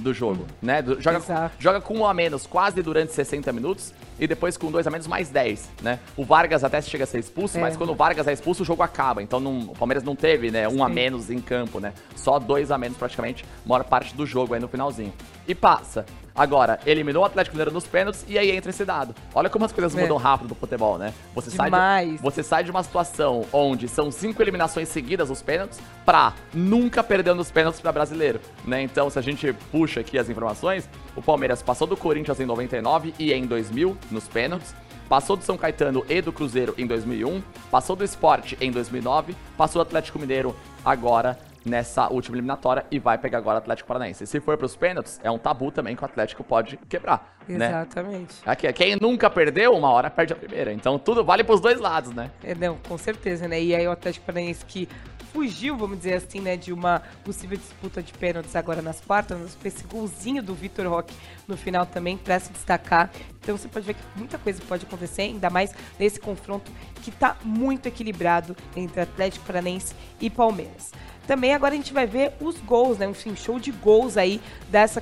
do 0.00 0.12
jogo, 0.14 0.46
né? 0.60 0.82
Do- 0.82 1.00
joga, 1.00 1.18
Exato. 1.18 1.54
joga 1.58 1.80
com 1.80 1.98
um 1.98 2.06
a 2.06 2.12
menos 2.14 2.46
quase 2.46 2.82
durante 2.82 3.12
60 3.12 3.52
minutos 3.52 3.92
e 4.18 4.26
depois 4.26 4.56
com 4.56 4.70
dois 4.70 4.86
a 4.86 4.90
menos 4.90 5.06
mais 5.06 5.28
10, 5.30 5.70
né? 5.82 5.98
O 6.16 6.24
Vargas 6.24 6.64
até 6.64 6.80
chega 6.82 7.04
a 7.04 7.06
ser 7.06 7.18
expulso, 7.18 7.58
É. 7.58 7.60
mas 7.60 7.76
quando 7.76 7.90
o 7.90 7.94
Vargas 7.94 8.26
é 8.26 8.32
expulso, 8.32 8.62
o 8.62 8.66
jogo 8.66 8.82
acaba. 8.82 9.22
Então 9.22 9.38
não- 9.40 9.60
o 9.70 9.76
Palmeiras 9.76 10.02
não 10.02 10.16
teve, 10.16 10.50
né, 10.50 10.68
um 10.68 10.82
a 10.84 10.88
Sim. 10.88 10.94
menos 10.94 11.30
em 11.30 11.40
campo, 11.40 11.80
né? 11.80 11.92
Só 12.16 12.38
dois 12.38 12.70
a 12.70 12.78
menos 12.78 12.96
praticamente, 12.98 13.44
maior 13.64 13.84
parte 13.84 14.14
do 14.14 14.26
jogo 14.26 14.54
aí 14.54 14.60
no 14.60 14.68
finalzinho. 14.68 15.12
E 15.46 15.54
passa. 15.54 16.04
Agora, 16.34 16.78
eliminou 16.86 17.22
o 17.22 17.26
Atlético 17.26 17.56
Mineiro 17.56 17.72
nos 17.72 17.86
pênaltis 17.86 18.24
e 18.28 18.38
aí 18.38 18.50
entra 18.50 18.70
esse 18.70 18.84
dado. 18.84 19.14
Olha 19.34 19.50
como 19.50 19.64
as 19.64 19.72
coisas 19.72 19.96
É. 19.96 20.00
mudam 20.00 20.16
rápido 20.16 20.48
no 20.50 20.54
futebol, 20.54 20.96
né? 20.96 21.12
Você 21.34 21.50
sai, 21.50 21.66
Demais. 21.66 22.10
de, 22.12 22.16
você 22.18 22.42
sai 22.42 22.64
de 22.64 22.70
uma 22.70 22.82
situação 22.82 23.44
onde 23.52 23.88
são 23.88 24.10
cinco 24.10 24.42
eliminações 24.42 24.88
seguidas 24.88 25.28
nos 25.28 25.42
pênaltis 25.42 25.80
pra 26.04 26.32
nunca 26.54 27.02
perder 27.02 27.34
nos 27.34 27.50
pênaltis 27.50 27.80
pra 27.80 27.92
brasileiro, 27.92 28.40
né? 28.64 28.82
Então, 28.82 29.10
se 29.10 29.18
a 29.18 29.22
gente 29.22 29.52
puxa 29.72 30.00
aqui 30.00 30.18
as 30.18 30.28
informações, 30.28 30.88
o 31.16 31.22
Palmeiras 31.22 31.62
passou 31.62 31.86
do 31.86 31.96
Corinthians 31.96 32.40
em 32.40 32.46
99 32.46 33.14
e 33.18 33.32
em 33.32 33.44
2000 33.46 33.96
nos 34.10 34.26
pênaltis. 34.28 34.74
Passou 35.08 35.34
do 35.36 35.42
São 35.42 35.56
Caetano 35.58 36.04
e 36.08 36.22
do 36.22 36.32
Cruzeiro 36.32 36.72
em 36.78 36.86
2001, 36.86 37.42
passou 37.68 37.96
do 37.96 38.04
Sport 38.04 38.52
em 38.60 38.70
2009, 38.70 39.34
passou 39.56 39.82
do 39.82 39.88
Atlético 39.88 40.20
Mineiro 40.20 40.54
agora 40.84 41.36
nessa 41.64 42.08
última 42.12 42.36
eliminatória 42.36 42.84
e 42.90 42.98
vai 42.98 43.18
pegar 43.18 43.38
agora 43.38 43.56
o 43.56 43.58
Atlético 43.58 43.86
Paranaense. 43.88 44.26
Se 44.26 44.40
for 44.40 44.56
pros 44.56 44.76
pênaltis, 44.76 45.20
é 45.22 45.30
um 45.30 45.38
tabu 45.38 45.70
também 45.70 45.94
que 45.94 46.02
o 46.02 46.04
Atlético 46.04 46.42
pode 46.42 46.76
quebrar, 46.88 47.36
né? 47.48 47.68
Exatamente. 47.68 48.36
Aqui, 48.46 48.72
quem 48.72 48.96
nunca 48.96 49.28
perdeu, 49.28 49.74
uma 49.74 49.90
hora 49.90 50.10
perde 50.10 50.32
a 50.32 50.36
primeira. 50.36 50.72
Então 50.72 50.98
tudo 50.98 51.24
vale 51.24 51.44
pros 51.44 51.60
dois 51.60 51.78
lados, 51.78 52.12
né? 52.12 52.30
É, 52.42 52.54
não, 52.54 52.76
com 52.76 52.96
certeza, 52.96 53.46
né? 53.46 53.60
E 53.60 53.74
aí 53.74 53.86
o 53.86 53.90
Atlético 53.90 54.26
Paranaense 54.26 54.64
que 54.64 54.88
fugiu, 55.32 55.76
vamos 55.76 55.98
dizer 55.98 56.14
assim, 56.14 56.40
né, 56.40 56.56
de 56.56 56.72
uma 56.72 57.02
possível 57.24 57.56
disputa 57.56 58.02
de 58.02 58.12
pênaltis 58.12 58.54
agora 58.56 58.82
nas 58.82 59.00
quartas, 59.00 59.38
mas 59.38 59.56
esse 59.64 59.84
golzinho 59.84 60.42
do 60.42 60.54
Vitor 60.54 60.86
Roque 60.88 61.14
no 61.46 61.56
final 61.56 61.86
também 61.86 62.16
para 62.16 62.38
se 62.38 62.52
destacar. 62.52 63.10
Então 63.40 63.56
você 63.56 63.68
pode 63.68 63.86
ver 63.86 63.94
que 63.94 64.02
muita 64.16 64.38
coisa 64.38 64.60
pode 64.68 64.84
acontecer, 64.84 65.22
ainda 65.22 65.48
mais 65.50 65.72
nesse 65.98 66.20
confronto 66.20 66.70
que 67.02 67.10
tá 67.10 67.36
muito 67.44 67.86
equilibrado 67.86 68.56
entre 68.76 69.00
Atlético 69.00 69.46
Paranaense 69.46 69.94
e 70.20 70.28
Palmeiras. 70.28 70.92
Também 71.26 71.54
agora 71.54 71.74
a 71.74 71.76
gente 71.76 71.92
vai 71.92 72.06
ver 72.06 72.32
os 72.40 72.58
gols, 72.58 72.98
né? 72.98 73.06
Um 73.06 73.36
show 73.36 73.58
de 73.60 73.70
gols 73.70 74.16
aí 74.16 74.40
dessa 74.68 75.00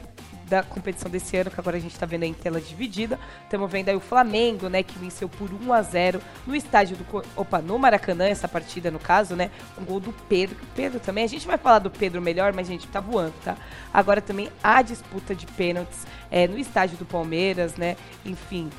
da 0.48 0.62
competição 0.62 1.10
desse 1.10 1.36
ano, 1.36 1.50
que 1.50 1.60
agora 1.60 1.76
a 1.76 1.80
gente 1.80 1.98
tá 1.98 2.06
vendo 2.06 2.24
em 2.24 2.32
tela 2.32 2.60
dividida. 2.60 3.18
Estamos 3.44 3.70
vendo 3.70 3.88
aí 3.88 3.96
o 3.96 4.00
Flamengo, 4.00 4.68
né, 4.68 4.82
que 4.82 4.98
venceu 4.98 5.28
por 5.28 5.52
1 5.52 5.72
a 5.72 5.82
0 5.82 6.20
no 6.46 6.56
estádio 6.56 6.96
do 6.96 7.24
opa, 7.36 7.60
no 7.60 7.78
Maracanã, 7.78 8.26
essa 8.26 8.48
partida 8.48 8.90
no 8.90 8.98
caso, 8.98 9.36
né? 9.36 9.50
Um 9.78 9.84
gol 9.84 10.00
do 10.00 10.12
Pedro. 10.28 10.56
Pedro 10.74 10.98
também, 10.98 11.24
a 11.24 11.28
gente 11.28 11.46
vai 11.46 11.58
falar 11.58 11.78
do 11.78 11.90
Pedro 11.90 12.20
melhor, 12.20 12.52
mas 12.52 12.68
a 12.68 12.72
gente 12.72 12.86
tá 12.88 13.00
voando, 13.00 13.34
tá? 13.44 13.56
Agora 13.92 14.20
também 14.20 14.48
a 14.62 14.80
disputa 14.82 15.34
de 15.34 15.46
pênaltis 15.46 16.06
é, 16.30 16.48
no 16.48 16.58
estádio 16.58 16.96
do 16.96 17.04
Palmeiras, 17.04 17.76
né? 17.76 17.96
Enfim, 18.24 18.70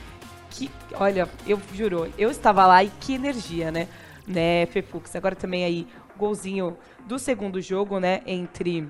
que, 0.50 0.70
olha, 0.94 1.30
eu 1.46 1.62
juro, 1.74 2.12
eu 2.18 2.32
estava 2.32 2.66
lá 2.66 2.84
e 2.84 2.90
que 3.00 3.14
energia, 3.14 3.72
né? 3.72 3.88
Né, 4.28 4.66
Fefux. 4.68 5.16
Agora 5.16 5.36
também 5.36 5.64
aí, 5.64 5.88
golzinho 6.18 6.78
do 7.08 7.18
segundo 7.18 7.60
jogo, 7.62 8.00
né, 8.00 8.22
entre 8.28 8.88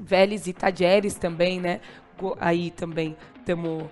Vélez 0.00 0.46
e 0.46 0.52
Tajeres 0.52 1.14
também, 1.14 1.60
né? 1.60 1.80
Aí 2.40 2.70
também 2.70 3.16
estamos 3.38 3.88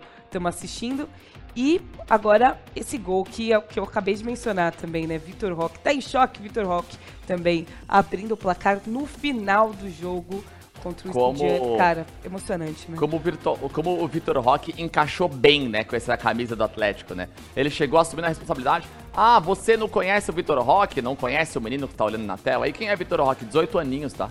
assistindo. 0.47 1.09
E 1.57 1.81
agora 2.09 2.61
esse 2.75 2.99
gol 2.99 3.25
que, 3.25 3.51
é 3.51 3.59
o 3.59 3.63
que 3.63 3.81
eu 3.81 3.85
acabei 3.85 4.15
de 4.15 4.23
mencionar 4.23 4.75
também, 4.75 5.07
né? 5.07 5.17
Vitor 5.17 5.55
Roque. 5.55 5.79
Tá 5.79 5.93
em 5.93 6.03
choque, 6.03 6.43
Vitor 6.43 6.67
Roque 6.67 6.99
também 7.27 7.67
abrindo 7.89 8.33
o 8.33 8.37
placar 8.37 8.83
no 8.87 9.07
final 9.07 9.73
do 9.73 9.91
jogo 9.91 10.45
contra 10.83 11.09
o 11.09 11.13
Como-. 11.13 11.77
Cara, 11.79 12.07
emocionante, 12.23 12.91
né? 12.91 12.99
Como 12.99 13.17
o, 13.17 13.71
como 13.71 14.03
o 14.03 14.07
Vitor 14.07 14.39
Roque 14.39 14.75
encaixou 14.77 15.29
bem, 15.29 15.69
né, 15.69 15.83
com 15.83 15.97
essa 15.97 16.17
camisa 16.17 16.55
do 16.55 16.63
Atlético, 16.63 17.15
né? 17.15 17.29
Ele 17.57 17.71
chegou 17.71 17.99
assumindo 17.99 18.27
a 18.27 18.29
responsabilidade. 18.29 18.87
Ah, 19.15 19.41
você 19.41 19.77
não 19.79 19.89
conhece 19.89 20.31
o 20.31 20.35
Vitor 20.35 20.63
Roque? 20.63 21.01
Não 21.01 21.17
conhece 21.17 21.57
o 21.57 21.61
menino 21.61 21.89
que 21.89 21.95
tá 21.95 22.05
olhando 22.05 22.25
na 22.25 22.37
tela? 22.37 22.67
Aí 22.67 22.73
quem 22.73 22.91
é 22.91 22.97
Vitor 22.97 23.21
Roque? 23.21 23.47
18 23.47 23.79
aninhos, 23.79 24.13
tá? 24.13 24.31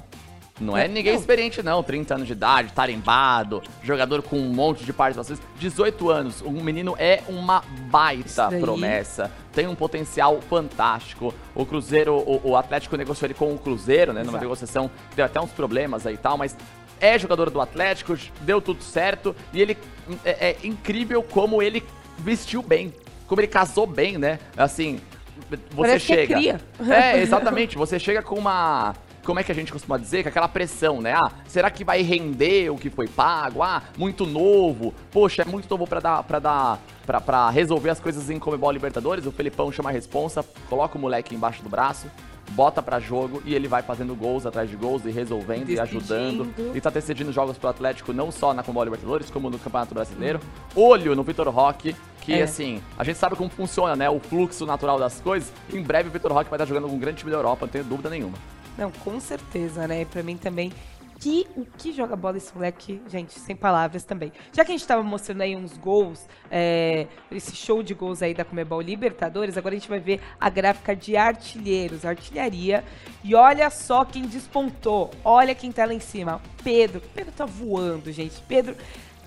Não 0.60 0.78
é 0.78 0.88
ninguém 0.88 1.16
experiente, 1.16 1.62
não. 1.62 1.84
30 1.84 2.16
anos 2.16 2.28
de 2.28 2.34
idade, 2.34 2.72
tarimbado, 2.72 3.62
jogador 3.84 4.22
com 4.22 4.38
um 4.38 4.54
monte 4.54 4.86
de 4.86 4.94
participações. 4.94 5.40
18 5.60 6.10
anos, 6.10 6.42
o 6.42 6.52
menino 6.52 6.96
é 6.98 7.22
uma 7.28 7.62
baita 7.90 8.50
promessa. 8.60 9.32
Tem 9.52 9.68
um 9.68 9.76
potencial 9.76 10.40
fantástico. 10.42 11.34
O 11.54 11.66
Cruzeiro, 11.66 12.16
o, 12.16 12.52
o 12.52 12.56
Atlético 12.56 12.96
negociou 12.96 13.28
ele 13.28 13.34
com 13.34 13.54
o 13.54 13.58
Cruzeiro, 13.58 14.14
né? 14.14 14.22
Numa 14.22 14.32
Exato. 14.32 14.44
negociação, 14.44 14.92
deu 15.16 15.26
até 15.26 15.42
uns 15.42 15.52
problemas 15.52 16.08
aí 16.08 16.14
e 16.14 16.18
tal, 16.18 16.38
mas 16.38 16.56
é 17.02 17.20
jogador 17.20 17.50
do 17.50 17.60
Atlético, 17.60 18.18
deu 18.42 18.62
tudo 18.62 18.82
certo. 18.82 19.36
E 19.52 19.62
ele 19.62 19.78
é, 20.24 20.52
é 20.52 20.58
incrível 20.64 21.22
como 21.22 21.62
ele 21.62 21.84
vestiu 22.18 22.62
bem. 22.62 22.94
Como 23.28 23.42
ele 23.42 23.48
casou 23.48 23.86
bem, 23.86 24.18
né? 24.18 24.40
Assim, 24.56 25.02
você 25.50 25.60
Parece 25.76 26.06
que 26.06 26.14
é 26.14 26.16
chega. 26.16 26.36
cria. 26.36 26.62
É, 26.90 27.20
exatamente. 27.20 27.78
Você 27.78 28.00
chega 28.00 28.22
com 28.22 28.36
uma. 28.36 28.96
Como 29.26 29.40
é 29.40 29.44
que 29.44 29.52
a 29.52 29.56
gente 29.56 29.72
costuma 29.72 29.98
dizer? 29.98 30.22
Com 30.24 30.30
aquela 30.30 30.48
pressão, 30.48 31.02
né? 31.02 31.14
Ah, 31.16 31.32
será 31.48 31.70
que 31.72 31.84
vai 31.84 32.02
render 32.04 32.70
o 32.70 32.78
que 32.78 32.90
foi 32.90 33.08
pago? 33.08 33.64
Ah, 33.64 33.82
muito 33.98 34.26
novo. 34.26 34.94
Poxa, 35.12 35.42
é 35.42 35.46
muito 35.46 35.68
novo 35.70 35.88
pra 35.88 36.00
dar. 36.00 36.24
Pra 36.24 36.40
dar 36.40 36.80
pra, 37.06 37.20
pra 37.20 37.50
resolver 37.50 37.90
as 37.90 38.00
coisas 38.00 38.30
em 38.30 38.38
Comebol 38.40 38.72
Libertadores. 38.72 39.26
O 39.26 39.32
Felipão 39.32 39.72
chama 39.72 39.90
a 39.90 39.94
responsa, 39.94 40.44
coloca 40.70 40.98
o 40.98 41.02
moleque 41.02 41.36
embaixo 41.36 41.62
do 41.64 41.70
braço, 41.70 42.08
bota 42.52 42.82
pra 42.82 43.00
jogo 43.00 43.42
e 43.46 43.54
ele 43.54 43.68
vai 43.68 43.82
fazendo 43.84 44.16
gols 44.16 44.46
atrás 44.46 44.70
de 44.70 44.76
gols 44.76 45.04
e 45.06 45.12
resolvendo 45.12 45.70
e 45.70 45.80
ajudando. 45.80 46.48
E 46.76 46.80
tá 46.82 46.90
decidindo 46.90 47.32
jogos 47.32 47.58
pro 47.58 47.70
Atlético, 47.70 48.14
não 48.14 48.32
só 48.32 48.54
na 48.54 48.64
Comebol 48.64 48.84
Libertadores, 48.86 49.30
como 49.30 49.50
no 49.50 49.58
Campeonato 49.60 49.94
Brasileiro. 49.94 50.40
Olho 50.76 51.16
no 51.16 51.24
Vitor 51.24 51.48
Roque, 51.50 51.96
que 52.22 52.34
É. 52.34 52.44
assim, 52.44 52.82
a 52.98 53.04
gente 53.04 53.18
sabe 53.18 53.36
como 53.36 53.50
funciona, 53.50 53.96
né? 53.96 54.10
O 54.10 54.20
fluxo 54.20 54.66
natural 54.66 54.98
das 55.00 55.20
coisas. 55.20 55.52
Em 55.74 55.82
breve 55.82 56.10
o 56.10 56.12
Vitor 56.12 56.32
Roque 56.32 56.50
vai 56.50 56.58
estar 56.58 56.66
jogando 56.66 56.88
com 56.90 56.96
um 56.96 57.00
grande 57.00 57.18
time 57.20 57.32
da 57.32 57.38
Europa, 57.38 57.66
não 57.66 57.72
tenho 57.72 57.84
dúvida 57.84 58.10
nenhuma. 58.10 58.38
Não, 58.78 58.92
com 58.92 59.20
certeza, 59.20 59.88
né? 59.88 60.06
Pra 60.06 60.24
mim 60.24 60.38
também. 60.38 60.72
Que, 61.18 61.48
o 61.56 61.66
que 61.66 61.94
joga 61.94 62.14
bola 62.14 62.38
esse 62.38 62.54
moleque, 62.54 63.02
gente, 63.08 63.40
sem 63.40 63.56
palavras 63.56 64.04
também. 64.04 64.34
Já 64.52 64.66
que 64.66 64.72
a 64.72 64.76
gente 64.76 64.86
tava 64.86 65.02
mostrando 65.02 65.42
aí 65.42 65.56
uns 65.56 65.78
gols, 65.78 66.28
é, 66.52 67.08
esse 67.32 67.56
show 67.56 67.82
de 67.82 67.94
gols 67.94 68.22
aí 68.22 68.34
da 68.34 68.44
Comebol 68.44 68.82
Libertadores, 68.82 69.58
agora 69.58 69.76
a 69.76 69.80
gente 69.80 69.88
vai 69.88 70.00
ver 70.00 70.20
a 70.40 70.50
gráfica 70.50 70.94
de 70.94 71.16
artilheiros, 71.16 72.04
artilharia. 72.04 72.84
E 73.24 73.34
olha 73.34 73.70
só 73.70 74.04
quem 74.04 74.24
despontou. 74.24 75.10
Olha 75.24 75.56
quem 75.56 75.72
tá 75.72 75.86
lá 75.86 75.94
em 75.94 76.02
cima. 76.02 76.42
Pedro. 76.64 77.02
Pedro 77.14 77.32
tá 77.32 77.46
voando, 77.46 78.12
gente. 78.12 78.42
Pedro 78.46 78.76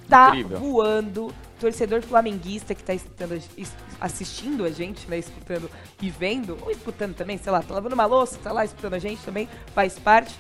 tá 0.09 0.29
Incrível. 0.29 0.59
voando 0.59 1.35
torcedor 1.59 2.03
flamenguista 2.03 2.75
que 2.75 2.81
está 2.83 2.95
assistindo 4.01 4.65
a 4.65 4.71
gente, 4.71 5.09
né? 5.09 5.19
Escutando 5.19 5.71
e 6.01 6.11
vendo, 6.11 6.59
ou 6.63 6.71
escutando 6.71 7.15
também, 7.15 7.39
sei 7.39 7.53
lá, 7.53 7.63
tá 7.63 7.75
lavando 7.75 7.95
uma 7.95 8.07
louça, 8.07 8.39
tá 8.43 8.53
lá 8.53 8.65
escutando 8.65 8.95
a 8.95 8.99
gente 8.99 9.23
também, 9.23 9.49
faz 9.75 9.99
parte 9.99 10.35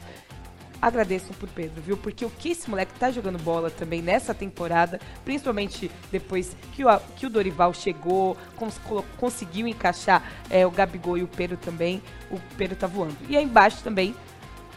agradeço 0.80 1.32
por 1.34 1.48
Pedro, 1.48 1.82
viu? 1.82 1.96
Porque 1.96 2.24
o 2.24 2.30
que 2.30 2.50
esse 2.50 2.70
moleque 2.70 2.92
tá 2.98 3.10
jogando 3.10 3.38
bola 3.38 3.70
também 3.70 4.00
nessa 4.00 4.32
temporada, 4.32 5.00
principalmente 5.24 5.90
depois 6.10 6.56
que 6.74 6.84
o, 6.84 7.00
que 7.16 7.26
o 7.26 7.30
Dorival 7.30 7.74
chegou, 7.74 8.36
cons, 8.56 8.80
conseguiu 9.16 9.66
encaixar 9.66 10.22
é, 10.48 10.66
o 10.66 10.70
Gabigol 10.70 11.18
e 11.18 11.22
o 11.22 11.28
Pedro 11.28 11.56
também, 11.56 12.02
o 12.30 12.38
Pedro 12.56 12.76
tá 12.76 12.86
voando. 12.86 13.16
E 13.28 13.36
aí 13.36 13.44
embaixo 13.44 13.82
também, 13.82 14.14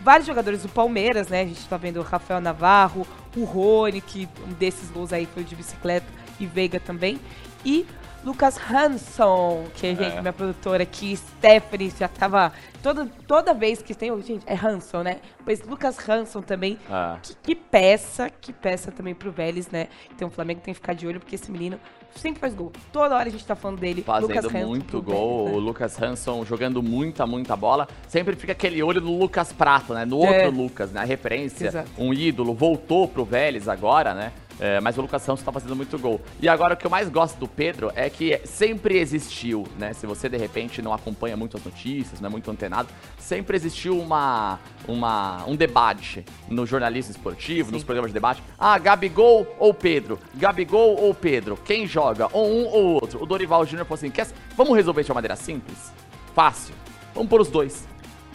vários 0.01 0.25
jogadores 0.25 0.63
do 0.63 0.69
Palmeiras, 0.69 1.27
né? 1.27 1.41
A 1.41 1.45
gente 1.45 1.67
tá 1.67 1.77
vendo 1.77 1.99
o 1.99 2.03
Rafael 2.03 2.41
Navarro, 2.41 3.05
o 3.35 3.43
Rony, 3.43 4.01
que 4.01 4.27
um 4.47 4.53
desses 4.53 4.89
gols 4.89 5.13
aí 5.13 5.27
foi 5.27 5.43
de 5.43 5.55
bicicleta, 5.55 6.07
e 6.43 6.45
Veiga 6.45 6.79
também. 6.79 7.19
E 7.65 7.85
Lucas 8.23 8.59
Hanson, 8.69 9.65
que 9.75 9.87
é, 9.87 9.95
gente, 9.95 10.21
minha 10.21 10.33
produtora 10.33 10.83
aqui, 10.83 11.17
Stephanie, 11.17 11.91
já 11.97 12.07
tava. 12.07 12.53
Toda, 12.83 13.07
toda 13.27 13.53
vez 13.53 13.81
que 13.81 13.95
tem. 13.95 14.09
Gente, 14.21 14.43
é 14.45 14.53
Hanson, 14.53 15.01
né? 15.01 15.17
Pois 15.43 15.61
Lucas 15.63 15.97
Hanson 16.07 16.41
também. 16.41 16.77
Ah. 16.89 17.17
Que, 17.21 17.35
que, 17.35 17.55
peça, 17.55 18.29
que 18.29 18.53
peça 18.53 18.91
também 18.91 19.15
pro 19.15 19.31
Vélez, 19.31 19.69
né? 19.69 19.87
Então 20.15 20.27
o 20.27 20.31
Flamengo 20.31 20.61
tem 20.61 20.71
que 20.73 20.79
ficar 20.79 20.93
de 20.93 21.07
olho, 21.07 21.19
porque 21.19 21.33
esse 21.33 21.51
menino 21.51 21.79
sempre 22.15 22.39
faz 22.39 22.53
gol. 22.53 22.71
Toda 22.91 23.15
hora 23.15 23.27
a 23.27 23.31
gente 23.31 23.45
tá 23.45 23.55
falando 23.55 23.79
dele. 23.79 24.03
Fazendo 24.03 24.29
Lucas 24.29 24.45
Hanson, 24.45 24.67
muito 24.67 25.01
gol. 25.01 25.45
Vélez, 25.45 25.51
né? 25.51 25.57
O 25.57 25.59
Lucas 25.65 26.01
Hanson 26.01 26.45
jogando 26.45 26.83
muita, 26.83 27.25
muita 27.25 27.55
bola. 27.55 27.87
Sempre 28.07 28.35
fica 28.35 28.51
aquele 28.51 28.83
olho 28.83 29.01
no 29.01 29.17
Lucas 29.17 29.51
Prato, 29.51 29.95
né? 29.95 30.05
No 30.05 30.17
outro 30.17 30.33
é. 30.33 30.47
Lucas, 30.47 30.91
né? 30.91 31.01
A 31.01 31.05
referência, 31.05 31.67
Exato. 31.67 31.89
um 31.97 32.13
ídolo, 32.13 32.53
voltou 32.53 33.07
pro 33.07 33.25
Vélez 33.25 33.67
agora, 33.67 34.13
né? 34.13 34.31
É, 34.59 34.79
mas 34.79 34.97
o 34.97 35.01
Lucas 35.01 35.21
Santos 35.21 35.43
tá 35.43 35.51
fazendo 35.51 35.75
muito 35.75 35.97
gol. 35.97 36.21
E 36.39 36.47
agora 36.47 36.73
o 36.73 36.77
que 36.77 36.85
eu 36.85 36.91
mais 36.91 37.09
gosto 37.09 37.37
do 37.37 37.47
Pedro 37.47 37.91
é 37.95 38.09
que 38.09 38.39
sempre 38.45 38.97
existiu, 38.97 39.65
né? 39.77 39.93
Se 39.93 40.05
você 40.05 40.29
de 40.29 40.37
repente 40.37 40.81
não 40.81 40.93
acompanha 40.93 41.35
muito 41.35 41.57
as 41.57 41.63
notícias, 41.63 42.19
não 42.19 42.27
é 42.27 42.31
muito 42.31 42.49
antenado, 42.51 42.89
sempre 43.17 43.55
existiu 43.55 43.99
uma, 43.99 44.59
uma, 44.87 45.43
um 45.47 45.55
debate 45.55 46.25
no 46.49 46.65
jornalismo 46.65 47.11
esportivo, 47.11 47.69
Sim. 47.69 47.75
nos 47.75 47.83
programas 47.83 48.11
de 48.11 48.13
debate. 48.13 48.43
Ah, 48.57 48.77
Gabigol 48.77 49.47
ou 49.57 49.73
Pedro? 49.73 50.19
Gabigol 50.35 50.95
ou 51.01 51.13
Pedro? 51.13 51.57
Quem 51.65 51.87
joga? 51.87 52.27
Ou 52.31 52.47
um 52.47 52.65
ou 52.65 52.85
outro? 52.93 53.21
O 53.21 53.25
Dorival 53.25 53.65
Júnior 53.65 53.85
falou 53.85 53.97
assim: 53.97 54.11
Quer, 54.11 54.27
vamos 54.55 54.75
resolver 54.75 55.03
de 55.03 55.11
uma 55.11 55.15
maneira 55.15 55.35
simples? 55.35 55.91
Fácil. 56.35 56.75
Vamos 57.13 57.29
pôr 57.29 57.41
os 57.41 57.49
dois. 57.49 57.87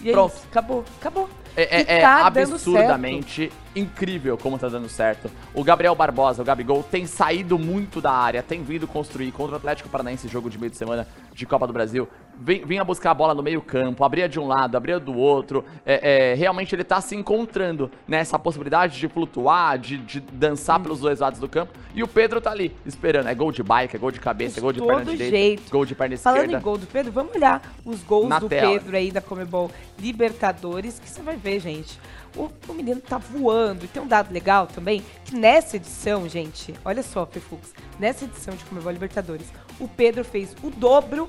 E 0.02 0.10
é 0.10 0.12
Pronto. 0.12 0.34
Isso, 0.34 0.46
acabou, 0.50 0.84
acabou. 1.00 1.28
É, 1.56 1.62
é, 1.62 1.98
é 1.98 2.00
tá 2.00 2.26
absurdamente 2.26 3.50
incrível 3.76 4.38
como 4.38 4.58
tá 4.58 4.68
dando 4.68 4.88
certo. 4.88 5.30
O 5.54 5.62
Gabriel 5.62 5.94
Barbosa, 5.94 6.42
o 6.42 6.44
Gabigol, 6.44 6.82
tem 6.82 7.06
saído 7.06 7.58
muito 7.58 8.00
da 8.00 8.10
área, 8.10 8.42
tem 8.42 8.62
vindo 8.62 8.86
construir 8.86 9.30
contra 9.32 9.54
o 9.54 9.56
Atlético 9.56 9.88
Paranaense, 9.88 10.26
jogo 10.28 10.48
de 10.48 10.58
meio 10.58 10.70
de 10.70 10.76
semana 10.76 11.06
de 11.32 11.44
Copa 11.44 11.66
do 11.66 11.72
Brasil. 11.72 12.08
Vinha 12.38 12.84
buscar 12.84 13.12
a 13.12 13.14
bola 13.14 13.34
no 13.34 13.42
meio 13.42 13.62
campo, 13.62 14.04
abria 14.04 14.28
de 14.28 14.38
um 14.38 14.46
lado, 14.46 14.76
abria 14.76 14.98
do 14.98 15.14
outro. 15.14 15.64
É, 15.84 16.32
é, 16.32 16.34
realmente 16.34 16.74
ele 16.74 16.84
tá 16.84 17.00
se 17.00 17.14
encontrando 17.14 17.90
nessa 18.06 18.38
possibilidade 18.38 18.98
de 18.98 19.08
flutuar, 19.08 19.78
de, 19.78 19.98
de 19.98 20.20
dançar 20.20 20.78
hum. 20.78 20.82
pelos 20.82 21.00
dois 21.00 21.20
lados 21.20 21.38
do 21.38 21.48
campo. 21.48 21.72
E 21.94 22.02
o 22.02 22.08
Pedro 22.08 22.40
tá 22.40 22.50
ali, 22.50 22.74
esperando. 22.84 23.28
É 23.28 23.34
gol 23.34 23.52
de 23.52 23.62
bike, 23.62 23.96
é 23.96 23.98
gol 23.98 24.10
de 24.10 24.20
cabeça, 24.20 24.58
é 24.58 24.62
gol 24.62 24.72
de 24.72 24.80
perna 24.80 25.04
direita, 25.04 25.36
jeito. 25.36 25.70
gol 25.70 25.86
de 25.86 25.94
perna 25.94 26.16
Falando 26.16 26.36
esquerda. 26.36 26.50
Falando 26.50 26.60
em 26.60 26.64
gol 26.64 26.78
do 26.78 26.86
Pedro, 26.86 27.12
vamos 27.12 27.34
olhar 27.34 27.62
os 27.84 28.02
gols 28.02 28.28
Na 28.28 28.38
do 28.38 28.48
tela. 28.48 28.72
Pedro 28.72 28.96
aí 28.96 29.10
da 29.10 29.20
Comebol 29.22 29.70
Libertadores, 29.98 30.98
que 30.98 31.08
você 31.08 31.22
vai 31.22 31.36
ver, 31.36 31.60
gente. 31.60 31.98
O, 32.36 32.50
o, 32.68 32.74
menino 32.74 33.00
tá 33.00 33.18
voando. 33.18 33.84
E 33.84 33.88
tem 33.88 34.02
um 34.02 34.06
dado 34.06 34.32
legal 34.32 34.66
também, 34.66 35.02
que 35.24 35.34
nessa 35.34 35.76
edição, 35.76 36.28
gente, 36.28 36.74
olha 36.84 37.02
só, 37.02 37.24
Fefux, 37.26 37.72
nessa 37.98 38.24
edição 38.24 38.54
de 38.54 38.64
Comebol 38.64 38.92
Libertadores, 38.92 39.46
o 39.80 39.88
Pedro 39.88 40.24
fez 40.24 40.54
o 40.62 40.70
dobro 40.70 41.28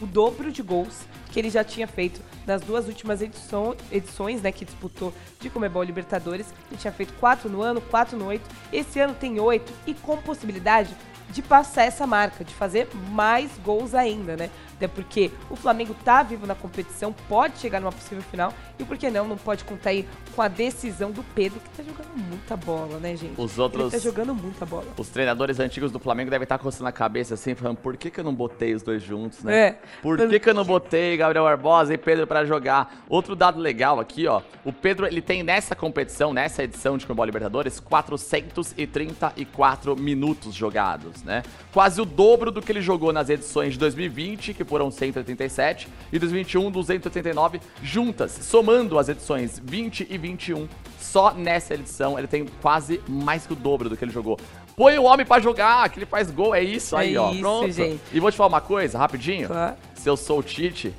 o 0.00 0.06
dobro 0.06 0.50
de 0.50 0.62
gols 0.62 1.06
que 1.30 1.38
ele 1.38 1.50
já 1.50 1.62
tinha 1.62 1.86
feito 1.86 2.20
nas 2.46 2.62
duas 2.62 2.86
últimas 2.86 3.20
edição, 3.20 3.76
edições, 3.92 4.40
né, 4.40 4.50
que 4.50 4.64
disputou 4.64 5.12
de 5.40 5.50
Comebol 5.50 5.82
Libertadores. 5.82 6.46
Ele 6.70 6.80
tinha 6.80 6.92
feito 6.92 7.12
quatro 7.14 7.50
no 7.50 7.60
ano, 7.60 7.80
quatro 7.80 8.16
no 8.16 8.26
oito. 8.26 8.48
Esse 8.72 8.98
ano 8.98 9.14
tem 9.14 9.38
oito 9.38 9.72
e 9.86 9.94
com 9.94 10.16
possibilidade 10.16 10.94
de 11.30 11.42
passar 11.42 11.84
essa 11.84 12.06
marca, 12.06 12.42
de 12.42 12.54
fazer 12.54 12.88
mais 13.10 13.50
gols 13.62 13.94
ainda, 13.94 14.36
né? 14.36 14.50
Até 14.78 14.86
porque 14.86 15.32
o 15.50 15.56
Flamengo 15.56 15.92
tá 16.04 16.22
vivo 16.22 16.46
na 16.46 16.54
competição, 16.54 17.12
pode 17.28 17.58
chegar 17.58 17.80
numa 17.80 17.90
possível 17.90 18.22
final 18.22 18.54
e 18.78 18.84
por 18.84 18.96
que 18.96 19.10
não, 19.10 19.26
não 19.26 19.36
pode 19.36 19.64
contar 19.64 19.90
aí 19.90 20.06
com 20.36 20.40
a 20.40 20.46
decisão 20.46 21.10
do 21.10 21.24
Pedro, 21.34 21.58
que 21.58 21.68
tá 21.70 21.82
jogando 21.82 22.16
muita 22.16 22.56
bola, 22.56 22.96
né, 22.98 23.16
gente? 23.16 23.40
Os 23.40 23.58
outros. 23.58 23.92
Ele 23.92 24.00
tá 24.00 24.08
jogando 24.08 24.32
muita 24.32 24.64
bola. 24.64 24.86
Os 24.96 25.08
treinadores 25.08 25.58
antigos 25.58 25.90
do 25.90 25.98
Flamengo 25.98 26.30
devem 26.30 26.44
estar 26.44 26.58
coçando 26.58 26.88
a 26.88 26.92
cabeça 26.92 27.34
assim, 27.34 27.56
falando, 27.56 27.78
por 27.78 27.96
que, 27.96 28.08
que 28.08 28.20
eu 28.20 28.24
não 28.24 28.32
botei 28.32 28.72
os 28.72 28.84
dois 28.84 29.02
juntos, 29.02 29.42
né? 29.42 29.58
É. 29.58 29.80
Por 30.00 30.16
que, 30.16 30.38
que 30.38 30.48
eu 30.48 30.54
não 30.54 30.64
botei 30.64 31.16
Gabriel 31.16 31.42
Barbosa 31.42 31.92
e 31.92 31.98
Pedro 31.98 32.24
para 32.24 32.44
jogar? 32.44 33.02
Outro 33.08 33.34
dado 33.34 33.58
legal 33.58 33.98
aqui, 33.98 34.28
ó. 34.28 34.42
O 34.64 34.72
Pedro, 34.72 35.08
ele 35.08 35.20
tem 35.20 35.42
nessa 35.42 35.74
competição, 35.74 36.32
nessa 36.32 36.62
edição 36.62 36.96
de 36.96 37.04
Comebol 37.04 37.26
Libertadores, 37.26 37.80
434 37.80 39.96
minutos 39.96 40.54
jogados, 40.54 41.24
né? 41.24 41.42
Quase 41.72 42.00
o 42.00 42.04
dobro 42.04 42.52
do 42.52 42.62
que 42.62 42.70
ele 42.70 42.80
jogou 42.80 43.12
nas 43.12 43.28
edições 43.28 43.72
de 43.72 43.78
2020, 43.80 44.54
que 44.54 44.67
foram 44.68 44.90
187, 44.90 45.88
e 46.12 46.18
2021, 46.18 46.70
289 46.70 47.60
juntas, 47.82 48.32
somando 48.42 48.98
as 48.98 49.08
edições 49.08 49.60
20 49.64 50.06
e 50.08 50.18
21. 50.18 50.68
Só 51.00 51.32
nessa 51.32 51.74
edição 51.74 52.18
ele 52.18 52.28
tem 52.28 52.46
quase 52.60 53.00
mais 53.08 53.46
que 53.46 53.52
o 53.52 53.56
dobro 53.56 53.88
do 53.88 53.96
que 53.96 54.04
ele 54.04 54.12
jogou. 54.12 54.38
Põe 54.76 54.98
o 54.98 55.04
homem 55.04 55.26
para 55.26 55.42
jogar, 55.42 55.88
que 55.88 55.98
ele 55.98 56.06
faz 56.06 56.30
gol, 56.30 56.54
é 56.54 56.62
isso 56.62 56.94
aí, 56.94 57.14
é 57.14 57.18
ó. 57.18 57.30
Isso, 57.32 57.40
Pronto. 57.40 57.72
Gente. 57.72 58.00
E 58.12 58.20
vou 58.20 58.30
te 58.30 58.36
falar 58.36 58.48
uma 58.48 58.60
coisa, 58.60 58.96
rapidinho. 58.98 59.48
Claro. 59.48 59.76
Se 59.94 60.08
eu 60.08 60.16
sou 60.16 60.38
o 60.38 60.42
Tite, 60.42 60.94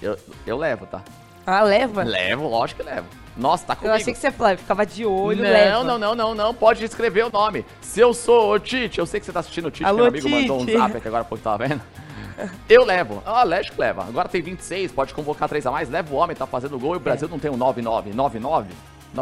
eu, 0.00 0.18
eu 0.44 0.56
levo, 0.56 0.86
tá? 0.86 1.02
Ah, 1.46 1.62
leva? 1.62 2.02
Levo, 2.02 2.48
lógico 2.48 2.82
que 2.82 2.88
levo. 2.88 3.06
Nossa, 3.36 3.64
tá 3.64 3.76
comigo. 3.76 3.92
Eu 3.92 3.96
achei 3.96 4.12
que 4.12 4.18
você 4.18 4.30
falava, 4.30 4.56
ficava 4.56 4.84
de 4.84 5.06
olho, 5.06 5.42
não, 5.42 5.50
leva. 5.50 5.84
Não, 5.84 5.98
não, 5.98 6.14
não, 6.14 6.34
não, 6.34 6.54
pode 6.54 6.84
escrever 6.84 7.24
o 7.24 7.30
nome. 7.30 7.64
Se 7.80 8.00
eu 8.00 8.12
sou 8.12 8.52
o 8.54 8.58
Tite, 8.58 8.98
eu 8.98 9.06
sei 9.06 9.20
que 9.20 9.26
você 9.26 9.32
tá 9.32 9.40
assistindo 9.40 9.66
o 9.66 9.70
Tite, 9.70 9.84
Alô, 9.84 9.98
meu 9.98 10.06
amigo 10.06 10.28
Tite. 10.28 10.48
mandou 10.48 10.60
um 10.60 10.66
zap 10.66 10.96
aqui 10.96 11.08
agora, 11.08 11.24
porque 11.24 11.42
tava 11.42 11.66
vendo. 11.66 11.80
Eu 12.68 12.84
levo. 12.84 13.22
Ah, 13.24 13.42
lógico 13.42 13.76
que 13.76 13.80
leva. 13.80 14.04
Agora 14.04 14.28
tem 14.28 14.42
26, 14.42 14.92
pode 14.92 15.14
convocar 15.14 15.48
3 15.48 15.66
a 15.66 15.70
mais. 15.70 15.88
Leva 15.88 16.12
o 16.14 16.16
homem, 16.16 16.36
tá 16.36 16.46
fazendo 16.46 16.78
gol 16.78 16.94
e 16.94 16.96
o 16.96 17.00
Brasil 17.00 17.28
é. 17.28 17.30
não 17.30 17.38
tem 17.38 17.50
um 17.50 17.58
9-9. 17.58 18.14
9-9? 18.14 18.66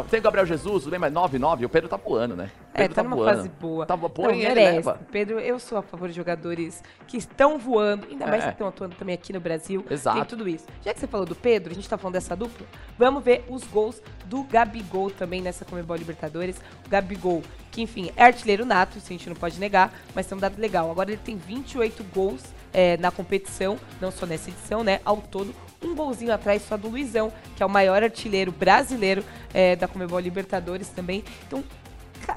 Tem 0.09 0.21
o 0.21 0.23
Gabriel 0.23 0.45
Jesus, 0.45 0.85
mas 0.85 1.11
9-9. 1.11 1.65
O 1.65 1.69
Pedro 1.69 1.89
tá 1.89 1.97
voando, 1.97 2.33
né? 2.33 2.49
É, 2.73 2.87
tá, 2.87 2.95
tá 2.95 3.03
numa 3.03 3.15
voando. 3.17 3.35
fase 3.35 3.49
boa. 3.49 3.85
Tá, 3.85 3.97
pô, 3.97 4.23
não, 4.23 4.35
merece. 4.35 4.89
Pedro, 5.11 5.37
eu 5.37 5.59
sou 5.59 5.77
a 5.77 5.81
favor 5.81 6.07
de 6.07 6.15
jogadores 6.15 6.81
que 7.05 7.17
estão 7.17 7.59
voando, 7.59 8.07
ainda 8.09 8.25
mais 8.25 8.41
É. 8.41 8.47
que 8.47 8.51
estão 8.53 8.67
atuando 8.67 8.95
também 8.95 9.13
aqui 9.13 9.33
no 9.33 9.41
Brasil. 9.41 9.85
Exato. 9.89 10.17
Tem 10.17 10.25
tudo 10.25 10.47
isso. 10.47 10.65
Já 10.81 10.93
que 10.93 10.99
você 10.99 11.07
falou 11.07 11.25
do 11.25 11.35
Pedro, 11.35 11.71
a 11.71 11.75
gente 11.75 11.89
tá 11.89 11.97
falando 11.97 12.13
dessa 12.13 12.35
dupla, 12.37 12.65
vamos 12.97 13.21
ver 13.21 13.43
os 13.49 13.65
gols 13.65 14.01
do 14.25 14.43
Gabigol 14.43 15.11
também 15.11 15.41
nessa 15.41 15.65
Comebol 15.65 15.97
Libertadores. 15.97 16.55
O 16.85 16.89
Gabigol, 16.89 17.43
que 17.69 17.81
enfim, 17.81 18.11
é 18.15 18.23
artilheiro 18.23 18.65
nato, 18.65 18.97
isso 18.97 19.07
a 19.09 19.11
gente 19.13 19.27
não 19.27 19.35
pode 19.35 19.59
negar, 19.59 19.93
mas 20.15 20.25
tem 20.25 20.37
um 20.37 20.41
dado 20.41 20.57
legal. 20.57 20.89
Agora 20.89 21.11
ele 21.11 21.21
tem 21.21 21.35
28 21.35 22.01
gols 22.15 22.41
é, 22.73 22.97
na 22.97 23.11
competição, 23.11 23.77
não 23.99 24.11
só 24.11 24.25
nessa 24.25 24.49
edição, 24.49 24.83
né? 24.83 24.99
Ao 25.03 25.17
todo, 25.17 25.53
um 25.83 25.95
golzinho 25.95 26.33
atrás 26.33 26.61
só 26.67 26.77
do 26.77 26.89
Luizão, 26.89 27.31
que 27.55 27.63
é 27.63 27.65
o 27.65 27.69
maior 27.69 28.03
artilheiro 28.03 28.51
brasileiro 28.51 29.23
é, 29.53 29.75
da 29.75 29.87
Comebol 29.87 30.19
Libertadores 30.19 30.89
também. 30.89 31.23
Então, 31.47 31.63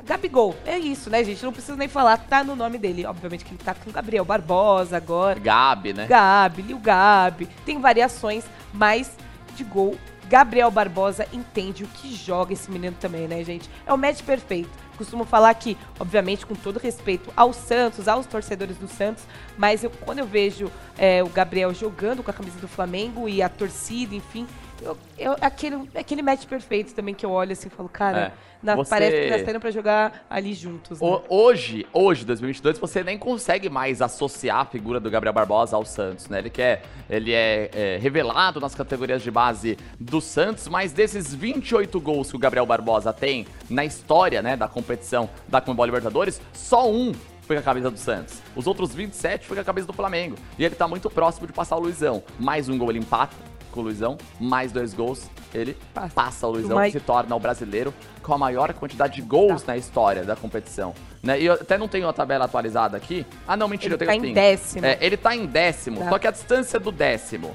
Gabigol, 0.04 0.56
é 0.64 0.78
isso, 0.78 1.10
né, 1.10 1.22
gente? 1.22 1.44
Não 1.44 1.52
precisa 1.52 1.76
nem 1.76 1.88
falar, 1.88 2.16
tá 2.16 2.42
no 2.42 2.56
nome 2.56 2.78
dele. 2.78 3.04
Obviamente 3.06 3.44
que 3.44 3.52
ele 3.52 3.62
tá 3.62 3.74
com 3.74 3.90
Gabriel 3.90 4.24
Barbosa 4.24 4.96
agora. 4.96 5.38
Gabi, 5.38 5.92
né? 5.92 6.06
Gabi, 6.06 6.62
Lil 6.62 6.78
Gabi. 6.78 7.46
Tem 7.64 7.78
variações, 7.80 8.44
mas 8.72 9.16
de 9.54 9.62
gol, 9.62 9.96
Gabriel 10.28 10.70
Barbosa 10.70 11.28
entende 11.32 11.84
o 11.84 11.86
que 11.86 12.14
joga 12.14 12.52
esse 12.52 12.70
menino 12.70 12.96
também, 12.98 13.28
né, 13.28 13.44
gente? 13.44 13.68
É 13.86 13.92
o 13.92 13.98
match 13.98 14.22
perfeito. 14.22 14.70
Costumo 14.96 15.24
falar 15.24 15.50
aqui, 15.50 15.76
obviamente, 15.98 16.46
com 16.46 16.54
todo 16.54 16.78
respeito 16.78 17.32
aos 17.36 17.56
Santos, 17.56 18.08
aos 18.08 18.26
torcedores 18.26 18.76
do 18.76 18.88
Santos, 18.88 19.24
mas 19.58 19.82
eu, 19.82 19.90
quando 19.90 20.20
eu 20.20 20.26
vejo 20.26 20.70
é, 20.96 21.22
o 21.22 21.28
Gabriel 21.28 21.74
jogando 21.74 22.22
com 22.22 22.30
a 22.30 22.34
camisa 22.34 22.58
do 22.58 22.68
Flamengo 22.68 23.28
e 23.28 23.42
a 23.42 23.48
torcida, 23.48 24.14
enfim, 24.14 24.46
eu, 24.82 24.96
eu- 25.18 25.36
aquele, 25.40 25.88
aquele 25.94 26.22
match 26.22 26.46
perfeito 26.46 26.94
também 26.94 27.14
que 27.14 27.24
eu 27.24 27.30
olho 27.30 27.52
assim 27.52 27.68
e 27.68 27.70
falo, 27.70 27.88
cara, 27.88 28.18
É. 28.18 28.32
na- 28.62 28.76
Você- 28.76 28.90
parece 28.90 29.22
que 29.22 29.30
nós 29.30 29.40
estamos 29.40 29.60
pra 29.60 29.70
jogar 29.70 30.26
ali 30.28 30.54
juntos. 30.54 31.00
né? 31.00 31.06
O- 31.06 31.22
hoje, 31.28 31.86
hoje, 31.92 32.24
2022, 32.24 32.78
você 32.78 33.02
nem 33.04 33.18
consegue 33.18 33.68
mais 33.68 34.00
associar 34.02 34.58
a 34.60 34.64
figura 34.64 34.98
do 35.00 35.10
Gabriel 35.10 35.32
Barbosa 35.32 35.76
ao 35.76 35.84
Santos, 35.84 36.28
né? 36.28 36.38
Ele, 36.38 36.50
quer, 36.50 36.82
ele 37.08 37.32
é, 37.32 37.70
é, 37.72 37.98
revelado 38.00 38.60
nas 38.60 38.74
categorias 38.74 39.22
de 39.22 39.30
base 39.30 39.76
do 40.00 40.20
Santos, 40.20 40.68
mas 40.68 40.92
desses 40.92 41.34
28 41.34 42.00
gols 42.00 42.30
que 42.30 42.36
o 42.36 42.38
Gabriel 42.38 42.66
Barbosa 42.66 43.12
tem 43.12 43.46
na 43.68 43.84
história, 43.84 44.42
né, 44.42 44.56
da 44.56 44.68
competição 44.68 45.28
da 45.48 45.60
Comebol 45.60 45.84
Libertadores, 45.86 46.40
só 46.52 46.90
um 46.90 47.12
foi 47.46 47.56
com 47.56 47.60
a 47.60 47.62
camisa 47.62 47.90
do 47.90 47.98
Santos. 47.98 48.40
Os 48.56 48.66
outros 48.66 48.94
27 48.94 49.44
foi 49.46 49.54
com 49.54 49.60
a 49.60 49.64
camisa 49.64 49.86
do 49.86 49.92
Flamengo. 49.92 50.34
E 50.58 50.64
ele 50.64 50.74
tá 50.74 50.88
muito 50.88 51.10
próximo 51.10 51.46
de 51.46 51.52
passar 51.52 51.76
o 51.76 51.80
Luizão. 51.80 52.22
Mais 52.40 52.70
um 52.70 52.78
gol 52.78 52.88
ele 52.90 53.00
empata 53.00 53.34
com 53.74 53.80
o 53.80 53.82
Luizão, 53.84 54.16
mais 54.40 54.70
dois 54.72 54.94
gols, 54.94 55.28
ele 55.52 55.76
Passa. 55.92 56.46
o 56.46 56.52
Luizão 56.52 56.82
e 56.84 56.92
se 56.92 57.00
torna 57.00 57.34
o 57.34 57.40
brasileiro 57.40 57.92
com 58.22 58.32
a 58.32 58.38
maior 58.38 58.72
quantidade 58.72 59.16
de 59.16 59.22
gols 59.22 59.62
Tá. 59.62 59.72
na 59.72 59.76
história 59.78 60.24
da 60.24 60.36
competição. 60.36 60.94
Né? 61.22 61.40
E 61.40 61.46
eu 61.46 61.54
até 61.54 61.76
não 61.76 61.88
tenho 61.88 62.08
a 62.08 62.12
tabela 62.12 62.44
atualizada 62.44 62.96
aqui. 62.96 63.26
Ah, 63.46 63.56
não, 63.56 63.66
mentira, 63.68 63.94
Ele 63.94 64.04
eu 64.04 64.06
tenho 64.08 64.22
tá 64.22 64.28
em 64.28 64.32
décimo. 64.32 64.86
É, 64.86 64.98
ele 65.00 65.16
tá 65.16 65.34
em 65.34 65.46
décimo, 65.46 66.00
Tá. 66.00 66.08
só 66.10 66.18
que 66.18 66.26
a 66.28 66.30
distância 66.30 66.78
do 66.78 66.92
décimo 66.92 67.54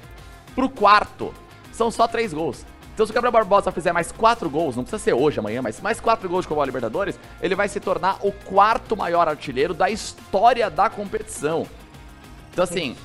pro 0.54 0.70
quarto 0.70 1.34
são 1.72 1.90
só 1.90 2.08
três 2.08 2.34
gols. 2.34 2.66
Então, 2.94 3.06
se 3.06 3.12
o 3.14 3.16
Gabriel 3.16 3.32
Barbosa 3.32 3.72
fizer 3.72 3.94
mais 3.94 4.12
quatro 4.12 4.50
gols, 4.50 4.76
não 4.76 4.84
precisa 4.84 5.02
ser 5.02 5.14
hoje, 5.14 5.40
amanhã, 5.40 5.62
mas 5.62 5.80
mais 5.80 6.02
quatro 6.02 6.28
gols 6.28 6.46
com 6.46 6.54
o 6.54 6.66
Libertadores, 6.66 7.18
ele 7.42 7.56
vai 7.56 7.70
se 7.70 7.80
tornar 7.80 8.18
o 8.22 8.32
quarto 8.34 8.98
maior 8.98 9.26
artilheiro 9.30 9.74
da 9.74 9.90
história 9.90 10.70
da 10.70 10.90
competição. 10.90 11.66
Então, 12.52 12.62
assim, 12.64 12.98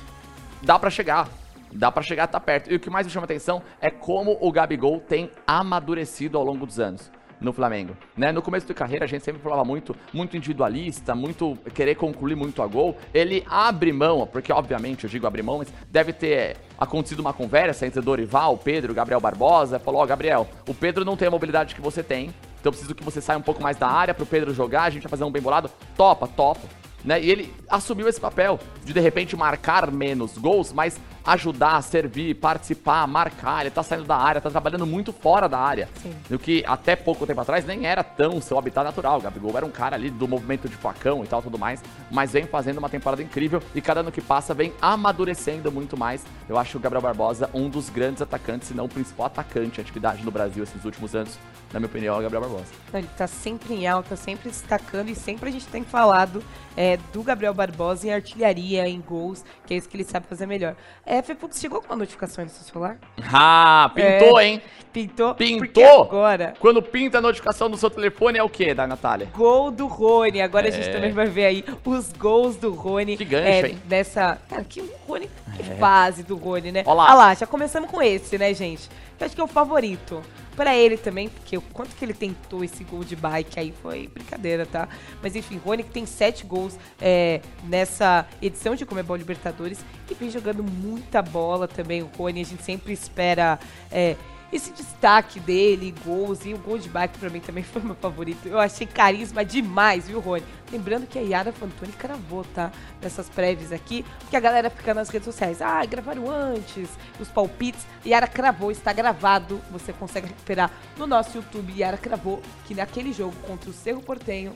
dá 0.61 0.77
pra 0.77 0.89
chegar. 0.89 1.29
Dá 1.75 1.91
pra 1.91 2.01
chegar, 2.01 2.27
tá 2.27 2.39
perto. 2.39 2.71
E 2.71 2.75
o 2.75 2.79
que 2.79 2.89
mais 2.89 3.05
me 3.05 3.11
chama 3.11 3.25
atenção 3.25 3.61
é 3.81 3.89
como 3.89 4.37
o 4.39 4.51
Gabigol 4.51 4.99
tem 4.99 5.29
amadurecido 5.45 6.37
ao 6.37 6.43
longo 6.43 6.65
dos 6.65 6.79
anos 6.79 7.11
no 7.39 7.51
Flamengo, 7.51 7.97
né? 8.15 8.31
No 8.31 8.41
começo 8.41 8.65
de 8.65 8.73
carreira 8.73 9.03
a 9.03 9.07
gente 9.07 9.25
sempre 9.25 9.41
falava 9.41 9.65
muito, 9.65 9.93
muito 10.13 10.37
individualista, 10.37 11.13
muito 11.13 11.57
querer 11.73 11.95
concluir 11.95 12.33
muito 12.33 12.61
a 12.61 12.65
gol. 12.65 12.97
Ele 13.13 13.45
abre 13.49 13.91
mão, 13.91 14.25
porque 14.25 14.53
obviamente 14.53 15.03
eu 15.03 15.09
digo 15.09 15.27
abre 15.27 15.43
mão, 15.43 15.57
mas 15.57 15.71
deve 15.91 16.13
ter 16.13 16.55
acontecido 16.79 17.19
uma 17.19 17.33
conversa 17.33 17.85
entre 17.85 18.01
Dorival, 18.01 18.57
Pedro, 18.57 18.93
Gabriel 18.93 19.19
Barbosa, 19.19 19.77
falou: 19.77 20.01
"Ó, 20.01 20.05
Gabriel, 20.05 20.47
o 20.67 20.73
Pedro 20.73 21.03
não 21.03 21.17
tem 21.17 21.27
a 21.27 21.31
mobilidade 21.31 21.75
que 21.75 21.81
você 21.81 22.01
tem, 22.01 22.33
então 22.59 22.71
preciso 22.71 22.95
que 22.95 23.03
você 23.03 23.19
saia 23.19 23.37
um 23.37 23.43
pouco 23.43 23.61
mais 23.61 23.75
da 23.75 23.87
área 23.87 24.13
pro 24.13 24.25
Pedro 24.25 24.53
jogar, 24.53 24.83
a 24.83 24.89
gente 24.89 25.03
vai 25.03 25.09
fazer 25.09 25.25
um 25.25 25.31
bem 25.31 25.41
bolado". 25.41 25.69
Topa, 25.97 26.27
topa 26.27 26.85
né? 27.05 27.21
E 27.21 27.29
ele 27.29 27.53
assumiu 27.69 28.07
esse 28.09 28.19
papel 28.19 28.59
de 28.83 28.91
de 28.91 28.99
repente 28.99 29.35
marcar 29.35 29.91
menos 29.91 30.37
gols, 30.37 30.73
mas 30.73 30.99
ajudar, 31.25 31.81
servir, 31.81 32.35
participar, 32.35 33.07
marcar. 33.07 33.61
Ele 33.61 33.71
tá 33.71 33.81
saindo 33.81 34.05
da 34.05 34.15
área, 34.15 34.39
tá 34.39 34.49
trabalhando 34.49 34.85
muito 34.85 35.11
fora 35.11 35.47
da 35.49 35.59
área. 35.59 35.89
Sim. 36.01 36.15
O 36.29 36.37
que 36.37 36.63
até 36.67 36.95
pouco 36.95 37.25
tempo 37.25 37.41
atrás 37.41 37.65
nem 37.65 37.85
era 37.85 38.03
tão 38.03 38.39
seu 38.39 38.57
habitat 38.57 38.83
natural. 38.83 39.19
O 39.19 39.21
Gabigol 39.21 39.57
era 39.57 39.65
um 39.65 39.71
cara 39.71 39.95
ali 39.95 40.09
do 40.09 40.27
movimento 40.27 40.69
de 40.69 40.75
facão 40.75 41.23
e 41.23 41.27
tal, 41.27 41.41
tudo 41.41 41.57
mais, 41.57 41.83
mas 42.11 42.31
vem 42.31 42.45
fazendo 42.45 42.77
uma 42.77 42.89
temporada 42.89 43.23
incrível 43.23 43.61
e 43.73 43.81
cada 43.81 44.01
ano 44.01 44.11
que 44.11 44.21
passa 44.21 44.53
vem 44.53 44.73
amadurecendo 44.81 45.71
muito 45.71 45.97
mais. 45.97 46.23
Eu 46.47 46.57
acho 46.57 46.77
o 46.77 46.81
Gabriel 46.81 47.01
Barbosa 47.01 47.49
um 47.53 47.69
dos 47.69 47.89
grandes 47.89 48.21
atacantes, 48.21 48.67
se 48.67 48.73
não 48.73 48.85
o 48.85 48.89
principal 48.89 49.25
atacante 49.25 49.79
em 49.79 49.81
atividade 49.81 50.23
no 50.23 50.31
Brasil 50.31 50.63
esses 50.63 50.83
últimos 50.85 51.15
anos. 51.15 51.37
Na 51.73 51.79
minha 51.79 51.89
opinião, 51.89 52.15
é 52.15 52.19
o 52.19 52.21
Gabriel 52.21 52.41
Barbosa. 52.41 52.71
Ele 52.93 53.09
tá 53.17 53.27
sempre 53.27 53.73
em 53.73 53.87
alta, 53.87 54.15
sempre 54.15 54.49
destacando 54.49 55.09
e 55.09 55.15
sempre 55.15 55.49
a 55.49 55.51
gente 55.51 55.67
tem 55.67 55.83
falado 55.83 56.43
é, 56.77 56.97
do 57.11 57.23
Gabriel 57.23 57.53
Barbosa 57.53 58.07
em 58.07 58.13
artilharia, 58.13 58.87
em 58.87 59.01
gols, 59.01 59.43
que 59.65 59.73
é 59.73 59.77
isso 59.77 59.89
que 59.89 59.97
ele 59.97 60.03
sabe 60.03 60.27
fazer 60.27 60.45
melhor. 60.45 60.75
É, 61.05 61.14
Fepux, 61.21 61.59
chegou 61.59 61.81
com 61.81 61.87
uma 61.87 61.95
notificação 61.97 62.41
aí 62.43 62.47
no 62.49 62.53
seu 62.55 62.63
celular? 62.63 62.97
Ah, 63.31 63.91
pintou, 63.93 64.39
É. 64.39 64.45
hein? 64.47 64.61
Pintou? 64.93 65.35
Pintou? 65.35 66.03
Agora, 66.03 66.53
Quando 66.59 66.81
pinta 66.81 67.17
a 67.17 67.21
notificação 67.21 67.67
no 67.67 67.75
seu 67.75 67.89
telefone 67.89 68.37
é 68.39 68.43
o 68.43 68.47
quê, 68.49 68.73
da 68.73 68.87
Natália? 68.87 69.27
gol 69.35 69.69
do 69.69 69.87
Rony. 69.87 70.41
Agora 70.41 70.69
a 70.69 70.71
gente 70.71 70.87
É. 70.87 70.91
também 70.91 71.11
vai 71.11 71.25
ver 71.25 71.45
aí 71.45 71.65
os 71.83 72.13
gols 72.13 72.55
do 72.55 72.71
Rony. 72.73 73.17
Que 73.17 73.25
gancho, 73.25 73.45
é, 73.47 73.69
hein? 73.71 73.81
Nessa. 73.89 74.37
Cara, 74.49 74.63
que 74.63 74.81
Rony. 75.05 75.29
Que 75.57 75.63
fase 75.75 76.23
do 76.23 76.37
Rony, 76.37 76.71
né? 76.71 76.83
Ó 76.85 76.93
lá. 76.93 77.05
Olha 77.07 77.13
lá, 77.15 77.33
já 77.33 77.45
começamos 77.45 77.89
com 77.91 78.01
esse, 78.01 78.37
né, 78.37 78.53
gente? 78.53 78.89
Eu 79.19 79.25
acho 79.25 79.35
que 79.35 79.41
é 79.41 79.43
o 79.43 79.47
favorito. 79.47 80.21
Pra 80.55 80.75
ele 80.75 80.97
também, 80.97 81.27
porque 81.27 81.57
o 81.57 81.61
quanto 81.61 81.95
que 81.95 82.05
ele 82.05 82.13
tentou 82.13 82.63
esse 82.63 82.83
gol 82.83 83.03
de 83.03 83.15
bike 83.15 83.59
aí 83.59 83.73
foi 83.81 84.07
brincadeira, 84.07 84.65
tá? 84.65 84.87
Mas 85.21 85.35
enfim, 85.35 85.59
Rony 85.63 85.83
que 85.83 85.89
tem 85.89 86.05
sete 86.05 86.45
gols 86.45 86.77
é, 86.99 87.41
nessa 87.63 88.25
edição 88.41 88.73
de 88.73 88.85
Comebol 88.85 89.17
Libertadores 89.17 89.83
e 90.09 90.13
vem 90.13 90.29
jogando 90.29 90.63
muita 90.63 91.21
bola 91.21 91.67
também. 91.67 92.01
O 92.01 92.09
Rony, 92.17 92.41
a 92.41 92.45
gente 92.45 92.63
sempre 92.63 92.93
espera. 92.93 93.59
é, 93.91 94.15
esse 94.51 94.71
destaque 94.71 95.39
dele, 95.39 95.93
gols, 96.05 96.45
e 96.45 96.53
o 96.53 96.57
gol 96.57 96.77
de 96.77 96.89
bike 96.89 97.17
pra 97.17 97.29
mim 97.29 97.39
também 97.39 97.63
foi 97.65 97.81
meu 97.81 97.95
favorito. 97.95 98.47
Eu 98.47 98.59
achei 98.59 98.87
carisma 98.87 99.43
demais, 99.43 100.07
viu, 100.07 100.19
Rony? 100.19 100.43
Lembrando 100.71 101.07
que 101.07 101.19
a 101.19 101.21
Yara 101.21 101.51
Fantoni 101.51 101.91
cravou, 101.93 102.43
tá? 102.53 102.71
Nessas 103.01 103.29
prévias 103.29 103.71
aqui, 103.71 104.05
porque 104.19 104.35
a 104.35 104.39
galera 104.39 104.69
fica 104.69 104.93
nas 104.93 105.09
redes 105.09 105.25
sociais. 105.25 105.61
Ah, 105.61 105.83
gravaram 105.85 106.29
antes, 106.29 106.89
os 107.19 107.29
palpites. 107.29 107.85
Yara 108.05 108.27
cravou, 108.27 108.71
está 108.71 108.93
gravado. 108.93 109.61
Você 109.71 109.93
consegue 109.93 110.27
recuperar 110.27 110.71
no 110.97 111.05
nosso 111.05 111.37
YouTube. 111.37 111.73
Yara 111.77 111.97
cravou 111.97 112.41
que 112.65 112.73
naquele 112.73 113.11
jogo 113.13 113.35
contra 113.47 113.69
o 113.69 113.73
Cerro 113.73 114.01
Portenho, 114.01 114.55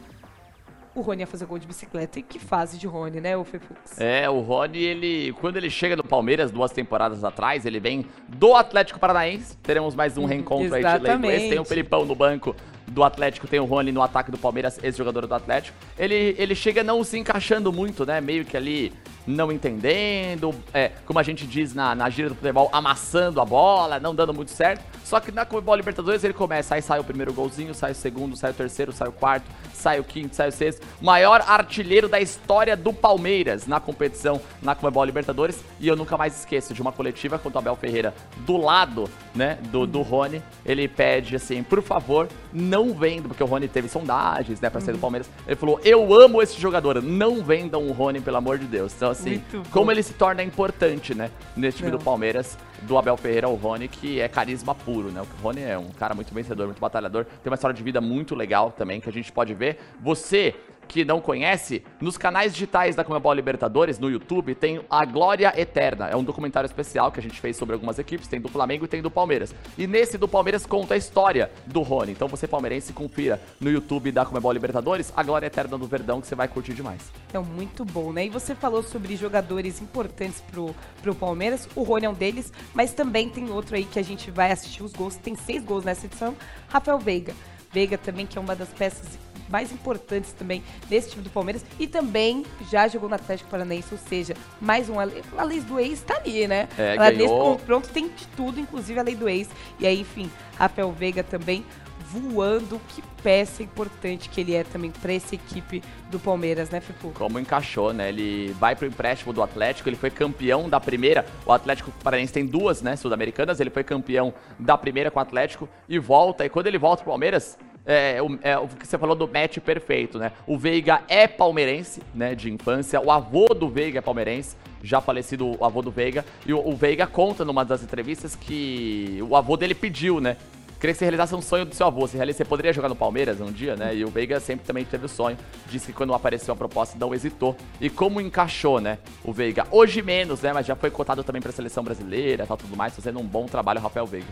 o 0.99 1.01
Rony 1.01 1.21
ia 1.21 1.27
fazer 1.27 1.45
gol 1.45 1.57
de 1.57 1.67
bicicleta. 1.67 2.19
E 2.19 2.21
que 2.21 2.39
fase 2.39 2.77
de 2.77 2.87
Rony, 2.87 3.19
né, 3.19 3.35
o 3.35 3.43
Fefux? 3.43 3.99
É, 3.99 4.29
o 4.29 4.39
Rony, 4.39 4.79
ele. 4.79 5.33
Quando 5.33 5.57
ele 5.57 5.69
chega 5.69 5.95
no 5.95 6.03
Palmeiras, 6.03 6.51
duas 6.51 6.71
temporadas 6.71 7.23
atrás, 7.23 7.65
ele 7.65 7.79
vem 7.79 8.05
do 8.27 8.55
Atlético 8.55 8.99
Paranaense. 8.99 9.57
Teremos 9.57 9.95
mais 9.95 10.17
um 10.17 10.25
reencontro 10.25 10.75
aí 10.75 10.81
de 10.81 10.87
exatamente. 10.87 11.27
leilões. 11.27 11.49
Tem 11.49 11.59
o 11.59 11.65
Felipão 11.65 12.05
no 12.05 12.15
banco 12.15 12.55
do 12.91 13.03
Atlético, 13.03 13.47
tem 13.47 13.59
o 13.59 13.65
Rony 13.65 13.91
no 13.91 14.01
ataque 14.01 14.31
do 14.31 14.37
Palmeiras, 14.37 14.79
esse 14.83 14.97
jogador 14.97 15.27
do 15.27 15.33
Atlético. 15.33 15.77
Ele, 15.97 16.35
ele 16.37 16.55
chega 16.55 16.83
não 16.83 17.03
se 17.03 17.17
encaixando 17.17 17.71
muito, 17.71 18.05
né? 18.05 18.19
Meio 18.19 18.45
que 18.45 18.57
ali 18.57 18.93
não 19.29 19.51
entendendo, 19.51 20.53
é, 20.73 20.91
como 21.05 21.19
a 21.19 21.23
gente 21.23 21.45
diz 21.45 21.73
na, 21.73 21.93
na 21.93 22.09
gíria 22.09 22.29
do 22.29 22.35
futebol, 22.35 22.69
amassando 22.71 23.39
a 23.39 23.45
bola, 23.45 23.99
não 23.99 24.15
dando 24.15 24.33
muito 24.33 24.51
certo. 24.51 24.83
Só 25.03 25.19
que 25.19 25.31
na 25.31 25.45
Comebol 25.45 25.75
Libertadores 25.75 26.23
ele 26.23 26.33
começa, 26.33 26.75
aí 26.75 26.81
sai 26.81 26.99
o 26.99 27.03
primeiro 27.03 27.33
golzinho, 27.33 27.73
sai 27.73 27.93
o 27.93 27.95
segundo, 27.95 28.35
sai 28.35 28.51
o 28.51 28.53
terceiro, 28.53 28.91
sai 28.91 29.07
o 29.07 29.11
quarto, 29.11 29.45
sai 29.73 29.99
o 29.99 30.03
quinto, 30.03 30.35
sai 30.35 30.49
o 30.49 30.51
sexto. 30.51 30.85
Maior 31.01 31.41
artilheiro 31.47 32.07
da 32.07 32.19
história 32.19 32.77
do 32.77 32.93
Palmeiras 32.93 33.65
na 33.65 33.79
competição 33.79 34.39
na 34.61 34.75
Comebol 34.75 35.03
Libertadores. 35.03 35.63
E 35.79 35.87
eu 35.87 35.95
nunca 35.95 36.17
mais 36.17 36.37
esqueço 36.37 36.73
de 36.73 36.81
uma 36.81 36.91
coletiva 36.91 37.39
com 37.39 37.49
o 37.49 37.57
Abel 37.57 37.75
Ferreira 37.75 38.13
do 38.45 38.57
lado, 38.57 39.09
né, 39.33 39.57
do, 39.71 39.87
do 39.87 40.01
Rony. 40.01 40.43
Ele 40.63 40.87
pede 40.87 41.35
assim, 41.35 41.63
por 41.63 41.81
favor, 41.81 42.27
não 42.53 42.78
venda, 42.93 43.27
porque 43.27 43.43
o 43.43 43.45
Rony 43.45 43.67
teve 43.67 43.87
sondagens, 43.87 44.59
né, 44.59 44.69
pra 44.69 44.81
sair 44.81 44.93
do 44.93 44.99
Palmeiras. 44.99 45.29
Ele 45.45 45.55
falou, 45.55 45.79
eu 45.83 46.13
amo 46.13 46.41
esse 46.41 46.59
jogador, 46.59 47.01
não 47.01 47.43
vendam 47.43 47.87
o 47.87 47.91
Rony, 47.91 48.21
pelo 48.21 48.37
amor 48.37 48.57
de 48.57 48.65
Deus. 48.65 48.93
Então, 48.95 49.11
assim, 49.11 49.43
como 49.71 49.91
ele 49.91 50.03
se 50.03 50.13
torna 50.13 50.43
importante, 50.43 51.13
né, 51.13 51.31
nesse 51.55 51.77
time 51.77 51.91
Não. 51.91 51.97
do 51.97 52.03
Palmeiras, 52.03 52.57
do 52.83 52.97
Abel 52.97 53.17
Ferreira 53.17 53.47
ao 53.47 53.55
Rony, 53.55 53.87
que 53.87 54.19
é 54.19 54.27
carisma 54.27 54.73
puro, 54.73 55.09
né? 55.11 55.21
O 55.21 55.43
Rony 55.43 55.61
é 55.61 55.77
um 55.77 55.89
cara 55.89 56.13
muito 56.15 56.33
vencedor, 56.33 56.65
muito 56.65 56.79
batalhador, 56.79 57.25
tem 57.25 57.51
uma 57.51 57.55
história 57.55 57.75
de 57.75 57.83
vida 57.83 57.99
muito 57.99 58.35
legal 58.35 58.71
também, 58.71 59.01
que 59.01 59.09
a 59.09 59.13
gente 59.13 59.31
pode 59.31 59.53
ver. 59.53 59.79
Você 60.01 60.55
que 60.89 61.05
não 61.05 61.21
conhece, 61.21 61.83
nos 62.01 62.17
canais 62.17 62.51
digitais 62.51 62.95
da 62.95 63.03
Comebol 63.03 63.31
Libertadores, 63.31 63.99
no 63.99 64.09
YouTube, 64.09 64.55
tem 64.55 64.81
a 64.89 65.05
Glória 65.05 65.53
Eterna. 65.55 66.07
É 66.07 66.15
um 66.15 66.23
documentário 66.23 66.65
especial 66.65 67.11
que 67.11 67.19
a 67.19 67.23
gente 67.23 67.39
fez 67.39 67.55
sobre 67.55 67.73
algumas 67.73 67.99
equipes, 67.99 68.27
tem 68.27 68.41
do 68.41 68.49
Flamengo 68.49 68.85
e 68.85 68.87
tem 68.87 68.99
do 68.99 69.11
Palmeiras. 69.11 69.53
E 69.77 69.85
nesse 69.85 70.17
do 70.17 70.27
Palmeiras 70.27 70.65
conta 70.65 70.95
a 70.95 70.97
história 70.97 71.51
do 71.67 71.81
Rony. 71.83 72.11
Então 72.11 72.27
você 72.27 72.47
palmeirense, 72.47 72.91
confira 72.91 73.39
no 73.61 73.69
YouTube 73.69 74.11
da 74.11 74.25
Comebol 74.25 74.51
Libertadores, 74.51 75.13
a 75.15 75.21
Glória 75.21 75.45
Eterna 75.45 75.77
do 75.77 75.85
Verdão, 75.85 76.19
que 76.19 76.27
você 76.27 76.33
vai 76.33 76.47
curtir 76.47 76.73
demais. 76.73 77.11
Então, 77.29 77.43
muito 77.43 77.85
bom, 77.85 78.11
né? 78.11 78.25
E 78.25 78.29
você 78.29 78.55
falou 78.55 78.81
sobre 78.81 79.15
jogadores 79.15 79.79
importantes 79.79 80.41
pro, 80.51 80.75
pro 81.03 81.13
Palmeiras. 81.13 81.69
O 81.75 81.83
Rony 81.83 82.07
é 82.07 82.09
um 82.09 82.13
deles, 82.13 82.51
mas 82.73 82.93
também 82.93 83.29
tem 83.29 83.51
outro 83.51 83.75
aí 83.75 83.85
que 83.85 83.99
a 83.99 84.03
gente 84.03 84.31
vai 84.31 84.51
assistir 84.51 84.83
os 84.83 84.91
gols. 84.91 85.15
Tem 85.17 85.35
seis 85.35 85.63
gols 85.63 85.85
nessa 85.85 86.07
edição. 86.07 86.35
Rafael 86.67 86.97
Veiga. 86.97 87.35
Veiga 87.71 87.99
também, 87.99 88.25
que 88.25 88.35
é 88.35 88.41
uma 88.41 88.55
das 88.55 88.69
peças 88.69 89.19
mais 89.49 89.71
importantes 89.71 90.31
também 90.33 90.63
nesse 90.89 91.11
time 91.11 91.23
do 91.23 91.29
Palmeiras. 91.29 91.65
E 91.79 91.87
também 91.87 92.45
já 92.69 92.87
jogou 92.87 93.09
no 93.09 93.15
Atlético 93.15 93.49
Paranaense, 93.49 93.87
ou 93.91 93.97
seja, 93.97 94.33
mais 94.61 94.89
um. 94.89 94.99
A 94.99 95.03
lei, 95.03 95.23
a 95.37 95.43
lei 95.43 95.59
do 95.61 95.79
ex 95.79 96.01
tá 96.01 96.15
ali, 96.17 96.47
né? 96.47 96.67
É, 96.77 96.95
Ela 96.95 97.11
nesse 97.11 97.27
ganhou. 97.27 97.57
confronto 97.57 97.89
tem 97.89 98.07
de 98.09 98.27
tudo, 98.35 98.59
inclusive 98.59 98.99
a 98.99 99.03
lei 99.03 99.15
do 99.15 99.27
ex. 99.27 99.49
E 99.79 99.87
aí, 99.87 100.01
enfim, 100.01 100.29
Rafael 100.57 100.91
Veiga 100.91 101.23
também 101.23 101.65
voando. 102.11 102.79
Que 102.89 103.03
peça 103.21 103.61
importante 103.61 104.29
que 104.29 104.39
ele 104.39 104.55
é 104.55 104.63
também 104.63 104.91
pra 104.91 105.11
essa 105.13 105.35
equipe 105.35 105.83
do 106.09 106.17
Palmeiras, 106.19 106.69
né, 106.69 106.79
Fipu? 106.79 107.09
como 107.11 107.37
encaixou, 107.37 107.91
né? 107.93 108.07
Ele 108.09 108.55
vai 108.57 108.75
pro 108.75 108.87
empréstimo 108.87 109.33
do 109.33 109.43
Atlético, 109.43 109.89
ele 109.89 109.97
foi 109.97 110.09
campeão 110.09 110.69
da 110.69 110.79
primeira. 110.79 111.25
O 111.45 111.51
Atlético 111.51 111.91
Paranaense 112.03 112.31
tem 112.31 112.45
duas, 112.45 112.81
né, 112.81 112.95
sul-americanas. 112.95 113.59
Ele 113.59 113.69
foi 113.69 113.83
campeão 113.83 114.33
da 114.57 114.77
primeira 114.77 115.11
com 115.11 115.19
o 115.19 115.21
Atlético 115.21 115.67
e 115.87 115.99
volta. 115.99 116.45
E 116.45 116.49
quando 116.49 116.67
ele 116.67 116.77
volta 116.77 117.03
pro 117.03 117.11
Palmeiras, 117.11 117.57
é, 117.89 118.21
o, 118.21 118.39
é 118.43 118.55
o 118.55 118.67
que 118.67 118.87
você 118.87 118.99
falou 118.99 119.15
do 119.15 119.27
match 119.27 119.57
perfeito, 119.57 120.19
né? 120.19 120.31
O 120.45 120.59
Veiga 120.59 121.01
é 121.07 121.27
palmeirense, 121.27 122.03
né, 122.13 122.35
de 122.35 122.51
infância. 122.51 123.01
O 123.01 123.09
avô 123.11 123.47
do 123.47 123.67
Veiga 123.67 123.97
é 123.97 124.01
palmeirense, 124.01 124.55
já 124.83 125.01
falecido 125.01 125.59
o 125.59 125.65
avô 125.65 125.81
do 125.81 125.89
Veiga. 125.89 126.23
E 126.45 126.53
o, 126.53 126.59
o 126.59 126.75
Veiga 126.75 127.07
conta 127.07 127.43
numa 127.43 127.65
das 127.65 127.81
entrevistas 127.81 128.35
que 128.35 129.17
o 129.27 129.35
avô 129.35 129.57
dele 129.57 129.73
pediu, 129.73 130.21
né? 130.21 130.37
Queria 130.79 130.93
que 130.93 130.99
você 130.99 131.05
realizasse 131.05 131.35
um 131.35 131.41
sonho 131.41 131.65
do 131.65 131.73
seu 131.73 131.87
avô. 131.87 132.07
Você, 132.07 132.23
você 132.25 132.45
poderia 132.45 132.71
jogar 132.71 132.87
no 132.87 132.95
Palmeiras 132.95 133.41
um 133.41 133.51
dia, 133.51 133.75
né? 133.75 133.93
E 133.95 134.05
o 134.05 134.07
Veiga 134.07 134.39
sempre 134.39 134.65
também 134.65 134.85
teve 134.85 135.07
o 135.07 135.09
sonho. 135.09 135.35
Disse 135.67 135.87
que 135.87 135.93
quando 135.93 136.13
apareceu 136.13 136.53
a 136.53 136.57
proposta 136.57 136.95
não 136.97 137.13
hesitou. 137.13 137.57
E 137.81 137.89
como 137.89 138.21
encaixou, 138.21 138.79
né? 138.79 138.99
O 139.23 139.33
Veiga. 139.33 139.67
Hoje 139.71 140.01
menos, 140.01 140.41
né? 140.41 140.53
Mas 140.53 140.65
já 140.65 140.75
foi 140.75 140.89
cotado 140.89 141.21
também 141.21 141.41
pra 141.41 141.51
seleção 141.51 141.83
brasileira 141.83 142.45
tal, 142.45 142.55
tudo 142.55 142.77
mais. 142.77 142.95
Fazendo 142.95 143.19
um 143.19 143.25
bom 143.25 143.45
trabalho, 143.45 143.81
Rafael 143.81 144.05
Veiga. 144.05 144.27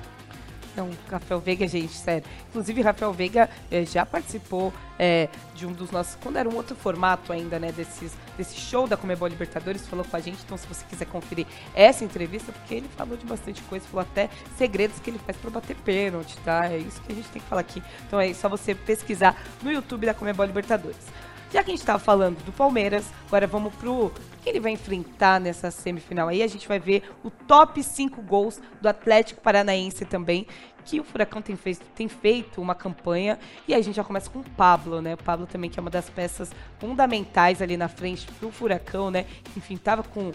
Não, 0.78 0.92
Rafael 1.10 1.40
Veiga, 1.40 1.68
gente, 1.68 1.94
sério. 1.94 2.24
Inclusive, 2.50 2.84
Rafael 2.84 3.12
Veiga 3.12 3.50
eh, 3.72 3.84
já 3.84 4.06
participou 4.06 4.72
eh, 5.00 5.28
de 5.56 5.66
um 5.66 5.74
dos 5.74 5.90
nossos. 5.90 6.16
Quando 6.22 6.38
era 6.38 6.48
um 6.48 6.56
outro 6.56 6.76
formato 6.76 7.34
ainda, 7.34 7.58
né? 7.58 7.72
Desses, 7.72 8.14
desse 8.38 8.56
show 8.56 8.88
da 8.88 8.96
Comebol 8.96 9.28
Libertadores, 9.28 9.88
falou 9.88 10.06
com 10.06 10.16
a 10.16 10.20
gente. 10.20 10.38
Então, 10.46 10.56
se 10.56 10.68
você 10.68 10.86
quiser 10.88 11.06
conferir 11.06 11.48
essa 11.74 12.06
entrevista, 12.06 12.52
porque 12.52 12.76
ele 12.76 12.90
falou 12.96 13.18
de 13.18 13.26
bastante 13.26 13.60
coisa, 13.64 13.88
falou 13.88 14.06
até 14.08 14.30
segredos 14.56 15.00
que 15.00 15.10
ele 15.10 15.18
faz 15.18 15.36
pra 15.36 15.50
bater 15.50 15.76
pênalti, 15.78 16.38
tá? 16.46 16.68
É 16.72 16.78
isso 16.78 17.02
que 17.02 17.12
a 17.12 17.16
gente 17.16 17.28
tem 17.30 17.42
que 17.42 17.48
falar 17.48 17.62
aqui. 17.62 17.82
Então, 18.06 18.20
é 18.20 18.32
só 18.36 18.48
você 18.48 18.76
pesquisar 18.76 19.36
no 19.64 19.72
YouTube 19.72 20.06
da 20.06 20.14
Comebol 20.14 20.46
Libertadores. 20.46 21.08
Já 21.52 21.64
que 21.64 21.72
a 21.72 21.74
gente 21.74 21.80
estava 21.80 21.98
falando 21.98 22.44
do 22.44 22.52
Palmeiras, 22.52 23.06
agora 23.28 23.48
vamos 23.48 23.74
pro 23.76 24.12
que 24.48 24.52
ele 24.52 24.60
vai 24.62 24.72
enfrentar 24.72 25.42
nessa 25.42 25.70
semifinal 25.70 26.30
aí. 26.30 26.42
A 26.42 26.48
gente 26.48 26.68
vai 26.68 26.80
ver 26.80 27.04
o 27.22 27.30
top 27.30 27.84
5 27.84 28.22
gols 28.22 28.62
do 28.82 28.88
Atlético 28.88 29.42
Paranaense 29.42 30.06
também, 30.06 30.48
que 30.86 31.02
o 31.02 31.04
Furacão 31.04 31.42
tem 31.42 31.58
feito, 31.58 31.86
tem 31.94 32.08
feito 32.08 32.62
uma 32.62 32.74
campanha. 32.74 33.38
E 33.68 33.74
aí 33.74 33.80
a 33.82 33.84
gente 33.84 33.96
já 33.96 34.06
começa 34.06 34.30
com 34.30 34.40
o 34.40 34.50
Pablo, 34.52 35.02
né? 35.02 35.16
O 35.16 35.18
Pablo 35.18 35.46
também, 35.46 35.70
que 35.70 35.78
é 35.78 35.82
uma 35.82 35.90
das 35.90 36.10
peças 36.10 36.50
fundamentais 36.80 37.62
ali 37.62 37.76
na 37.76 37.90
frente 37.90 38.26
do 38.40 38.50
Furacão, 38.50 39.12
né? 39.12 39.26
Enfim, 39.58 39.76
tava 39.76 40.02
com 40.02 40.32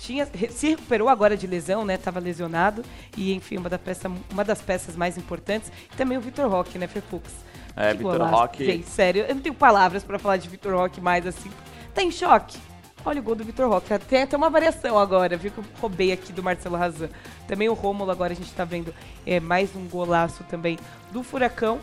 tinha, 0.00 0.26
se 0.26 0.70
recuperou 0.70 1.10
agora 1.10 1.36
de 1.36 1.46
lesão, 1.46 1.84
né? 1.84 1.98
Tava 1.98 2.20
lesionado. 2.20 2.82
E, 3.14 3.34
enfim, 3.34 3.58
uma, 3.58 3.68
da 3.68 3.78
peça, 3.78 4.10
uma 4.32 4.44
das 4.44 4.62
peças 4.62 4.96
mais 4.96 5.18
importantes. 5.18 5.70
E 5.92 5.96
também 5.96 6.16
o 6.16 6.20
Vitor 6.20 6.48
Roque, 6.48 6.78
né, 6.78 6.86
Fefux? 6.86 7.30
É, 7.76 7.92
Vitor. 7.92 8.22
Roque. 8.22 8.64
Gente, 8.64 8.88
sério, 8.88 9.24
eu 9.28 9.34
não 9.34 9.42
tenho 9.42 9.54
palavras 9.54 10.02
pra 10.02 10.18
falar 10.18 10.38
de 10.38 10.48
Vitor 10.48 10.74
Roque 10.74 10.98
mais 10.98 11.26
assim. 11.26 11.50
Tá 11.94 12.02
em 12.02 12.10
choque? 12.10 12.58
Olha 13.06 13.20
o 13.20 13.22
gol 13.22 13.34
do 13.34 13.44
Vitor 13.44 13.68
Roque. 13.68 13.98
Tem 14.08 14.22
até 14.22 14.34
uma 14.34 14.48
variação 14.48 14.98
agora, 14.98 15.36
viu? 15.36 15.50
Que 15.50 15.58
eu 15.58 15.64
roubei 15.78 16.10
aqui 16.10 16.32
do 16.32 16.42
Marcelo 16.42 16.76
Razan. 16.76 17.10
Também 17.46 17.68
o 17.68 17.74
Rômulo, 17.74 18.10
agora 18.10 18.32
a 18.32 18.36
gente 18.36 18.50
tá 18.52 18.64
vendo 18.64 18.94
é, 19.26 19.38
mais 19.38 19.76
um 19.76 19.86
golaço 19.86 20.42
também 20.44 20.78
do 21.12 21.22
Furacão. 21.22 21.80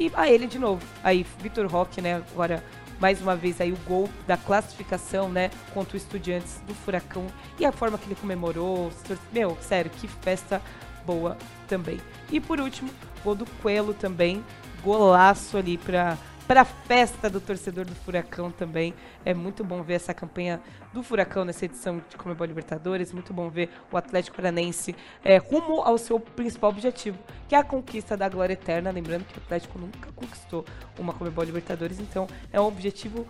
E 0.00 0.10
a 0.14 0.30
ele 0.30 0.46
de 0.46 0.58
novo. 0.58 0.82
Aí, 1.04 1.26
Vitor 1.40 1.66
Roque, 1.66 2.00
né? 2.00 2.22
Agora, 2.32 2.64
mais 2.98 3.20
uma 3.20 3.36
vez 3.36 3.60
aí 3.60 3.70
o 3.70 3.76
gol 3.86 4.08
da 4.26 4.38
classificação, 4.38 5.28
né? 5.28 5.50
Contra 5.74 5.92
o 5.92 5.96
Estudiantes 5.98 6.62
do 6.66 6.74
Furacão. 6.74 7.26
E 7.58 7.66
a 7.66 7.72
forma 7.72 7.98
que 7.98 8.06
ele 8.06 8.14
comemorou. 8.14 8.90
Meu, 9.30 9.58
sério, 9.60 9.90
que 9.90 10.08
festa 10.08 10.62
boa 11.04 11.36
também. 11.68 12.00
E 12.30 12.40
por 12.40 12.58
último, 12.58 12.90
gol 13.22 13.34
do 13.34 13.44
Coelho 13.62 13.92
também. 13.92 14.42
Golaço 14.82 15.58
ali 15.58 15.76
pra, 15.76 16.16
pra 16.52 16.66
festa 16.66 17.30
do 17.30 17.40
torcedor 17.40 17.86
do 17.86 17.94
Furacão 17.94 18.50
também. 18.50 18.92
É 19.24 19.32
muito 19.32 19.64
bom 19.64 19.82
ver 19.82 19.94
essa 19.94 20.12
campanha 20.12 20.60
do 20.92 21.02
Furacão 21.02 21.46
nessa 21.46 21.64
edição 21.64 22.02
de 22.10 22.14
Comebol 22.18 22.46
Libertadores. 22.46 23.10
Muito 23.10 23.32
bom 23.32 23.48
ver 23.48 23.70
o 23.90 23.96
Atlético 23.96 24.36
Paranense 24.36 24.94
é, 25.24 25.38
rumo 25.38 25.80
ao 25.80 25.96
seu 25.96 26.20
principal 26.20 26.68
objetivo, 26.68 27.16
que 27.48 27.54
é 27.54 27.58
a 27.58 27.64
conquista 27.64 28.18
da 28.18 28.28
glória 28.28 28.52
eterna. 28.52 28.90
Lembrando 28.90 29.24
que 29.24 29.38
o 29.38 29.42
Atlético 29.42 29.78
nunca 29.78 30.10
conquistou 30.14 30.62
uma 30.98 31.14
Comebol 31.14 31.42
Libertadores, 31.42 31.98
então 31.98 32.26
é 32.52 32.60
um 32.60 32.66
objetivo 32.66 33.26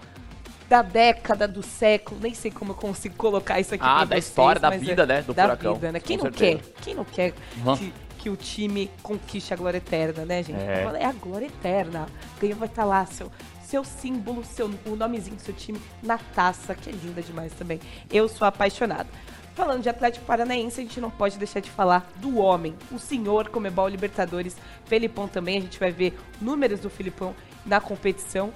da 0.69 0.83
década, 0.83 1.47
do 1.47 1.63
século, 1.63 2.19
nem 2.21 2.35
sei 2.35 2.51
como 2.51 2.73
eu 2.73 2.77
consigo 2.77 3.15
colocar 3.15 3.61
isso 3.61 3.73
aqui 3.73 3.85
Ah, 3.87 4.01
da 4.05 4.17
vocês, 4.17 4.27
história, 4.27 4.61
da 4.61 4.71
mas 4.71 4.81
vida, 4.81 5.05
é 5.05 5.07
né, 5.07 5.23
do 5.23 5.33
da 5.33 5.45
Furacão, 5.45 5.75
vida, 5.75 5.93
né? 5.93 6.01
Quem 6.01 6.17
não 6.17 6.25
certeza. 6.25 6.59
quer? 6.59 6.83
Quem 6.83 6.95
não 6.97 7.05
quer 7.05 7.35
Uhum. 7.65 7.77
que, 7.77 7.95
que 8.23 8.31
o 8.31 8.37
time 8.37 8.89
conquiste 9.03 9.53
a 9.53 9.57
glória 9.57 9.79
eterna, 9.79 10.25
né, 10.25 10.45
gente? 10.45 10.61
É. 10.61 10.89
É, 11.01 11.05
a 11.05 11.13
glória 11.13 11.47
eterna. 11.47 12.07
Ganha 12.41 12.55
vai 12.55 12.69
estar 12.69 12.85
lá, 12.85 13.05
seu, 13.05 13.29
seu 13.65 13.83
símbolo, 13.83 14.45
seu, 14.45 14.71
o 14.87 14.95
nomezinho 14.95 15.35
do 15.35 15.43
seu 15.43 15.53
time 15.53 15.81
na 16.01 16.17
taça, 16.19 16.73
que 16.73 16.89
é 16.89 16.93
linda 16.93 17.21
demais 17.21 17.53
também. 17.53 17.81
Eu 18.09 18.29
sou 18.29 18.47
apaixonada. 18.47 19.09
Falando 19.57 19.83
de 19.83 19.89
Atlético 19.89 20.25
Paranaense, 20.25 20.81
a 20.81 20.85
gente 20.85 21.01
não 21.01 21.11
pode 21.11 21.37
deixar 21.37 21.59
de 21.59 21.69
falar 21.69 22.09
do 22.17 22.39
homem, 22.39 22.77
o 22.93 22.99
senhor 22.99 23.49
Comebol 23.49 23.89
Libertadores, 23.89 24.57
Felipão 24.85 25.27
também. 25.27 25.59
A 25.59 25.61
gente 25.61 25.81
vai 25.81 25.91
ver 25.91 26.17
números 26.41 26.79
do 26.79 26.89
Felipão 26.89 27.35
na 27.67 27.81
competição. 27.81 28.53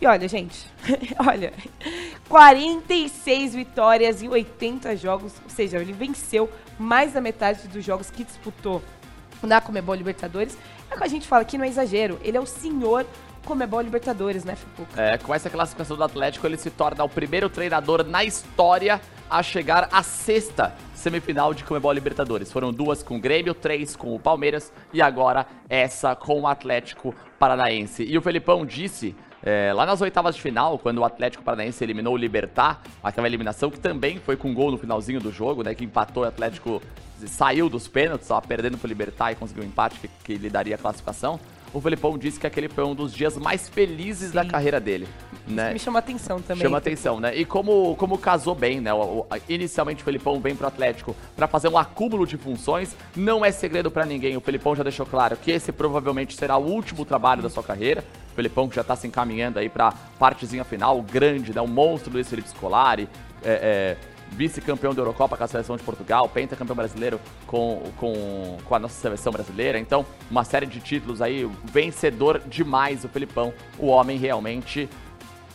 E 0.00 0.06
olha, 0.06 0.26
gente, 0.26 0.66
olha, 1.24 1.52
46 2.28 3.54
vitórias 3.54 4.22
em 4.22 4.28
80 4.28 4.96
jogos, 4.96 5.32
ou 5.42 5.48
seja, 5.48 5.78
ele 5.78 5.92
venceu 5.92 6.50
mais 6.78 7.12
da 7.12 7.20
metade 7.20 7.68
dos 7.68 7.84
jogos 7.84 8.10
que 8.10 8.24
disputou 8.24 8.82
na 9.46 9.60
Comebol 9.60 9.94
Libertadores. 9.94 10.56
É 10.90 10.94
o 10.94 10.98
que 10.98 11.04
a 11.04 11.08
gente 11.08 11.26
fala 11.26 11.44
que 11.44 11.56
não 11.56 11.64
é 11.64 11.68
exagero, 11.68 12.18
ele 12.22 12.36
é 12.36 12.40
o 12.40 12.46
senhor 12.46 13.06
Comebol 13.44 13.80
Libertadores, 13.80 14.44
né, 14.44 14.56
Fipuca? 14.56 15.00
É, 15.00 15.18
com 15.18 15.34
essa 15.34 15.50
classificação 15.50 15.96
do 15.96 16.02
Atlético, 16.02 16.46
ele 16.46 16.56
se 16.56 16.70
torna 16.70 17.04
o 17.04 17.08
primeiro 17.08 17.48
treinador 17.50 18.04
na 18.04 18.24
história 18.24 19.00
a 19.28 19.42
chegar 19.42 19.88
à 19.92 20.02
sexta 20.02 20.74
semifinal 20.94 21.52
de 21.52 21.62
Comebol 21.64 21.92
Libertadores. 21.92 22.50
Foram 22.50 22.72
duas 22.72 23.02
com 23.02 23.16
o 23.16 23.20
Grêmio, 23.20 23.52
três 23.52 23.94
com 23.94 24.14
o 24.14 24.18
Palmeiras 24.18 24.72
e 24.92 25.02
agora 25.02 25.46
essa 25.68 26.16
com 26.16 26.40
o 26.40 26.46
Atlético 26.46 27.14
Paranaense. 27.38 28.02
E 28.04 28.16
o 28.16 28.22
Felipão 28.22 28.64
disse 28.64 29.14
é, 29.42 29.74
lá 29.74 29.84
nas 29.84 30.00
oitavas 30.00 30.34
de 30.34 30.40
final, 30.40 30.78
quando 30.78 30.98
o 30.98 31.04
Atlético 31.04 31.44
Paranaense 31.44 31.84
eliminou 31.84 32.14
o 32.14 32.16
Libertar, 32.16 32.80
aquela 33.02 33.26
eliminação 33.26 33.70
que 33.70 33.78
também 33.78 34.18
foi 34.18 34.36
com 34.36 34.54
gol 34.54 34.70
no 34.70 34.78
finalzinho 34.78 35.20
do 35.20 35.30
jogo, 35.30 35.62
né, 35.62 35.74
que 35.74 35.84
empatou 35.84 36.22
o 36.22 36.26
Atlético, 36.26 36.80
saiu 37.26 37.68
dos 37.68 37.88
pênaltis, 37.88 38.24
estava 38.26 38.42
perdendo 38.42 38.76
pro 38.78 38.88
Libertar 38.88 39.32
e 39.32 39.34
conseguiu 39.34 39.62
um 39.64 39.66
empate 39.66 39.98
que, 40.00 40.08
que 40.24 40.34
lhe 40.36 40.50
daria 40.50 40.74
a 40.74 40.78
classificação. 40.78 41.38
O 41.72 41.80
Felipão 41.80 42.16
disse 42.16 42.38
que 42.38 42.46
aquele 42.46 42.68
foi 42.68 42.84
um 42.84 42.94
dos 42.94 43.12
dias 43.12 43.36
mais 43.36 43.68
felizes 43.68 44.30
da 44.30 44.42
Sim. 44.44 44.48
carreira 44.48 44.78
dele. 44.78 45.08
Né? 45.46 45.72
Me 45.72 45.78
chama 45.80 45.98
atenção 45.98 46.40
também. 46.40 46.62
Chama 46.62 46.78
atenção, 46.78 47.18
né? 47.18 47.34
E 47.36 47.44
como, 47.44 47.96
como 47.96 48.16
casou 48.16 48.54
bem, 48.54 48.80
né? 48.80 48.94
O- 48.94 49.20
o- 49.22 49.26
inicialmente 49.48 50.00
o 50.00 50.04
Felipão 50.04 50.40
vem 50.40 50.54
pro 50.54 50.68
Atlético 50.68 51.16
pra 51.34 51.48
fazer 51.48 51.66
um 51.68 51.76
acúmulo 51.76 52.26
de 52.28 52.36
funções. 52.36 52.94
Não 53.16 53.44
é 53.44 53.50
segredo 53.50 53.90
pra 53.90 54.06
ninguém. 54.06 54.36
O 54.36 54.40
Felipão 54.40 54.76
já 54.76 54.84
deixou 54.84 55.04
claro 55.04 55.36
que 55.36 55.50
esse 55.50 55.72
provavelmente 55.72 56.36
será 56.36 56.56
o 56.56 56.64
último 56.64 57.04
trabalho 57.04 57.42
da 57.42 57.50
sua 57.50 57.62
carreira. 57.64 58.04
O 58.32 58.34
Felipão 58.36 58.68
que 58.68 58.76
já 58.76 58.84
tá 58.84 58.94
se 58.94 59.08
encaminhando 59.08 59.58
aí 59.58 59.68
pra 59.68 59.92
partezinha 60.16 60.62
final, 60.64 60.96
o 60.98 61.02
grande, 61.02 61.52
né? 61.52 61.60
O 61.60 61.66
monstro 61.68 62.12
Luiz 62.12 62.28
Felipe 62.28 62.48
Scolari. 62.50 63.08
É, 63.42 63.96
é, 64.00 64.13
vice-campeão 64.34 64.94
da 64.94 65.00
Eurocopa 65.00 65.36
com 65.36 65.44
a 65.44 65.46
seleção 65.46 65.76
de 65.76 65.82
Portugal, 65.82 66.28
pentacampeão 66.28 66.76
brasileiro 66.76 67.20
com, 67.46 67.82
com, 67.96 68.58
com 68.64 68.74
a 68.74 68.78
nossa 68.78 69.00
seleção 69.00 69.32
brasileira. 69.32 69.78
Então, 69.78 70.04
uma 70.30 70.44
série 70.44 70.66
de 70.66 70.80
títulos 70.80 71.22
aí, 71.22 71.48
vencedor 71.64 72.40
demais 72.46 73.04
o 73.04 73.08
Felipão. 73.08 73.52
O 73.78 73.86
homem 73.86 74.18
realmente 74.18 74.88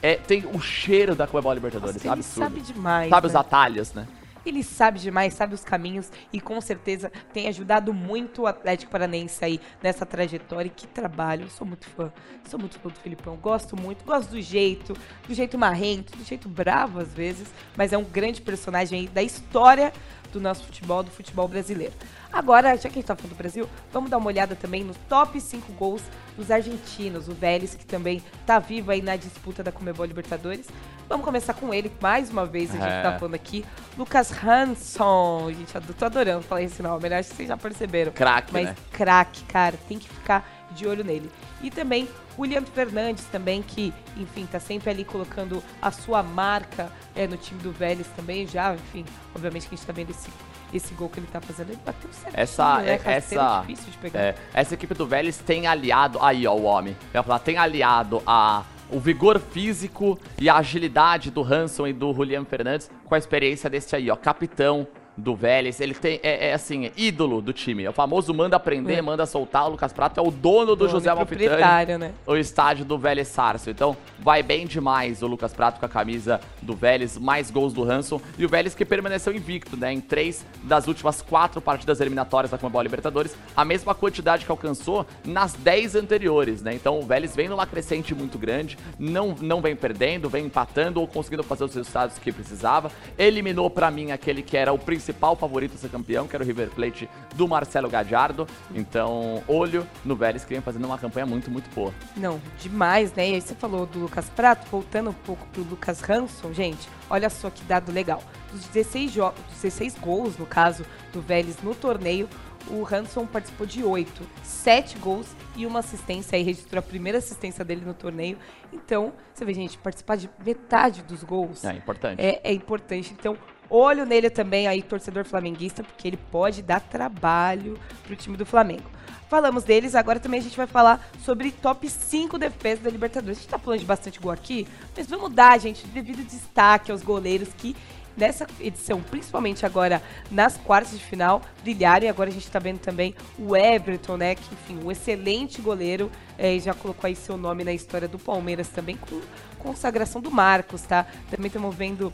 é, 0.02 0.16
tem 0.16 0.46
o 0.54 0.60
cheiro 0.60 1.16
da 1.16 1.28
Comebol 1.28 1.54
Libertadores, 1.54 1.96
Nossa, 1.96 2.08
ele 2.08 2.14
absurdo. 2.14 2.48
sabe 2.48 2.62
demais. 2.62 3.10
Sabe 3.10 3.28
os 3.28 3.34
né? 3.34 3.40
atalhos, 3.40 3.94
né? 3.94 4.08
Ele 4.46 4.64
sabe 4.64 5.00
demais, 5.00 5.34
sabe 5.34 5.54
os 5.54 5.64
caminhos 5.64 6.12
e 6.32 6.40
com 6.40 6.60
certeza 6.62 7.12
tem 7.34 7.48
ajudado 7.48 7.94
muito 7.94 8.44
o 8.44 8.48
Atlético 8.48 8.92
Paranense 8.92 9.44
aí 9.44 9.60
nessa 9.82 10.06
trajetória. 10.06 10.68
E 10.68 10.72
que 10.72 10.88
trabalho, 10.88 11.44
eu 11.44 11.50
sou 11.50 11.66
muito 11.66 11.88
fã, 11.88 12.12
sou 12.48 12.60
muito 12.60 12.80
fã 12.80 12.90
do 12.90 13.00
Filipão, 13.00 13.36
gosto 13.38 13.80
muito, 13.80 14.04
gosto 14.06 14.32
do 14.32 14.42
jeito, 14.42 14.94
do 15.28 15.34
jeito 15.34 15.58
marrento, 15.58 16.18
do 16.18 16.24
jeito 16.24 16.48
bravo 16.48 17.00
às 17.00 17.14
vezes, 17.14 17.48
mas 17.76 17.94
é 17.94 17.98
um 17.98 18.04
grande 18.04 18.42
personagem 18.42 19.02
aí 19.02 19.08
da 19.08 19.24
história 19.24 19.92
do 20.32 20.40
nosso 20.42 20.64
futebol, 20.64 21.04
do 21.04 21.12
futebol 21.12 21.48
brasileiro. 21.48 21.94
Agora, 22.32 22.76
já 22.76 22.84
que 22.84 22.88
a 22.90 22.92
gente 23.02 23.06
tá 23.06 23.16
falando 23.16 23.34
do 23.34 23.38
Brasil, 23.38 23.68
vamos 23.92 24.10
dar 24.10 24.18
uma 24.18 24.28
olhada 24.28 24.56
também 24.56 24.84
no 24.84 24.94
top 25.08 25.40
5 25.42 25.72
gols 25.74 26.02
dos 26.38 26.52
argentinos, 26.52 27.28
o 27.28 27.34
Vélez, 27.34 27.74
que 27.76 27.86
também 27.86 28.22
tá 28.46 28.60
vivo 28.60 28.92
aí 28.92 29.02
na 29.02 29.16
disputa 29.16 29.64
da 29.64 29.72
Comebol 29.72 30.06
Libertadores. 30.06 30.68
Vamos 31.08 31.26
começar 31.26 31.56
com 31.56 31.74
ele, 31.74 31.92
mais 32.00 32.30
uma 32.30 32.46
vez 32.46 32.70
a 32.70 32.74
gente 32.74 32.84
É. 32.86 33.02
tá 33.02 33.18
falando 33.18 33.34
aqui. 33.34 33.66
Lucas 33.98 34.32
Hanson. 34.44 35.52
Gente, 35.52 35.74
eu 35.76 35.82
tô 35.98 36.06
adorando 36.06 36.44
falar 36.44 36.62
esse 36.62 36.82
nome, 36.84 37.10
né? 37.10 37.18
Acho 37.20 37.30
que 37.32 37.36
vocês 37.38 37.48
já 37.50 37.58
perceberam. 37.58 38.12
Craque, 38.12 38.54
Mas 38.54 38.66
né? 38.68 38.76
craque, 38.92 39.44
cara, 39.46 39.76
tem 39.88 39.98
que 39.98 40.08
ficar 40.08 40.48
de 40.72 40.88
olho 40.88 41.04
nele. 41.04 41.32
E 41.64 41.72
também 41.72 42.08
William 42.40 42.64
Fernandes 42.64 43.26
também, 43.26 43.62
que, 43.62 43.94
enfim, 44.16 44.46
tá 44.46 44.60
sempre 44.60 44.90
ali 44.90 45.04
colocando 45.04 45.62
a 45.82 45.92
sua 45.92 46.24
marca 46.24 46.90
é, 47.16 47.28
no 47.28 47.36
time 47.36 47.62
do 47.62 47.72
Vélez 47.72 48.08
também, 48.16 48.48
já, 48.48 48.74
enfim, 48.74 49.04
obviamente 49.36 49.68
que 49.68 49.76
a 49.76 49.78
gente 49.78 49.86
tá 49.86 49.92
vendo 49.94 50.10
esse, 50.12 50.30
esse 50.74 50.94
gol 50.94 51.10
que 51.10 51.20
ele 51.20 51.28
tá 51.28 51.42
fazendo, 51.42 51.72
ele 51.72 51.80
bateu 51.86 52.10
certinho, 52.14 52.42
Essa, 52.42 52.78
né? 52.82 53.00
é- 53.04 53.12
essa, 53.12 53.60
difícil 53.68 53.92
de 53.92 53.98
pegar. 53.98 54.20
é, 54.20 54.36
essa 54.54 54.74
equipe 54.74 54.94
do 54.94 55.06
Vélez 55.06 55.38
tem 55.40 55.68
aliado, 55.68 56.18
aí 56.22 56.48
ó, 56.48 56.54
o 56.56 56.64
homem, 56.64 56.96
eu 57.14 57.20
ia 57.20 57.24
falar, 57.24 57.40
tem 57.40 57.58
aliado 57.58 58.22
a 58.26 58.64
o 58.92 59.00
vigor 59.00 59.40
físico 59.40 60.18
e 60.40 60.50
a 60.50 60.56
agilidade 60.58 61.30
do 61.30 61.44
Hanson 61.44 61.86
e 61.86 61.94
do 61.94 62.12
Julian 62.12 62.44
Fernandes 62.44 62.90
com 63.06 63.14
a 63.14 63.20
experiência 63.20 63.70
desse 63.70 63.96
aí, 63.96 64.10
ó, 64.10 64.16
capitão 64.16 64.88
do 65.20 65.36
Vélez, 65.36 65.80
ele 65.80 65.94
tem, 65.94 66.20
é, 66.24 66.50
é 66.50 66.54
assim, 66.54 66.86
é 66.88 66.92
ídolo 66.98 67.42
do 67.42 67.54
time, 67.54 67.84
é 67.84 67.90
o 67.90 67.94
famoso 67.94 68.34
manda 68.34 68.56
aprender, 68.56 68.96
É. 68.96 69.02
manda 69.02 69.26
soltar, 69.26 69.68
o 69.68 69.72
Lucas 69.72 69.92
Prato 69.94 70.20
é 70.20 70.24
o 70.24 70.32
dono 70.32 70.68
do 70.68 70.76
Dono 70.78 70.90
José 70.90 71.14
Malfitani, 71.14 71.98
né? 71.98 72.14
o 72.26 72.36
estádio 72.36 72.86
do 72.86 72.98
Vélez 72.98 73.28
Sarsfield. 73.28 73.76
Então, 73.78 73.98
vai 74.20 74.42
bem 74.42 74.66
demais 74.66 75.22
o 75.22 75.28
Lucas 75.28 75.54
Prato 75.54 75.80
com 75.80 75.86
a 75.86 75.90
camisa 75.90 76.40
do 76.62 76.76
Vélez, 76.76 77.18
mais 77.18 77.52
gols 77.52 77.74
do 77.74 77.84
Hanson. 77.90 78.22
E 78.38 78.46
o 78.46 78.50
Vélez 78.50 78.74
que 78.74 78.86
permaneceu 78.86 79.34
invicto, 79.34 79.76
né? 79.78 79.92
Em 79.92 80.00
três 80.00 80.46
das 80.64 80.88
últimas 80.88 81.22
quatro 81.22 81.60
partidas 81.62 82.00
eliminatórias 82.00 82.52
da 82.52 82.58
Comebol 82.58 82.82
Libertadores, 82.82 83.36
a 83.56 83.66
mesma 83.66 83.94
quantidade 83.94 84.46
que 84.46 84.52
alcançou 84.52 85.06
nas 85.26 85.54
dez 85.54 85.96
anteriores, 85.96 86.62
né? 86.62 86.74
Então, 86.74 87.00
o 87.00 87.04
Vélez 87.04 87.36
vem 87.36 87.48
numa 87.50 87.66
crescente 87.66 88.16
muito 88.16 88.38
grande, 88.38 88.78
não, 88.98 89.36
não 89.42 89.62
vem 89.62 89.76
perdendo, 89.76 90.30
vem 90.30 90.46
empatando 90.46 91.00
ou 91.02 91.08
conseguindo 91.08 91.44
fazer 91.44 91.64
os 91.66 91.76
resultados 91.76 92.18
que 92.18 92.32
precisava. 92.32 92.92
Eliminou, 93.18 93.70
pra 93.70 93.92
mim, 93.92 94.12
aquele 94.12 94.42
que 94.42 94.56
era 94.56 94.72
o 94.72 94.78
principal 94.78 95.09
principal 95.10 95.36
favorito 95.36 95.74
a 95.76 95.78
ser 95.78 95.90
campeão, 95.90 96.28
que 96.28 96.36
era 96.36 96.44
o 96.44 96.48
River 96.48 96.70
Plate 96.70 97.10
do 97.36 97.48
Marcelo 97.48 97.90
Gadiardo. 97.90 98.48
Então, 98.74 99.44
olho 99.48 99.86
no 100.06 100.16
Vélez, 100.16 100.44
que 100.46 100.54
vem 100.54 100.62
fazendo 100.62 100.86
uma 100.86 100.98
campanha 100.98 101.26
muito, 101.26 101.50
muito 101.50 101.70
boa. 101.74 101.94
Não, 102.16 102.40
demais, 102.60 103.12
né? 103.14 103.30
E 103.30 103.34
aí 103.36 103.42
você 103.42 103.56
falou 103.56 103.86
do 103.86 104.00
Lucas 104.00 104.30
Prato, 104.30 104.68
voltando 104.70 105.10
um 105.10 105.14
pouco 105.14 105.46
pro 105.48 105.64
Lucas 105.64 106.08
Hanson, 106.08 106.54
gente, 106.54 106.88
olha 107.10 107.30
só 107.30 107.50
que 107.50 107.64
dado 107.64 107.92
legal. 107.92 108.24
Dos 108.52 108.66
16, 108.68 109.12
jogos, 109.12 109.40
16 109.62 109.96
gols, 110.00 110.38
no 110.38 110.46
caso, 110.46 110.86
do 111.12 111.22
Vélez 111.22 111.58
no 111.64 111.74
torneio, 111.74 112.30
o 112.68 112.86
Hanson 112.86 113.26
participou 113.26 113.66
de 113.66 113.84
8, 113.84 114.22
7 114.44 114.98
gols 115.00 115.28
e 115.56 115.66
uma 115.66 115.80
assistência, 115.80 116.36
aí 116.36 116.44
registrou 116.44 116.80
a 116.80 116.84
primeira 116.84 117.18
assistência 117.18 117.66
dele 117.66 117.84
no 117.84 117.94
torneio. 117.94 118.38
Então, 118.72 119.14
você 119.34 119.44
vê, 119.44 119.54
gente, 119.54 119.78
participar 119.78 120.18
de 120.18 120.30
metade 120.46 121.02
dos 121.02 121.24
gols 121.24 121.66
É 121.66 121.74
importante. 121.74 122.22
é, 122.22 122.42
é 122.44 122.54
importante. 122.54 123.14
Então, 123.18 123.36
olho 123.70 124.06
nele 124.06 124.30
também 124.30 124.68
aí, 124.68 124.82
torcedor 124.82 125.26
flamenguista, 125.26 125.84
porque 125.84 126.08
ele 126.08 126.18
pode 126.32 126.62
dar 126.62 126.80
trabalho 126.80 127.78
pro 128.04 128.16
time 128.16 128.38
do 128.38 128.46
Flamengo. 128.46 128.90
Falamos 129.30 129.64
deles, 129.64 129.94
agora 129.94 130.20
também 130.20 130.40
a 130.40 130.44
gente 130.44 130.58
vai 130.58 130.66
falar 130.66 131.08
sobre 131.24 131.52
top 131.52 131.88
5 131.88 132.38
defesas 132.40 132.84
da 132.84 132.90
Libertadores. 132.90 133.38
A 133.38 133.42
gente 133.42 133.50
tá 133.50 133.60
falando 133.60 133.80
de 133.80 133.86
bastante 133.86 134.20
gol 134.20 134.32
aqui, 134.32 134.68
mas 134.98 135.06
vamos 135.06 135.32
dar, 135.32 135.60
gente, 135.60 135.86
devido 135.88 136.26
destaque 136.28 136.92
aos 136.92 137.04
goleiros 137.04 137.50
que 137.56 137.76
nessa 138.20 138.46
edição, 138.60 139.02
principalmente 139.02 139.66
agora 139.66 140.02
nas 140.30 140.58
quartas 140.58 140.98
de 140.98 141.04
final, 141.04 141.42
brilharam. 141.64 142.06
E 142.06 142.10
agora 142.10 142.30
a 142.30 142.34
gente 142.34 142.50
tá 142.52 142.60
vendo 142.60 142.80
também 142.80 143.16
o 143.38 143.56
Everton, 143.56 144.18
né? 144.18 144.36
Que, 144.36 144.54
enfim, 144.54 144.84
um 144.84 144.92
excelente 144.92 145.62
goleiro. 145.62 146.12
é, 146.38 146.58
já 146.60 146.74
colocou 146.74 147.08
aí 147.08 147.16
seu 147.16 147.38
nome 147.38 147.64
na 147.64 147.74
história 147.74 148.08
do 148.08 148.20
Palmeiras 148.20 148.68
também, 148.70 148.98
com 148.98 149.22
consagração 149.58 150.22
do 150.22 150.32
Marcos, 150.32 150.82
tá? 150.82 151.06
Também 151.30 151.48
estamos 151.48 151.76
vendo 151.76 152.14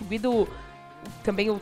o 0.00 0.04
Guido, 0.04 0.48
também 1.22 1.50
o, 1.50 1.60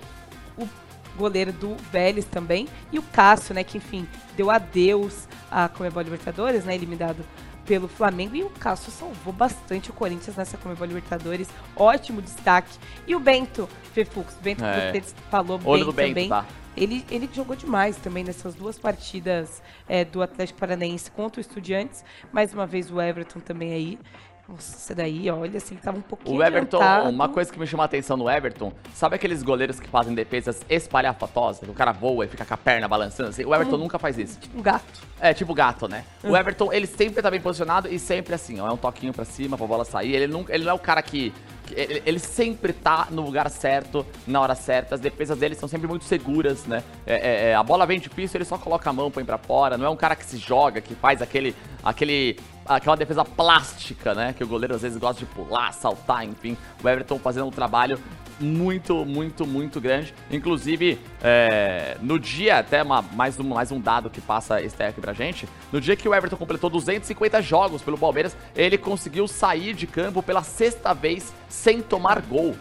o 0.59 0.69
goleiro 1.17 1.53
do 1.53 1.77
Vélez 1.91 2.25
também. 2.25 2.69
E 2.93 2.99
o 2.99 3.03
Cássio, 3.03 3.55
né? 3.55 3.65
Que, 3.65 3.79
enfim, 3.79 4.07
deu 4.37 4.51
adeus 4.51 5.29
à 5.51 5.69
Comebol 5.69 6.03
Libertadores, 6.03 6.65
né? 6.65 6.75
Eliminado 6.75 7.25
pelo 7.65 7.89
Flamengo. 7.89 8.37
E 8.37 8.43
o 8.43 8.51
Cássio 8.51 8.93
salvou 8.93 9.33
bastante 9.33 9.91
o 9.91 9.93
Corinthians 9.93 10.37
nessa 10.37 10.57
Comebol 10.57 10.87
Libertadores. 10.87 11.49
Ótimo 11.77 12.21
destaque. 12.21 12.77
E 13.07 13.15
o 13.15 13.21
Bento, 13.21 13.69
Fefux, 13.93 14.35
Bento 14.43 14.65
É. 14.65 14.93
que 14.93 15.01
você 15.01 15.15
falou 15.31 15.61
Olho 15.65 15.85
bem 15.85 15.85
no 15.87 15.93
Bento, 15.93 16.09
também. 16.09 16.29
tá? 16.29 16.45
Ele, 16.77 17.05
ele 17.09 17.31
jogou 17.33 17.55
demais 17.55 17.97
também 17.97 18.25
nessas 18.25 18.53
duas 18.57 18.77
partidas 18.77 19.63
é, 19.89 20.05
do 20.05 20.21
Atlético 20.21 20.59
Paranaense 20.59 21.09
contra 21.09 21.39
o 21.39 21.41
Estudiantes. 21.41 22.05
Mais 22.33 22.53
uma 22.53 22.67
vez 22.67 22.91
o 22.91 23.01
Everton 23.01 23.39
também 23.39 23.73
aí. 23.73 23.99
Nossa, 24.47 24.77
esse 24.77 24.95
daí, 24.95 25.31
olha, 25.31 25.57
assim, 25.57 25.75
tava 25.77 25.97
um 25.97 26.03
pouquinho 26.03 26.37
O 26.39 26.43
Everton, 26.45 26.77
adiantado. 26.77 27.09
uma 27.09 27.29
coisa 27.31 27.51
que 27.51 27.59
me 27.59 27.67
chamou 27.67 27.81
a 27.83 27.87
atenção 27.87 28.15
no 28.15 28.29
Everton, 28.29 28.73
sabe 28.93 29.17
aqueles 29.17 29.43
goleiros 29.43 29.81
que 29.81 29.89
fazem 29.89 30.15
defesas 30.15 30.61
espalhafatosas? 30.69 31.67
O 31.67 31.73
cara 31.73 31.93
voa 31.93 32.27
e 32.27 32.29
fica 32.29 32.45
com 32.45 32.53
a 32.53 32.57
perna 32.57 32.87
balançando 32.87 33.31
assim? 33.31 33.43
O 33.45 33.55
Everton 33.55 33.79
nunca 33.79 33.99
faz 33.99 34.19
isso. 34.19 34.39
Um 34.55 34.61
gato. 34.61 34.85
É, 35.19 35.33
tipo 35.33 35.55
gato, 35.55 35.89
né? 35.89 36.05
Hum. 36.23 36.31
O 36.33 36.37
Everton, 36.37 36.71
ele 36.73 36.87
sempre 36.87 37.23
tá 37.23 37.31
bem 37.31 37.41
posicionado 37.41 37.89
e 37.89 37.99
sempre 37.99 38.35
assim, 38.35 38.61
ó. 38.61 38.69
É 38.69 38.73
um 38.73 38.77
toquinho 38.77 39.15
pra 39.15 39.25
cima 39.25 39.57
pra 39.57 39.67
bola 39.67 39.85
sair. 39.85 40.15
Ele, 40.15 40.27
nunca, 40.27 40.55
ele 40.55 40.65
não 40.65 40.73
é 40.73 40.75
o 40.75 40.79
cara 40.79 41.01
que. 41.01 41.33
que- 41.67 41.75
ele, 41.75 42.03
ele 42.05 42.19
sempre 42.19 42.75
tá 42.75 43.09
no 43.11 43.23
lugar 43.23 43.49
certo, 43.49 44.05
na 44.27 44.43
hora 44.43 44.55
certa. 44.55 44.95
As 44.95 45.01
defesas 45.01 45.39
dele 45.39 45.55
são 45.55 45.67
sempre 45.67 45.87
muito 45.89 46.05
seguras, 46.05 46.67
né? 46.67 46.85
É, 47.07 47.15
é, 47.15 47.51
é, 47.51 47.55
a 47.55 47.63
bola 47.63 47.87
vem 47.87 47.99
difícil, 47.99 48.37
ele 48.37 48.45
só 48.45 48.59
coloca 48.59 48.91
a 48.91 48.93
mão, 48.93 49.11
põe 49.11 49.25
pra 49.25 49.39
fora. 49.39 49.79
Não 49.79 49.87
é 49.87 49.89
um 49.89 49.97
cara 49.97 50.15
que 50.15 50.27
se 50.27 50.37
joga, 50.37 50.83
que 50.83 50.95
faz 50.95 51.23
aquele. 51.23 51.57
aquele 51.83 52.37
aquela 52.67 52.97
defesa 52.97 53.25
plástica, 53.25 54.15
né? 54.15 54.33
Que 54.33 54.43
o 54.45 54.47
goleiro 54.47 54.75
às 54.75 54.83
vezes 54.83 54.99
gosta 54.99 55.21
de 55.21 55.27
pular, 55.27 55.73
saltar, 55.73 56.25
enfim. 56.25 56.57
O 56.83 56.89
Everton 56.89 57.19
fazendo 57.19 57.47
um 57.47 57.51
trabalho 57.51 57.99
muito, 58.41 59.05
muito, 59.05 59.47
muito 59.47 59.81
grande. 59.81 60.13
Inclusive, 60.31 60.99
é, 61.23 61.97
no 62.03 62.19
dia, 62.19 62.59
até 62.59 62.83
uma- 62.83 63.03
mais, 63.03 63.39
um, 63.39 63.45
mais 63.45 63.71
um 63.71 63.81
dado 63.81 64.11
que 64.11 64.21
passa 64.21 64.61
esse 64.61 64.83
aqui 64.83 65.01
pra 65.01 65.13
gente, 65.13 65.49
no 65.73 65.81
dia 65.81 65.95
que 65.95 66.09
o 66.09 66.15
Everton 66.15 66.37
completou 66.37 66.69
250 66.69 67.41
jogos 67.41 67.81
pelo 67.83 67.97
Palmeiras, 67.97 68.37
ele 68.57 68.77
conseguiu 68.77 69.29
sair 69.29 69.73
de 69.75 69.87
campo 69.87 70.23
pela 70.23 70.43
sexta 70.43 70.93
vez 70.93 71.33
sem 71.49 71.81
tomar 71.81 72.21
gol. 72.23 72.57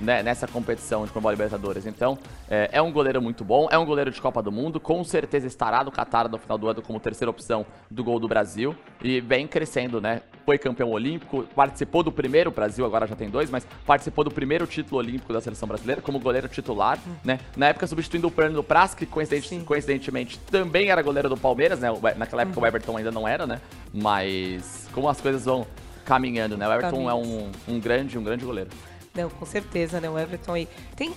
Né, 0.00 0.22
nessa 0.22 0.46
competição 0.46 1.04
de 1.04 1.12
Comebol 1.12 1.30
Libertadores. 1.32 1.86
Então, 1.86 2.18
é, 2.50 2.68
é 2.72 2.82
um 2.82 2.92
goleiro 2.92 3.20
muito 3.22 3.44
bom, 3.44 3.66
é 3.70 3.78
um 3.78 3.84
goleiro 3.84 4.10
de 4.10 4.20
Copa 4.20 4.42
do 4.42 4.52
Mundo, 4.52 4.78
com 4.78 5.02
certeza 5.04 5.46
estará 5.46 5.82
no 5.82 5.90
Qatar 5.90 6.28
no 6.30 6.38
final 6.38 6.58
do 6.58 6.68
ano 6.68 6.82
como 6.82 7.00
terceira 7.00 7.30
opção 7.30 7.64
do 7.90 8.04
gol 8.04 8.18
do 8.18 8.28
Brasil 8.28 8.74
e 9.02 9.20
vem 9.20 9.46
crescendo, 9.46 10.00
né? 10.00 10.22
Foi 10.44 10.58
campeão 10.58 10.90
olímpico, 10.90 11.42
participou 11.56 12.02
do 12.02 12.12
primeiro, 12.12 12.50
o 12.50 12.52
Brasil 12.52 12.84
agora 12.84 13.06
já 13.06 13.16
tem 13.16 13.28
dois, 13.28 13.50
mas 13.50 13.66
participou 13.84 14.22
do 14.24 14.30
primeiro 14.30 14.66
título 14.66 14.98
olímpico 14.98 15.32
da 15.32 15.40
seleção 15.40 15.66
brasileira 15.66 16.00
como 16.00 16.20
goleiro 16.20 16.46
titular, 16.48 16.98
né? 17.24 17.40
Na 17.56 17.66
época 17.66 17.86
substituindo 17.86 18.28
o 18.28 18.30
Fernando 18.30 18.62
Praz, 18.62 18.94
que 18.94 19.06
coincidente- 19.06 19.64
coincidentemente 19.64 20.38
também 20.38 20.90
era 20.90 21.02
goleiro 21.02 21.28
do 21.28 21.36
Palmeiras, 21.36 21.80
né? 21.80 21.88
Naquela 22.16 22.42
época 22.42 22.60
o 22.60 22.66
Everton 22.66 22.96
ainda 22.96 23.10
não 23.10 23.26
era, 23.26 23.46
né? 23.46 23.60
Mas 23.92 24.88
como 24.92 25.08
as 25.08 25.20
coisas 25.20 25.44
vão 25.44 25.66
caminhando, 26.04 26.56
né? 26.56 26.68
O 26.68 26.72
Everton 26.72 27.10
é 27.10 27.14
um, 27.14 27.50
um 27.66 27.80
grande, 27.80 28.16
um 28.16 28.22
grande 28.22 28.44
goleiro. 28.44 28.70
Não, 29.16 29.30
com 29.30 29.46
certeza, 29.46 30.00
né? 30.00 30.10
O 30.10 30.18
Everton 30.18 30.52
aí. 30.52 30.68
Tem. 30.94 31.14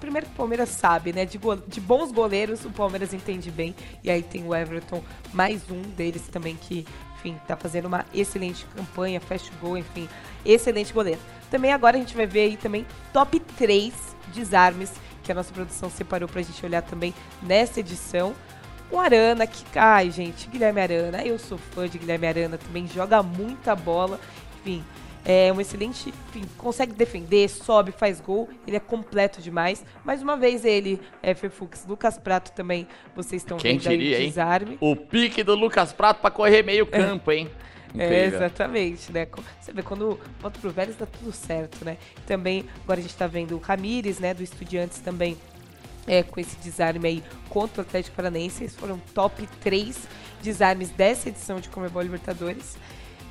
Primeiro 0.00 0.26
que 0.26 0.32
o 0.32 0.36
Palmeiras 0.36 0.68
sabe, 0.68 1.12
né? 1.12 1.24
De, 1.24 1.38
de 1.68 1.80
bons 1.80 2.10
goleiros, 2.10 2.64
o 2.64 2.70
Palmeiras 2.70 3.14
entende 3.14 3.50
bem. 3.50 3.74
E 4.02 4.10
aí 4.10 4.22
tem 4.22 4.44
o 4.44 4.54
Everton, 4.54 5.02
mais 5.32 5.70
um 5.70 5.80
deles 5.80 6.22
também 6.28 6.56
que, 6.56 6.84
enfim, 7.14 7.38
tá 7.46 7.56
fazendo 7.56 7.86
uma 7.86 8.04
excelente 8.12 8.66
campanha, 8.74 9.20
o 9.20 9.60
gol, 9.64 9.78
enfim, 9.78 10.08
excelente 10.44 10.92
goleiro. 10.92 11.20
Também 11.50 11.72
agora 11.72 11.96
a 11.96 12.00
gente 12.00 12.16
vai 12.16 12.26
ver 12.26 12.40
aí 12.40 12.56
também 12.56 12.84
top 13.12 13.38
3 13.38 13.94
desarmes 14.34 14.92
que 15.22 15.30
a 15.30 15.34
nossa 15.34 15.52
produção 15.52 15.88
separou 15.88 16.28
pra 16.28 16.42
gente 16.42 16.64
olhar 16.64 16.82
também 16.82 17.14
nessa 17.42 17.80
edição. 17.80 18.34
O 18.90 18.98
Arana, 18.98 19.46
que. 19.46 19.64
Ai, 19.78 20.10
gente, 20.10 20.48
Guilherme 20.48 20.80
Arana. 20.80 21.24
Eu 21.24 21.38
sou 21.38 21.58
fã 21.58 21.88
de 21.88 21.98
Guilherme 21.98 22.26
Arana 22.26 22.58
também, 22.58 22.86
joga 22.86 23.22
muita 23.22 23.74
bola. 23.74 24.20
Enfim, 24.60 24.84
é 25.28 25.52
um 25.52 25.60
excelente. 25.60 26.14
Enfim, 26.28 26.44
consegue 26.56 26.92
defender, 26.92 27.48
sobe, 27.48 27.90
faz 27.90 28.20
gol. 28.20 28.48
Ele 28.64 28.76
é 28.76 28.80
completo 28.80 29.42
demais. 29.42 29.84
Mais 30.04 30.22
uma 30.22 30.36
vez, 30.36 30.64
ele, 30.64 31.00
é, 31.20 31.34
Fefux, 31.34 31.84
Lucas 31.84 32.16
Prato 32.16 32.52
também. 32.52 32.86
Vocês 33.14 33.42
estão 33.42 33.58
Quem 33.58 33.76
vendo 33.76 33.88
aí 33.88 33.98
diria, 33.98 34.18
o 34.18 34.20
hein? 34.20 34.28
desarme. 34.28 34.78
O 34.80 34.94
pique 34.94 35.42
do 35.42 35.56
Lucas 35.56 35.92
Prato 35.92 36.20
pra 36.20 36.30
correr 36.30 36.62
meio 36.62 36.86
campo, 36.86 37.32
hein? 37.32 37.50
É, 37.98 38.26
exatamente, 38.26 39.10
né? 39.10 39.26
Você 39.60 39.72
vê, 39.72 39.82
quando 39.82 40.20
volta 40.40 40.60
pro 40.60 40.70
Vélez 40.70 40.96
dá 40.96 41.06
tudo 41.06 41.32
certo, 41.32 41.84
né? 41.84 41.96
Também, 42.26 42.64
agora 42.84 43.00
a 43.00 43.02
gente 43.02 43.16
tá 43.16 43.26
vendo 43.26 43.56
o 43.56 43.58
Ramires, 43.58 44.18
né, 44.18 44.34
do 44.34 44.42
Estudiantes 44.42 44.98
também, 44.98 45.36
é, 46.06 46.22
com 46.22 46.38
esse 46.38 46.56
desarme 46.58 47.08
aí 47.08 47.24
contra 47.48 47.82
o 47.82 47.86
Atlético 47.86 48.14
Paranaense. 48.14 48.64
Esses 48.64 48.76
foram 48.76 48.98
top 49.14 49.46
3 49.60 49.96
desarmes 50.42 50.90
dessa 50.90 51.30
edição 51.30 51.58
de 51.58 51.68
Comebol 51.70 52.02
Libertadores. 52.02 52.76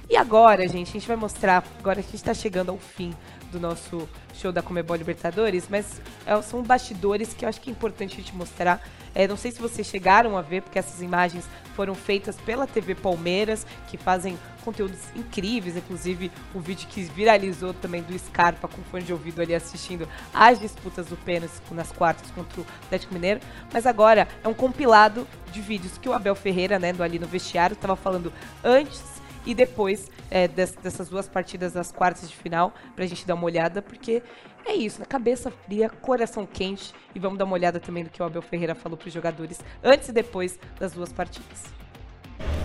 E 0.08 0.16
agora, 0.16 0.68
gente, 0.68 0.90
a 0.90 0.94
gente 0.94 1.08
vai 1.08 1.18
mostrar, 1.18 1.64
agora 1.80 2.00
a 2.00 2.04
gente 2.04 2.24
tá 2.24 2.34
chegando 2.34 2.70
ao 2.70 2.78
fim 2.78 3.14
do 3.52 3.60
nosso 3.60 4.08
show 4.36 4.52
da 4.52 4.62
Comebol 4.62 4.96
Libertadores, 4.96 5.66
mas 5.68 6.00
é, 6.26 6.40
são 6.44 6.62
bastidores 6.62 7.34
que 7.34 7.44
eu 7.44 7.50
acho 7.50 7.60
que 7.60 7.70
é 7.70 7.74
importante 7.74 8.14
a 8.14 8.18
gente 8.18 8.36
mostrar. 8.36 8.82
É, 9.16 9.28
não 9.28 9.38
sei 9.38 9.50
se 9.50 9.60
vocês 9.60 9.88
chegaram 9.88 10.38
a 10.38 10.42
ver, 10.42 10.62
porque 10.62 10.78
essas 10.78 11.02
imagens 11.02 11.46
foram 11.76 11.96
feitas 11.96 12.36
pela 12.36 12.68
TV 12.68 12.94
Palmeiras, 12.94 13.66
que 13.88 13.98
fazem 13.98 14.38
conteúdos 14.64 15.00
incríveis, 15.16 15.78
inclusive 15.78 16.32
o 16.54 16.60
vídeo 16.60 16.88
que 16.90 17.02
viralizou 17.02 17.74
também 17.74 18.04
do 18.04 18.18
Scarpa 18.20 18.68
com 18.68 18.82
fone 18.84 19.04
de 19.04 19.14
ouvido 19.14 19.42
ali 19.42 19.56
assistindo 19.56 20.08
as 20.34 20.60
disputas 20.60 21.08
do 21.08 21.18
pênalti 21.18 21.54
nas 21.72 21.92
quartas 21.92 22.30
contra 22.32 22.62
o 22.62 22.66
Atlético 22.86 23.14
Mineiro. 23.14 23.40
Mas 23.74 23.88
agora 23.88 24.28
é 24.44 24.48
um 24.48 24.54
compilado 24.54 25.26
de 25.52 25.62
vídeos 25.62 25.98
que 25.98 26.10
o 26.10 26.14
Abel 26.14 26.36
Ferreira, 26.36 26.78
né, 26.78 26.94
do 26.94 27.02
ali 27.02 27.18
no 27.18 27.28
vestiário, 27.28 27.74
estava 27.74 27.96
falando 27.96 28.32
antes 28.64 29.25
e 29.46 29.54
depois 29.54 30.10
é, 30.32 30.48
des- 30.48 30.76
dessas 30.82 31.10
duas 31.10 31.28
partidas 31.28 31.74
das 31.74 31.92
quartas 31.92 32.30
de 32.30 32.36
final, 32.36 32.74
pra 32.96 33.06
gente 33.06 33.26
dar 33.28 33.36
uma 33.36 33.46
olhada, 33.46 33.82
porque 33.82 34.22
é 34.66 34.74
isso, 34.74 35.00
na 35.00 35.06
cabeça 35.06 35.52
fria, 35.66 35.90
coração 35.90 36.46
quente, 36.52 36.94
e 37.14 37.20
vamos 37.20 37.38
dar 37.38 37.46
uma 37.46 37.54
olhada 37.54 37.80
também 37.80 38.04
do 38.04 38.10
que 38.10 38.22
o 38.22 38.26
Abel 38.26 38.42
Ferreira 38.42 38.74
falou 38.74 38.98
pros 38.98 39.14
jogadores 39.14 39.60
antes 39.84 40.10
e 40.10 40.12
depois 40.12 40.60
das 40.80 40.94
duas 40.94 41.14
partidas. 41.14 41.64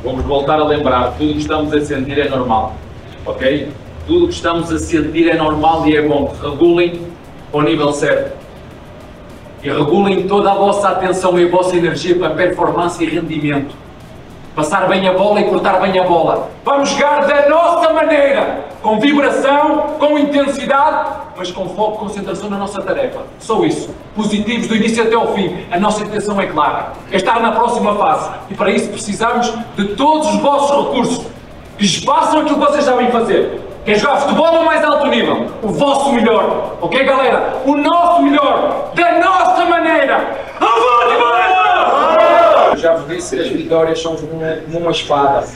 Vamos 0.03 0.25
voltar 0.25 0.59
a 0.59 0.65
lembrar, 0.65 1.13
tudo 1.19 1.33
que 1.35 1.41
estamos 1.41 1.73
a 1.73 1.81
sentir 1.85 2.19
é 2.19 2.29
normal, 2.29 2.75
ok? 3.27 3.71
Tudo 4.07 4.29
que 4.29 4.35
estamos 4.35 4.73
a 4.73 4.79
sentir 4.79 5.29
é 5.29 5.37
normal 5.37 5.87
e 5.87 5.95
é 5.95 6.09
bom. 6.09 6.35
Regulem 6.43 7.07
ao 7.53 7.63
nível 7.63 7.93
certo. 7.93 8.37
E 9.63 9.69
regulem 9.69 10.27
toda 10.27 10.51
a 10.51 10.55
vossa 10.55 10.89
atenção 10.89 11.39
e 11.39 11.45
a 11.45 11.49
vossa 11.49 11.77
energia 11.77 12.19
para 12.19 12.35
performance 12.35 13.05
e 13.05 13.07
rendimento. 13.07 13.75
Passar 14.55 14.89
bem 14.89 15.07
a 15.07 15.13
bola 15.13 15.41
e 15.41 15.45
cortar 15.45 15.81
bem 15.81 15.97
a 15.99 16.03
bola. 16.03 16.51
Vamos 16.65 16.89
jogar 16.91 17.25
da 17.25 17.49
nossa 17.49 17.93
maneira, 17.93 18.65
com 18.83 18.99
vibração, 18.99 19.95
com 19.99 20.19
intensidade, 20.19 21.13
mas 21.37 21.53
com 21.53 21.69
foco 21.69 21.95
e 21.95 21.99
concentração 22.09 22.51
na 22.51 22.59
nossa 22.59 22.83
tarefa. 22.83 23.21
Só 23.39 23.63
isso. 23.65 23.95
Positivos 24.17 24.67
do 24.67 24.75
início 24.75 25.05
até 25.05 25.15
ao 25.15 25.33
fim. 25.35 25.65
A 25.71 25.79
nossa 25.79 26.03
intenção 26.03 26.41
é 26.41 26.47
clara. 26.47 26.93
É 27.13 27.17
estar 27.17 27.39
na 27.41 27.53
próxima 27.53 27.95
fase. 27.95 28.29
E 28.51 28.55
para 28.55 28.71
isso 28.71 28.89
precisamos 28.91 29.53
de 29.77 29.95
todos 29.95 30.29
os 30.29 30.41
vossos 30.41 30.87
recursos. 30.87 31.27
Que 31.79 31.85
lhes 31.85 32.05
façam 32.05 32.41
aquilo 32.41 32.59
que 32.59 32.67
vocês 32.67 32.85
sabem 32.85 33.11
fazer. 33.11 33.61
Quer 33.85 33.99
jogar 33.99 34.17
futebol 34.17 34.47
ao 34.47 34.65
mais 34.65 34.85
alto 34.85 35.07
nível? 35.07 35.47
O 35.63 35.69
vosso 35.69 36.13
melhor. 36.13 36.75
Ok, 36.81 37.03
galera? 37.05 37.63
O 37.65 37.77
nosso 37.77 38.23
melhor. 38.23 38.91
Da 38.95 39.19
nossa 39.21 39.65
maneira. 39.65 40.39
Já 42.77 42.97
disse 43.09 43.37
que 43.37 43.43
as 43.43 43.49
vitórias 43.49 44.01
são 44.01 44.17
como, 44.17 44.41
uma 44.79 44.91
espada. 44.91 45.47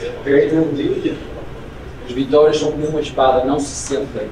As 2.07 2.11
vitórias 2.11 2.59
são 2.59 2.71
como 2.71 2.87
uma 2.87 3.01
espada, 3.01 3.45
não 3.45 3.59
se 3.59 3.75
sentem. 3.75 4.29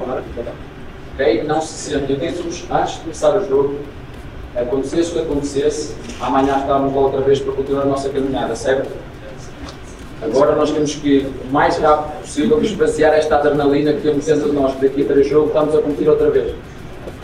ok? 1.14 1.44
Não 1.44 1.62
se 1.62 1.92
sentem. 1.92 2.16
Eu 2.16 2.20
disse-vos 2.20 2.66
antes 2.72 2.96
de 2.96 3.00
começar 3.02 3.38
o 3.38 3.48
jogo, 3.48 3.76
acontecesse 4.56 5.12
o 5.12 5.14
que 5.14 5.20
acontecesse, 5.20 5.96
amanhã 6.22 6.60
estávamos 6.60 6.94
lá 6.94 7.02
outra 7.02 7.22
vez 7.22 7.40
para 7.40 7.54
continuar 7.54 7.84
a 7.84 7.86
nossa 7.86 8.10
caminhada, 8.10 8.56
certo? 8.56 8.90
Agora 10.22 10.56
nós 10.56 10.72
temos 10.72 10.96
que, 10.96 11.28
o 11.50 11.52
mais 11.52 11.78
rápido 11.78 12.22
possível, 12.22 12.62
esvaziar 12.64 13.14
esta 13.14 13.36
adrenalina 13.36 13.94
que 13.94 14.02
temos 14.02 14.26
dentro 14.26 14.50
de 14.50 14.56
nós, 14.56 14.74
daqui 14.80 15.02
a 15.02 15.06
três 15.06 15.28
jogos 15.28 15.50
estamos 15.50 15.76
a 15.76 15.82
competir 15.82 16.08
outra 16.08 16.30
vez. 16.32 16.56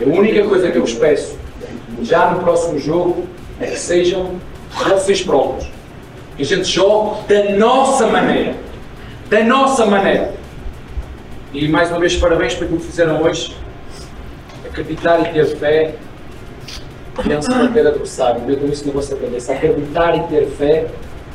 A 0.00 0.04
única 0.04 0.44
coisa 0.46 0.70
que 0.70 0.76
eu 0.76 0.82
vos 0.82 0.94
peço, 0.94 1.36
já 2.02 2.30
no 2.30 2.40
próximo 2.40 2.78
jogo, 2.78 3.26
é 3.58 3.66
que 3.66 3.78
sejam 3.78 4.36
vocês 4.70 5.22
próprios. 5.22 5.68
Que 6.36 6.42
a 6.42 6.46
gente 6.46 6.64
jogue 6.64 7.26
da 7.28 7.56
nossa 7.56 8.06
maneira. 8.06 8.54
Da 9.28 9.44
nossa 9.44 9.86
maneira. 9.86 10.32
E 11.52 11.68
mais 11.68 11.90
uma 11.90 11.98
vez, 11.98 12.16
parabéns 12.16 12.54
pelo 12.54 12.78
que 12.78 12.86
fizeram 12.86 13.22
hoje. 13.22 13.56
Acreditar 14.64 15.20
e 15.20 15.32
ter 15.32 15.46
fé 15.56 15.94
vence 17.24 17.50
qualquer 17.50 17.86
adversário. 17.86 18.42
Eu 18.48 18.56
com 18.56 18.66
isso 18.66 18.86
na 18.86 18.92
vossa 18.92 19.16
cabeça. 19.16 19.52
Acreditar 19.52 20.16
e 20.16 20.20
ter 20.28 20.46
fé 20.46 20.86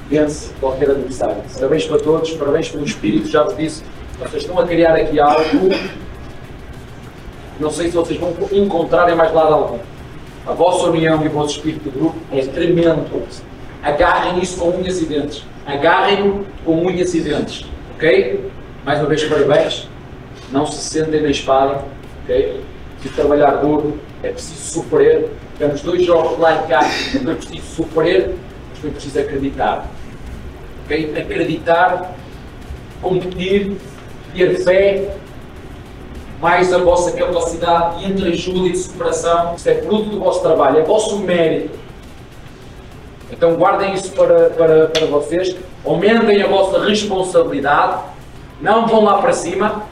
vence 0.09 0.51
qualquer 0.59 0.89
adversário. 0.89 1.37
Parabéns 1.53 1.85
para 1.85 1.99
todos, 1.99 2.31
parabéns 2.31 2.69
pelo 2.69 2.85
espírito, 2.85 3.27
já 3.27 3.43
vos 3.43 3.57
disse. 3.57 3.83
Vocês 4.19 4.43
estão 4.43 4.57
a 4.57 4.65
criar 4.65 4.95
aqui 4.95 5.19
algo. 5.19 5.69
Não 7.59 7.69
sei 7.69 7.87
se 7.87 7.95
vocês 7.95 8.19
vão 8.19 8.33
encontrar 8.51 9.09
em 9.09 9.15
mais 9.15 9.33
lado 9.33 9.53
algum. 9.53 9.79
A 10.45 10.53
vossa 10.53 10.89
união 10.89 11.23
e 11.23 11.27
o 11.27 11.31
vosso 11.31 11.55
espírito 11.57 11.89
de 11.89 11.97
grupo 11.97 12.17
é 12.31 12.45
tremendo. 12.45 13.03
Agarrem 13.81 14.41
isso 14.41 14.59
com 14.59 14.69
unhas 14.69 15.01
e 15.01 15.05
dentes. 15.05 15.43
Agarrem-no 15.65 16.45
com 16.63 16.85
unhas 16.85 17.15
e 17.15 17.21
dentes. 17.21 17.65
Ok? 17.95 18.51
Mais 18.85 18.99
uma 18.99 19.07
vez, 19.07 19.23
parabéns. 19.23 19.87
Não 20.51 20.67
se 20.67 20.77
sentem 20.77 21.21
na 21.21 21.29
espada. 21.29 21.83
Ok? 22.23 22.61
Preciso 22.93 23.15
trabalhar 23.15 23.51
duro. 23.55 23.99
É 24.21 24.29
preciso 24.29 24.81
sofrer. 24.81 25.31
Temos 25.57 25.81
dois 25.81 26.05
jogos 26.05 26.37
lá 26.37 26.63
e 26.63 26.67
cá. 26.67 26.81
Não 27.23 27.31
é 27.31 27.35
preciso 27.35 27.65
sofrer, 27.75 28.35
mas 28.69 28.79
foi 28.79 28.91
preciso 28.91 29.19
acreditar. 29.19 29.87
Ok? 30.83 31.13
Acreditar, 31.17 32.15
competir, 33.01 33.77
ter 34.35 34.63
fé 34.63 35.15
mais 36.39 36.73
a 36.73 36.77
vossa 36.77 37.11
capacidade 37.11 37.99
de 37.99 38.11
entreajuda 38.11 38.67
e 38.67 38.71
de 38.71 38.77
superação. 38.77 39.55
Isto 39.55 39.69
é 39.69 39.75
fruto 39.81 40.09
do 40.09 40.19
vosso 40.19 40.41
trabalho, 40.41 40.79
é 40.79 40.83
vosso 40.83 41.19
mérito. 41.19 41.77
Então 43.31 43.55
guardem 43.55 43.93
isso 43.93 44.11
para, 44.11 44.49
para, 44.51 44.87
para 44.87 45.05
vocês, 45.07 45.55
aumentem 45.83 46.41
a 46.41 46.47
vossa 46.47 46.83
responsabilidade, 46.85 48.03
não 48.61 48.87
vão 48.87 49.03
lá 49.03 49.21
para 49.21 49.33
cima, 49.33 49.83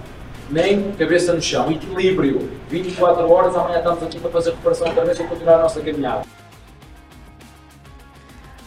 nem 0.49 0.91
cabeça 0.91 1.33
no 1.33 1.41
chão. 1.41 1.71
Equilíbrio. 1.71 2.49
24 2.69 3.29
horas, 3.29 3.55
amanhã 3.55 3.79
estamos 3.79 4.03
aqui 4.03 4.19
para 4.19 4.31
fazer 4.31 4.51
recuperação 4.51 4.87
outra 4.87 5.05
vez 5.05 5.19
e 5.19 5.23
continuar 5.23 5.55
a 5.55 5.63
nossa 5.63 5.81
caminhada. 5.81 6.25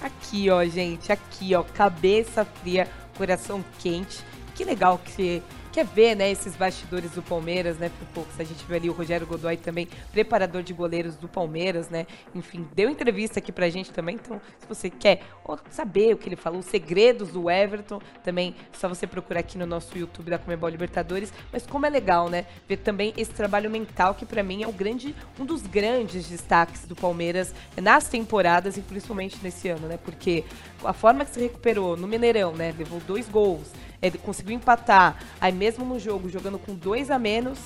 Aqui, 0.03 0.51
ó, 0.51 0.65
gente, 0.65 1.11
aqui, 1.11 1.55
ó, 1.55 1.63
cabeça 1.63 2.45
fria, 2.45 2.89
coração 3.17 3.65
quente. 3.79 4.25
Que 4.55 4.65
legal 4.65 5.01
que 5.05 5.43
quer 5.77 5.85
ver, 5.85 6.15
né, 6.15 6.31
esses 6.31 6.57
bastidores 6.57 7.11
do 7.11 7.23
Palmeiras, 7.23 7.77
né, 7.77 7.91
poucos. 8.15 8.41
A 8.41 8.45
gente 8.45 8.65
vê 8.65 8.77
ali 8.77 8.89
o 8.89 8.95
Rogério 8.95 9.27
Godoy 9.27 9.59
também, 9.59 9.87
preparador 10.11 10.63
de 10.63 10.73
goleiros 10.73 11.17
do 11.17 11.29
Palmeiras, 11.29 11.91
né, 11.91 12.07
enfim, 12.35 12.67
deu 12.75 12.89
entrevista 12.89 13.41
aqui 13.41 13.53
pra 13.53 13.69
gente 13.69 13.91
também, 13.91 14.15
então 14.15 14.41
se 14.59 14.67
você 14.67 14.89
quer 14.89 15.21
saber 15.69 16.15
o 16.15 16.17
que 16.17 16.31
ele 16.31 16.37
falou, 16.37 16.61
os 16.61 16.67
segredos 16.67 17.29
do 17.29 17.51
Everton, 17.51 18.01
também 18.25 18.55
só 18.73 18.89
você 18.89 19.07
procurar 19.07 19.41
aqui 19.41 19.59
no 19.59 19.67
nosso 19.67 19.99
YouTube 19.99 20.31
da 20.31 20.39
Comebol 20.39 20.71
Libertadores, 20.71 21.31
mas 21.53 21.67
como 21.67 21.85
é 21.85 21.91
legal, 21.91 22.31
né, 22.31 22.47
ver 22.67 22.79
também 22.79 23.13
esse 23.15 23.33
trabalho 23.33 23.71
mental 23.71 24.15
que 24.15 24.25
para 24.25 24.43
mim 24.43 24.63
é 24.63 24.67
o 24.67 24.73
grande, 24.73 25.15
um 25.39 25.45
dos 25.45 25.61
grandes 25.67 26.27
destaques 26.27 26.87
do 26.87 26.97
Palmeiras 26.97 27.55
nas 27.77 28.09
temporadas 28.09 28.79
e 28.79 28.81
principalmente 28.81 29.37
nesse 29.43 29.69
ano, 29.69 29.87
né, 29.89 29.99
porque 30.03 30.43
a 30.87 30.93
forma 30.93 31.25
que 31.25 31.33
se 31.33 31.41
recuperou 31.41 31.97
no 31.97 32.07
Mineirão, 32.07 32.53
né, 32.53 32.75
levou 32.77 33.01
dois 33.01 33.29
gols, 33.29 33.73
ele 34.01 34.19
conseguiu 34.19 34.55
empatar, 34.55 35.17
aí 35.41 35.53
mesmo 35.53 35.85
no 35.85 35.99
jogo, 35.99 36.29
jogando 36.29 36.59
com 36.59 36.75
dois 36.75 37.11
a 37.11 37.19
menos, 37.19 37.59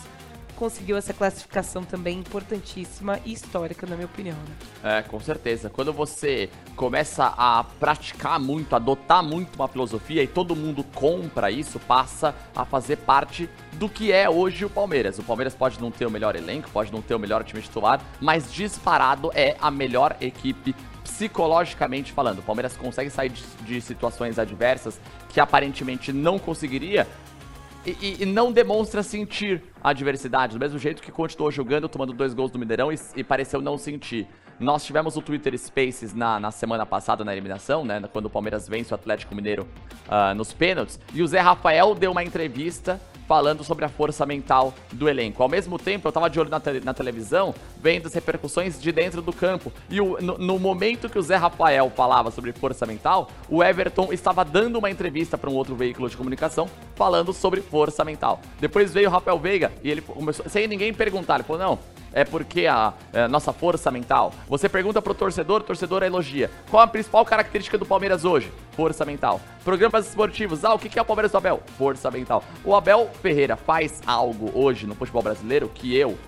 conseguiu 0.60 0.98
essa 0.98 1.14
classificação 1.14 1.84
também 1.84 2.18
importantíssima 2.18 3.18
e 3.24 3.32
histórica, 3.32 3.86
na 3.86 3.96
minha 3.96 4.04
opinião. 4.04 4.36
Né? 4.36 4.98
É, 4.98 5.02
com 5.02 5.18
certeza. 5.18 5.70
Quando 5.70 5.90
você 5.90 6.50
começa 6.76 7.32
a 7.34 7.64
praticar 7.64 8.38
muito, 8.38 8.76
adotar 8.76 9.22
muito 9.22 9.56
uma 9.56 9.66
filosofia 9.66 10.22
e 10.22 10.26
todo 10.26 10.54
mundo 10.54 10.84
compra 10.94 11.50
isso, 11.50 11.78
passa 11.80 12.34
a 12.54 12.66
fazer 12.66 12.96
parte 12.96 13.48
do 13.72 13.88
que 13.88 14.12
é 14.12 14.28
hoje 14.28 14.66
o 14.66 14.68
Palmeiras. 14.68 15.18
O 15.18 15.22
Palmeiras 15.22 15.54
pode 15.54 15.80
não 15.80 15.90
ter 15.90 16.04
o 16.04 16.10
melhor 16.10 16.36
elenco, 16.36 16.68
pode 16.70 16.92
não 16.92 17.00
ter 17.00 17.14
o 17.14 17.18
melhor 17.18 17.42
time 17.42 17.62
titular, 17.62 17.98
mas 18.20 18.52
disparado 18.52 19.30
é 19.34 19.56
a 19.62 19.70
melhor 19.70 20.14
equipe 20.20 20.76
psicologicamente 21.10 22.12
falando. 22.12 22.38
O 22.38 22.42
Palmeiras 22.42 22.76
consegue 22.76 23.10
sair 23.10 23.30
de, 23.30 23.42
de 23.62 23.80
situações 23.80 24.38
adversas 24.38 25.00
que 25.28 25.40
aparentemente 25.40 26.12
não 26.12 26.38
conseguiria 26.38 27.06
e, 27.84 27.90
e, 28.00 28.22
e, 28.22 28.26
não 28.26 28.52
demonstra 28.52 29.02
sentir 29.02 29.62
a 29.82 29.90
adversidade, 29.90 30.52
do 30.52 30.60
mesmo 30.60 30.78
jeito 30.78 31.02
que 31.02 31.10
continuou 31.10 31.50
jogando, 31.50 31.88
tomando 31.88 32.12
dois 32.12 32.34
gols 32.34 32.50
do 32.50 32.58
Mineirão 32.58 32.92
e, 32.92 32.98
e 33.16 33.24
pareceu 33.24 33.60
não 33.60 33.78
sentir. 33.78 34.26
Nós 34.58 34.84
tivemos 34.84 35.16
o 35.16 35.22
Twitter 35.22 35.58
Spaces 35.58 36.12
na, 36.12 36.38
na, 36.38 36.50
semana 36.50 36.84
passada 36.84 37.24
na 37.24 37.32
eliminação, 37.32 37.82
né? 37.82 38.02
Quando 38.12 38.26
o 38.26 38.30
Palmeiras 38.30 38.68
vence 38.68 38.92
o 38.92 38.94
Atlético 38.94 39.34
Mineiro 39.34 39.66
uh, 40.06 40.34
nos 40.34 40.52
pênaltis. 40.52 41.00
E 41.14 41.22
o 41.22 41.26
Zé 41.26 41.40
Rafael 41.40 41.94
deu 41.94 42.12
uma 42.12 42.22
entrevista 42.22 43.00
falando 43.30 43.62
sobre 43.62 43.84
a 43.84 43.88
força 43.88 44.26
mental 44.26 44.74
do 44.90 45.08
elenco. 45.08 45.40
Ao 45.40 45.48
mesmo 45.48 45.78
tempo, 45.78 46.08
eu 46.08 46.10
tava 46.10 46.28
de 46.28 46.40
olho 46.40 46.50
na, 46.50 46.58
te 46.58 46.80
na 46.80 46.92
televisão, 46.92 47.54
vendo 47.80 48.08
as 48.08 48.12
repercussões 48.12 48.82
de 48.82 48.90
dentro 48.90 49.22
do 49.22 49.32
campo. 49.32 49.72
E 49.88 50.00
o, 50.00 50.20
no, 50.20 50.36
no, 50.36 50.58
momento 50.58 51.08
que 51.08 51.16
o 51.16 51.22
Zé 51.22 51.36
Rafael 51.36 51.92
falava 51.94 52.32
sobre 52.32 52.50
força 52.50 52.84
mental, 52.84 53.30
o 53.48 53.62
Everton 53.62 54.12
estava 54.12 54.44
dando 54.44 54.80
uma 54.80 54.90
entrevista 54.90 55.38
para 55.38 55.48
um 55.48 55.54
outro 55.54 55.76
veículo 55.76 56.10
de 56.10 56.16
comunicação 56.16 56.68
falando 56.96 57.32
sobre 57.32 57.60
força 57.60 58.04
mental. 58.04 58.40
Depois 58.58 58.92
veio 58.92 59.08
o 59.08 59.12
Rafael 59.12 59.38
Veiga 59.38 59.70
e 59.84 59.88
ele 59.92 60.00
começou, 60.00 60.48
sem 60.48 60.66
ninguém 60.66 60.92
perguntar, 60.92 61.36
ele 61.36 61.44
falou: 61.44 61.62
não, 61.62 61.78
é 62.12 62.24
porque 62.24 62.66
a, 62.66 62.92
é, 63.12 63.28
nossa 63.28 63.52
força 63.52 63.90
mental. 63.90 64.32
Você 64.48 64.68
pergunta 64.68 65.00
pro 65.00 65.14
torcedor, 65.14 65.60
o 65.60 65.64
torcedor 65.64 66.02
elogia. 66.02 66.50
Qual 66.70 66.82
a 66.82 66.86
principal 66.86 67.24
característica 67.24 67.78
do 67.78 67.86
Palmeiras 67.86 68.24
hoje? 68.24 68.52
Força 68.72 69.04
mental. 69.04 69.40
Programas 69.64 70.08
esportivos. 70.08 70.64
Ah, 70.64 70.74
o 70.74 70.78
que 70.78 70.98
é 70.98 71.02
o 71.02 71.04
Palmeiras 71.04 71.32
do 71.32 71.38
Abel? 71.38 71.62
Força 71.78 72.10
mental. 72.10 72.42
O 72.64 72.74
Abel 72.74 73.10
Ferreira 73.22 73.56
faz 73.56 74.00
algo 74.06 74.50
hoje 74.54 74.86
no 74.86 74.94
futebol 74.94 75.22
brasileiro 75.22 75.70
que 75.72 75.96
eu 75.96 76.18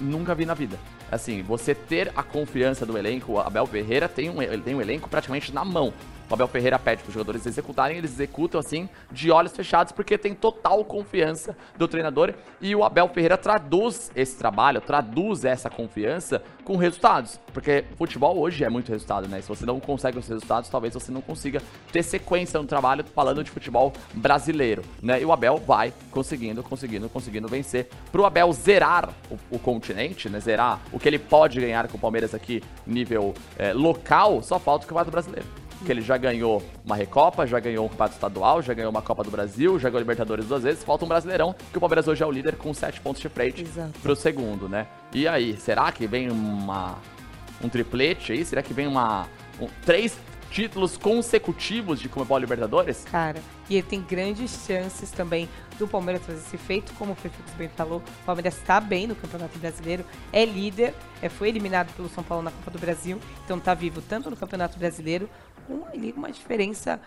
nunca 0.00 0.34
vi 0.34 0.46
na 0.46 0.54
vida. 0.54 0.78
Assim, 1.10 1.42
você 1.42 1.74
ter 1.74 2.12
a 2.16 2.22
confiança 2.22 2.84
do 2.84 2.98
elenco, 2.98 3.32
o 3.32 3.40
Abel 3.40 3.66
Ferreira 3.66 4.08
tem 4.08 4.28
um, 4.28 4.42
ele 4.42 4.62
tem 4.62 4.74
um 4.74 4.80
elenco 4.80 5.08
praticamente 5.08 5.52
na 5.52 5.64
mão. 5.64 5.92
O 6.28 6.34
Abel 6.34 6.48
Ferreira 6.48 6.78
pede 6.78 7.02
para 7.02 7.08
os 7.08 7.14
jogadores 7.14 7.46
executarem, 7.46 7.98
eles 7.98 8.12
executam 8.12 8.58
assim, 8.58 8.88
de 9.12 9.30
olhos 9.30 9.54
fechados, 9.54 9.92
porque 9.92 10.18
tem 10.18 10.34
total 10.34 10.84
confiança 10.84 11.56
do 11.76 11.86
treinador. 11.86 12.34
E 12.60 12.74
o 12.74 12.82
Abel 12.82 13.08
Ferreira 13.08 13.38
traduz 13.38 14.10
esse 14.14 14.36
trabalho, 14.36 14.80
traduz 14.80 15.44
essa 15.44 15.70
confiança 15.70 16.42
com 16.64 16.76
resultados. 16.76 17.38
Porque 17.52 17.84
futebol 17.96 18.38
hoje 18.38 18.64
é 18.64 18.68
muito 18.68 18.90
resultado, 18.90 19.28
né? 19.28 19.40
Se 19.40 19.48
você 19.48 19.64
não 19.64 19.78
consegue 19.78 20.18
os 20.18 20.26
resultados, 20.26 20.68
talvez 20.68 20.94
você 20.94 21.12
não 21.12 21.20
consiga 21.20 21.62
ter 21.92 22.02
sequência 22.02 22.60
no 22.60 22.66
trabalho 22.66 23.04
falando 23.14 23.44
de 23.44 23.50
futebol 23.50 23.92
brasileiro, 24.12 24.82
né? 25.00 25.22
E 25.22 25.24
o 25.24 25.32
Abel 25.32 25.58
vai 25.58 25.92
conseguindo, 26.10 26.62
conseguindo, 26.62 27.08
conseguindo 27.08 27.46
vencer. 27.46 27.88
Para 28.10 28.20
o 28.20 28.26
Abel 28.26 28.52
zerar 28.52 29.10
o, 29.30 29.56
o, 29.56 29.58
continente, 29.60 30.28
né? 30.28 30.40
Zerar 30.40 30.80
o 30.92 30.98
que 30.98 31.08
ele 31.08 31.20
pode 31.20 31.60
ganhar 31.60 31.86
com 31.86 31.96
o 31.96 32.00
Palmeiras 32.00 32.34
aqui 32.34 32.62
nível 32.84 33.32
é, 33.56 33.72
local, 33.72 34.42
só 34.42 34.58
falta 34.58 34.84
o 34.84 34.88
Campeonato 34.88 35.12
Brasileiro 35.12 35.65
que 35.84 35.90
ele 35.90 36.00
já 36.00 36.16
ganhou 36.16 36.62
uma 36.84 36.96
Recopa, 36.96 37.46
já 37.46 37.60
ganhou 37.60 37.86
um 37.86 37.88
campeonato 37.88 38.14
estadual, 38.14 38.62
já 38.62 38.74
ganhou 38.74 38.90
uma 38.90 39.02
Copa 39.02 39.22
do 39.22 39.30
Brasil, 39.30 39.78
já 39.78 39.88
ganhou 39.88 40.00
Libertadores 40.00 40.46
duas 40.46 40.62
vezes, 40.62 40.82
falta 40.84 41.04
um 41.04 41.08
Brasileirão, 41.08 41.54
que 41.70 41.78
o 41.78 41.80
Palmeiras 41.80 42.08
hoje 42.08 42.22
é 42.22 42.26
o 42.26 42.30
líder 42.30 42.56
com 42.56 42.72
sete 42.72 43.00
pontos 43.00 43.20
de 43.20 43.28
frente 43.28 43.62
Exato. 43.62 43.98
pro 44.00 44.16
segundo, 44.16 44.68
né? 44.68 44.86
E 45.12 45.28
aí, 45.28 45.56
será 45.56 45.90
que 45.92 46.06
vem 46.06 46.30
uma 46.30 46.98
um 47.62 47.68
triplete 47.68 48.32
aí? 48.32 48.44
Será 48.44 48.62
que 48.62 48.74
vem 48.74 48.86
uma 48.86 49.26
um, 49.60 49.66
três 49.84 50.18
títulos 50.50 50.96
consecutivos 50.96 52.00
de 52.00 52.08
Comebol 52.08 52.38
Libertadores? 52.38 53.04
Cara, 53.10 53.40
e 53.68 53.74
ele 53.74 53.82
tem 53.82 54.00
grandes 54.00 54.64
chances 54.66 55.10
também 55.10 55.48
do 55.78 55.86
Palmeiras 55.86 56.24
fazer 56.24 56.38
esse 56.38 56.56
feito, 56.56 56.92
como 56.94 57.12
o 57.12 57.14
Fefix 57.14 57.52
bem 57.54 57.68
falou, 57.68 57.98
o 57.98 58.24
Palmeiras 58.24 58.56
está 58.56 58.80
bem 58.80 59.06
no 59.06 59.14
Campeonato 59.14 59.58
Brasileiro, 59.58 60.04
é 60.32 60.44
líder, 60.44 60.94
é, 61.20 61.28
foi 61.28 61.48
eliminado 61.48 61.92
pelo 61.94 62.08
São 62.08 62.24
Paulo 62.24 62.42
na 62.42 62.50
Copa 62.50 62.70
do 62.70 62.78
Brasil, 62.78 63.20
então 63.44 63.58
está 63.58 63.74
vivo 63.74 64.00
tanto 64.00 64.30
no 64.30 64.36
Campeonato 64.36 64.78
Brasileiro 64.78 65.28
com 65.66 65.84
ali 65.92 66.12
uma 66.16 66.30
diferença 66.30 67.00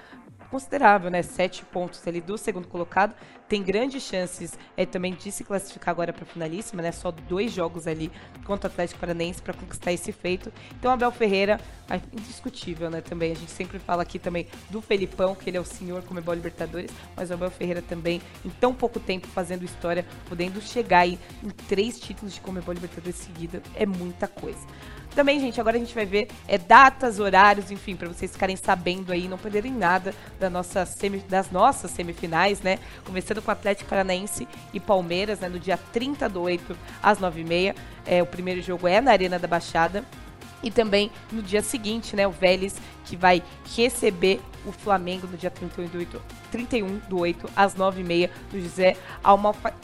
considerável, 0.50 1.10
né? 1.10 1.22
Sete 1.22 1.64
pontos 1.66 2.06
ali 2.08 2.20
do 2.20 2.38
segundo 2.38 2.68
colocado. 2.68 3.14
Tem 3.48 3.64
grandes 3.64 4.04
chances 4.04 4.58
é, 4.78 4.86
também 4.86 5.14
de 5.14 5.32
se 5.32 5.44
classificar 5.44 5.92
agora 5.92 6.14
para 6.14 6.24
a 6.24 6.26
finalíssima, 6.26 6.82
né? 6.82 6.92
Só 6.92 7.12
dois 7.12 7.52
jogos 7.52 7.88
ali 7.88 8.12
contra 8.46 8.70
o 8.70 8.72
Atlético 8.72 9.00
Paranaense 9.00 9.42
para 9.42 9.54
conquistar 9.54 9.92
esse 9.92 10.12
feito. 10.12 10.52
Então, 10.78 10.92
Abel 10.92 11.12
Ferreira, 11.12 11.60
indiscutível, 12.14 12.90
né? 12.90 13.02
Também 13.02 13.32
a 13.32 13.36
gente 13.36 13.52
sempre 13.52 13.80
fala 13.80 14.04
aqui 14.04 14.20
também 14.20 14.48
do 14.70 14.82
Felipão, 14.82 15.36
que 15.36 15.50
ele 15.50 15.58
é 15.58 15.62
o 15.62 15.66
senhor 15.66 16.04
Comebol 16.04 16.34
Libertadores, 16.34 16.92
mas 17.16 17.30
o 17.30 17.34
Abel 17.34 17.52
Ferreira 17.52 17.82
também, 17.82 18.22
em 18.46 18.50
tão 18.50 18.74
pouco 18.74 19.00
tempo, 19.00 19.28
fazendo 19.28 19.64
história, 19.64 20.06
podendo 20.28 20.62
chegar 20.62 21.00
aí 21.00 21.20
em 21.44 21.50
três 21.50 22.00
títulos 22.00 22.34
de 22.34 22.42
Comebol 22.42 22.74
Libertadores 22.74 23.16
seguida, 23.16 23.62
é 23.76 23.86
muita 23.86 24.28
coisa. 24.28 24.60
Também, 25.20 25.38
gente, 25.38 25.60
agora 25.60 25.76
a 25.76 25.80
gente 25.82 25.94
vai 25.94 26.06
ver 26.06 26.30
é, 26.48 26.58
datas, 26.58 27.20
horários, 27.20 27.72
enfim, 27.72 27.94
para 27.94 28.08
vocês 28.08 28.32
ficarem 28.32 28.56
sabendo 28.56 29.12
aí, 29.12 29.28
não 29.28 29.38
perderem 29.38 29.74
nada 29.74 30.16
da 30.40 30.50
nossa 30.50 30.86
semi, 30.86 31.20
das 31.28 31.52
nossas 31.52 31.92
semifinais, 31.92 32.62
né? 32.62 32.80
Começando 33.04 33.42
com 33.42 33.52
Atlético 33.52 33.90
Paranaense 33.90 34.48
e 34.74 34.80
Palmeiras, 34.80 35.42
né? 35.42 35.50
No 35.50 35.60
dia 35.60 35.78
30 35.92 36.30
do 36.30 36.42
8 36.44 36.74
às 37.04 37.20
9h30. 37.20 37.76
É, 38.06 38.24
o 38.24 38.26
primeiro 38.26 38.62
jogo 38.62 38.88
é 38.88 39.02
na 39.02 39.12
Arena 39.12 39.38
da 39.38 39.46
Baixada. 39.46 40.06
E 40.64 40.72
também 40.72 41.12
no 41.34 41.42
dia 41.42 41.62
seguinte, 41.62 42.16
né, 42.16 42.26
o 42.26 42.32
Vélez 42.32 42.78
que 43.04 43.18
vai 43.18 43.44
receber 43.76 44.40
o 44.66 44.72
Flamengo 44.72 45.28
no 45.28 45.36
dia 45.36 45.52
31 45.52 45.88
do 45.88 45.98
8, 45.98 46.22
31 46.50 46.98
do 47.10 47.20
8 47.20 47.50
às 47.58 47.76
9h30 47.76 48.30
do 48.52 48.62
José 48.62 48.96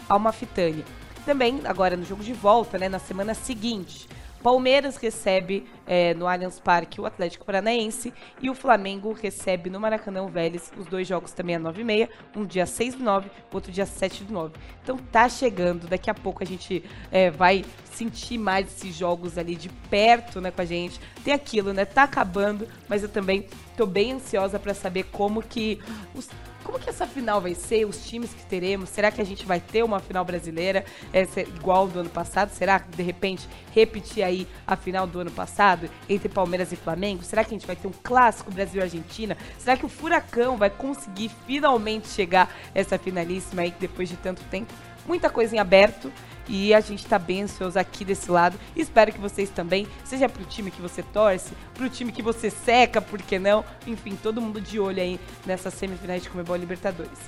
Almafitani. 0.07 0.85
Também, 1.25 1.59
agora 1.65 1.97
no 1.97 2.05
jogo 2.05 2.23
de 2.23 2.31
volta, 2.31 2.77
né, 2.77 2.87
na 2.87 2.99
semana 2.99 3.33
seguinte, 3.33 4.07
Palmeiras 4.45 4.97
recebe 4.97 5.65
é, 5.87 6.13
no 6.13 6.27
Allianz 6.27 6.59
Parque 6.59 7.01
o 7.01 7.05
Atlético 7.07 7.43
Paranaense 7.43 8.13
e 8.39 8.47
o 8.47 8.53
Flamengo 8.53 9.11
recebe 9.11 9.71
no 9.71 9.79
Maracanã 9.79 10.21
o 10.21 10.27
Vélez. 10.27 10.71
Os 10.77 10.85
dois 10.85 11.07
jogos 11.07 11.31
também 11.31 11.55
às 11.55 11.63
9h30, 11.63 12.09
um 12.35 12.45
dia 12.45 12.67
6 12.67 12.93
do 12.93 13.03
9, 13.03 13.27
outro 13.51 13.71
dia 13.71 13.87
7 13.87 14.23
do 14.23 14.31
9. 14.31 14.53
Então 14.83 14.97
tá 14.97 15.27
chegando, 15.27 15.87
daqui 15.87 16.11
a 16.11 16.13
pouco 16.13 16.43
a 16.43 16.45
gente 16.45 16.83
é, 17.11 17.31
vai 17.31 17.65
sentir 17.85 18.37
mais 18.37 18.67
esses 18.67 18.95
jogos 18.95 19.35
ali 19.35 19.55
de 19.55 19.69
perto, 19.89 20.39
né, 20.39 20.51
com 20.51 20.61
a 20.61 20.65
gente. 20.65 20.99
Tem 21.23 21.33
aquilo, 21.33 21.73
né? 21.73 21.83
Tá 21.83 22.03
acabando, 22.03 22.67
mas 22.87 23.01
eu 23.01 23.09
também 23.09 23.47
tô 23.75 23.87
bem 23.87 24.11
ansiosa 24.11 24.59
para 24.59 24.75
saber 24.75 25.05
como 25.05 25.41
que 25.41 25.81
os 26.13 26.29
como 26.65 26.79
que 26.79 26.89
essa 26.89 27.05
final 27.05 27.39
vai 27.39 27.53
ser? 27.53 27.85
Os 27.85 28.05
times 28.09 28.33
que 28.33 28.43
teremos? 28.45 28.89
Será 28.89 29.11
que 29.11 29.21
a 29.21 29.23
gente 29.23 29.45
vai 29.45 29.59
ter 29.59 29.83
uma 29.83 29.99
final 29.99 30.25
brasileira 30.25 30.83
é, 31.13 31.21
igual 31.55 31.87
do 31.87 31.99
ano 31.99 32.09
passado? 32.09 32.49
Será 32.49 32.79
que 32.79 32.97
de 32.97 33.03
repente 33.03 33.47
repetir 33.71 34.23
aí 34.23 34.47
a 34.65 34.75
final 34.75 35.05
do 35.05 35.19
ano 35.19 35.31
passado 35.31 35.87
entre 36.09 36.27
Palmeiras 36.27 36.71
e 36.71 36.75
Flamengo? 36.75 37.23
Será 37.23 37.43
que 37.43 37.51
a 37.51 37.57
gente 37.57 37.67
vai 37.67 37.75
ter 37.75 37.87
um 37.87 37.93
clássico 38.03 38.51
Brasil-Argentina? 38.51 39.37
Será 39.59 39.77
que 39.77 39.85
o 39.85 39.89
Furacão 39.89 40.57
vai 40.57 40.71
conseguir 40.71 41.29
finalmente 41.45 42.07
chegar 42.07 42.51
essa 42.73 42.97
finalíssima 42.97 43.61
aí 43.61 43.73
depois 43.79 44.09
de 44.09 44.17
tanto 44.17 44.43
tempo? 44.45 44.73
Muita 45.05 45.29
coisa 45.29 45.55
em 45.55 45.59
aberto. 45.59 46.11
E 46.47 46.73
a 46.73 46.79
gente 46.79 47.05
tá 47.05 47.17
bem 47.17 47.43
ansioso 47.43 47.77
aqui 47.77 48.05
desse 48.05 48.29
lado. 48.29 48.57
Espero 48.75 49.11
que 49.11 49.19
vocês 49.19 49.49
também, 49.49 49.87
seja 50.03 50.29
pro 50.29 50.43
time 50.45 50.71
que 50.71 50.81
você 50.81 51.01
torce, 51.01 51.53
pro 51.73 51.89
time 51.89 52.11
que 52.11 52.21
você 52.21 52.49
seca, 52.49 53.01
por 53.01 53.21
que 53.21 53.39
não? 53.39 53.63
Enfim, 53.87 54.17
todo 54.21 54.41
mundo 54.41 54.61
de 54.61 54.79
olho 54.79 55.01
aí 55.01 55.19
nessa 55.45 55.69
semifinais 55.69 56.23
de 56.23 56.29
Comebol 56.29 56.55
Libertadores. 56.55 57.19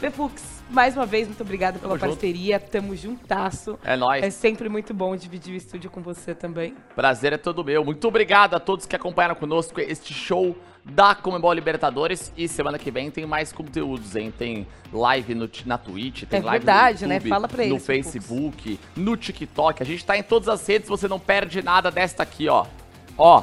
Befux, 0.00 0.62
mais 0.68 0.94
uma 0.94 1.06
vez, 1.06 1.26
muito 1.26 1.40
obrigada 1.40 1.78
pela 1.78 1.98
Tamo 1.98 2.12
parceria. 2.12 2.60
Tamo 2.60 2.94
juntasso. 2.94 3.78
É 3.82 3.96
nóis. 3.96 4.22
É 4.22 4.30
sempre 4.30 4.68
muito 4.68 4.92
bom 4.92 5.16
dividir 5.16 5.54
o 5.54 5.56
estúdio 5.56 5.90
com 5.90 6.02
você 6.02 6.34
também. 6.34 6.74
Prazer 6.94 7.32
é 7.32 7.38
todo 7.38 7.64
meu. 7.64 7.82
Muito 7.82 8.06
obrigado 8.06 8.54
a 8.54 8.60
todos 8.60 8.84
que 8.84 8.94
acompanharam 8.94 9.34
conosco 9.34 9.80
este 9.80 10.12
show 10.12 10.54
da 10.88 11.14
Comebol 11.14 11.52
Libertadores. 11.52 12.32
E 12.36 12.46
semana 12.48 12.78
que 12.78 12.90
vem 12.90 13.10
tem 13.10 13.26
mais 13.26 13.52
conteúdos, 13.52 14.14
hein? 14.14 14.32
Tem 14.36 14.66
live 14.92 15.34
no, 15.34 15.50
na 15.64 15.76
Twitch, 15.76 16.24
tem 16.24 16.40
É 16.40 16.42
live 16.42 16.64
verdade, 16.64 17.02
no 17.02 17.08
né? 17.08 17.14
YouTube, 17.16 17.28
Fala 17.30 17.48
pra 17.48 17.64
no 17.66 17.74
eles, 17.74 17.86
Facebook, 17.86 18.78
no 18.96 19.16
TikTok. 19.16 19.82
A 19.82 19.86
gente 19.86 20.04
tá 20.04 20.16
em 20.16 20.22
todas 20.22 20.48
as 20.48 20.66
redes, 20.66 20.88
você 20.88 21.08
não 21.08 21.18
perde 21.18 21.62
nada 21.62 21.90
desta 21.90 22.22
aqui, 22.22 22.48
ó. 22.48 22.66
Ó, 23.18 23.42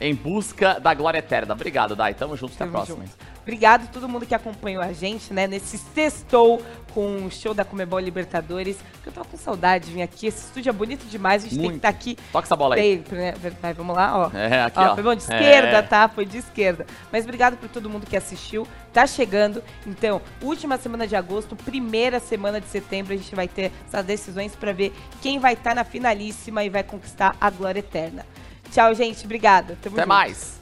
em 0.00 0.14
busca 0.14 0.80
da 0.80 0.94
glória 0.94 1.18
eterna. 1.18 1.54
Obrigado, 1.54 1.94
Dai. 1.94 2.14
Tamo 2.14 2.36
junto, 2.36 2.54
até 2.54 2.64
a 2.64 2.68
próxima. 2.68 3.04
junto. 3.04 3.31
Obrigado 3.42 3.84
a 3.84 3.86
todo 3.88 4.08
mundo 4.08 4.24
que 4.24 4.34
acompanhou 4.34 4.82
a 4.82 4.92
gente, 4.92 5.34
né, 5.34 5.46
nesse 5.48 5.76
sextou 5.76 6.62
com 6.94 7.24
o 7.26 7.30
show 7.30 7.52
da 7.52 7.64
Comebol 7.64 7.98
Libertadores. 7.98 8.76
Que 9.02 9.08
eu 9.08 9.12
tava 9.12 9.26
com 9.28 9.36
saudade 9.36 9.86
de 9.86 9.92
vir 9.92 10.02
aqui. 10.02 10.28
Esse 10.28 10.46
estúdio 10.46 10.70
é 10.70 10.72
bonito 10.72 11.04
demais, 11.06 11.42
a 11.42 11.48
gente 11.48 11.54
tem 11.56 11.60
que 11.62 11.66
Muito. 11.70 11.76
estar 11.78 11.88
aqui 11.88 12.16
Toca 12.30 12.46
essa 12.46 12.54
bola 12.54 12.76
aí. 12.76 12.98
sempre, 12.98 13.16
né? 13.16 13.34
Vai, 13.60 13.74
vamos 13.74 13.96
lá, 13.96 14.16
ó. 14.32 14.36
É, 14.36 14.62
aqui, 14.62 14.78
Ó, 14.78 14.92
ó. 14.92 14.94
Foi 14.94 15.02
bom 15.02 15.14
de 15.14 15.22
esquerda, 15.22 15.78
É. 15.78 15.82
tá? 15.82 16.08
Foi 16.08 16.24
de 16.24 16.38
esquerda. 16.38 16.86
Mas 17.10 17.24
obrigado 17.24 17.56
por 17.56 17.68
todo 17.68 17.90
mundo 17.90 18.06
que 18.06 18.16
assistiu. 18.16 18.64
Tá 18.92 19.06
chegando. 19.08 19.60
Então, 19.86 20.22
última 20.40 20.76
semana 20.78 21.04
de 21.06 21.16
agosto, 21.16 21.56
primeira 21.56 22.20
semana 22.20 22.60
de 22.60 22.68
setembro, 22.68 23.12
a 23.12 23.16
gente 23.16 23.34
vai 23.34 23.48
ter 23.48 23.72
essas 23.88 24.04
decisões 24.06 24.54
pra 24.54 24.72
ver 24.72 24.92
quem 25.20 25.40
vai 25.40 25.54
estar 25.54 25.74
na 25.74 25.82
finalíssima 25.82 26.62
e 26.62 26.68
vai 26.70 26.84
conquistar 26.84 27.34
a 27.40 27.50
glória 27.50 27.80
eterna. 27.80 28.24
Tchau, 28.70 28.94
gente. 28.94 29.24
Obrigada. 29.24 29.76
Tamo 29.82 29.96
Até 29.96 30.02
junto. 30.02 30.08
mais. 30.08 30.61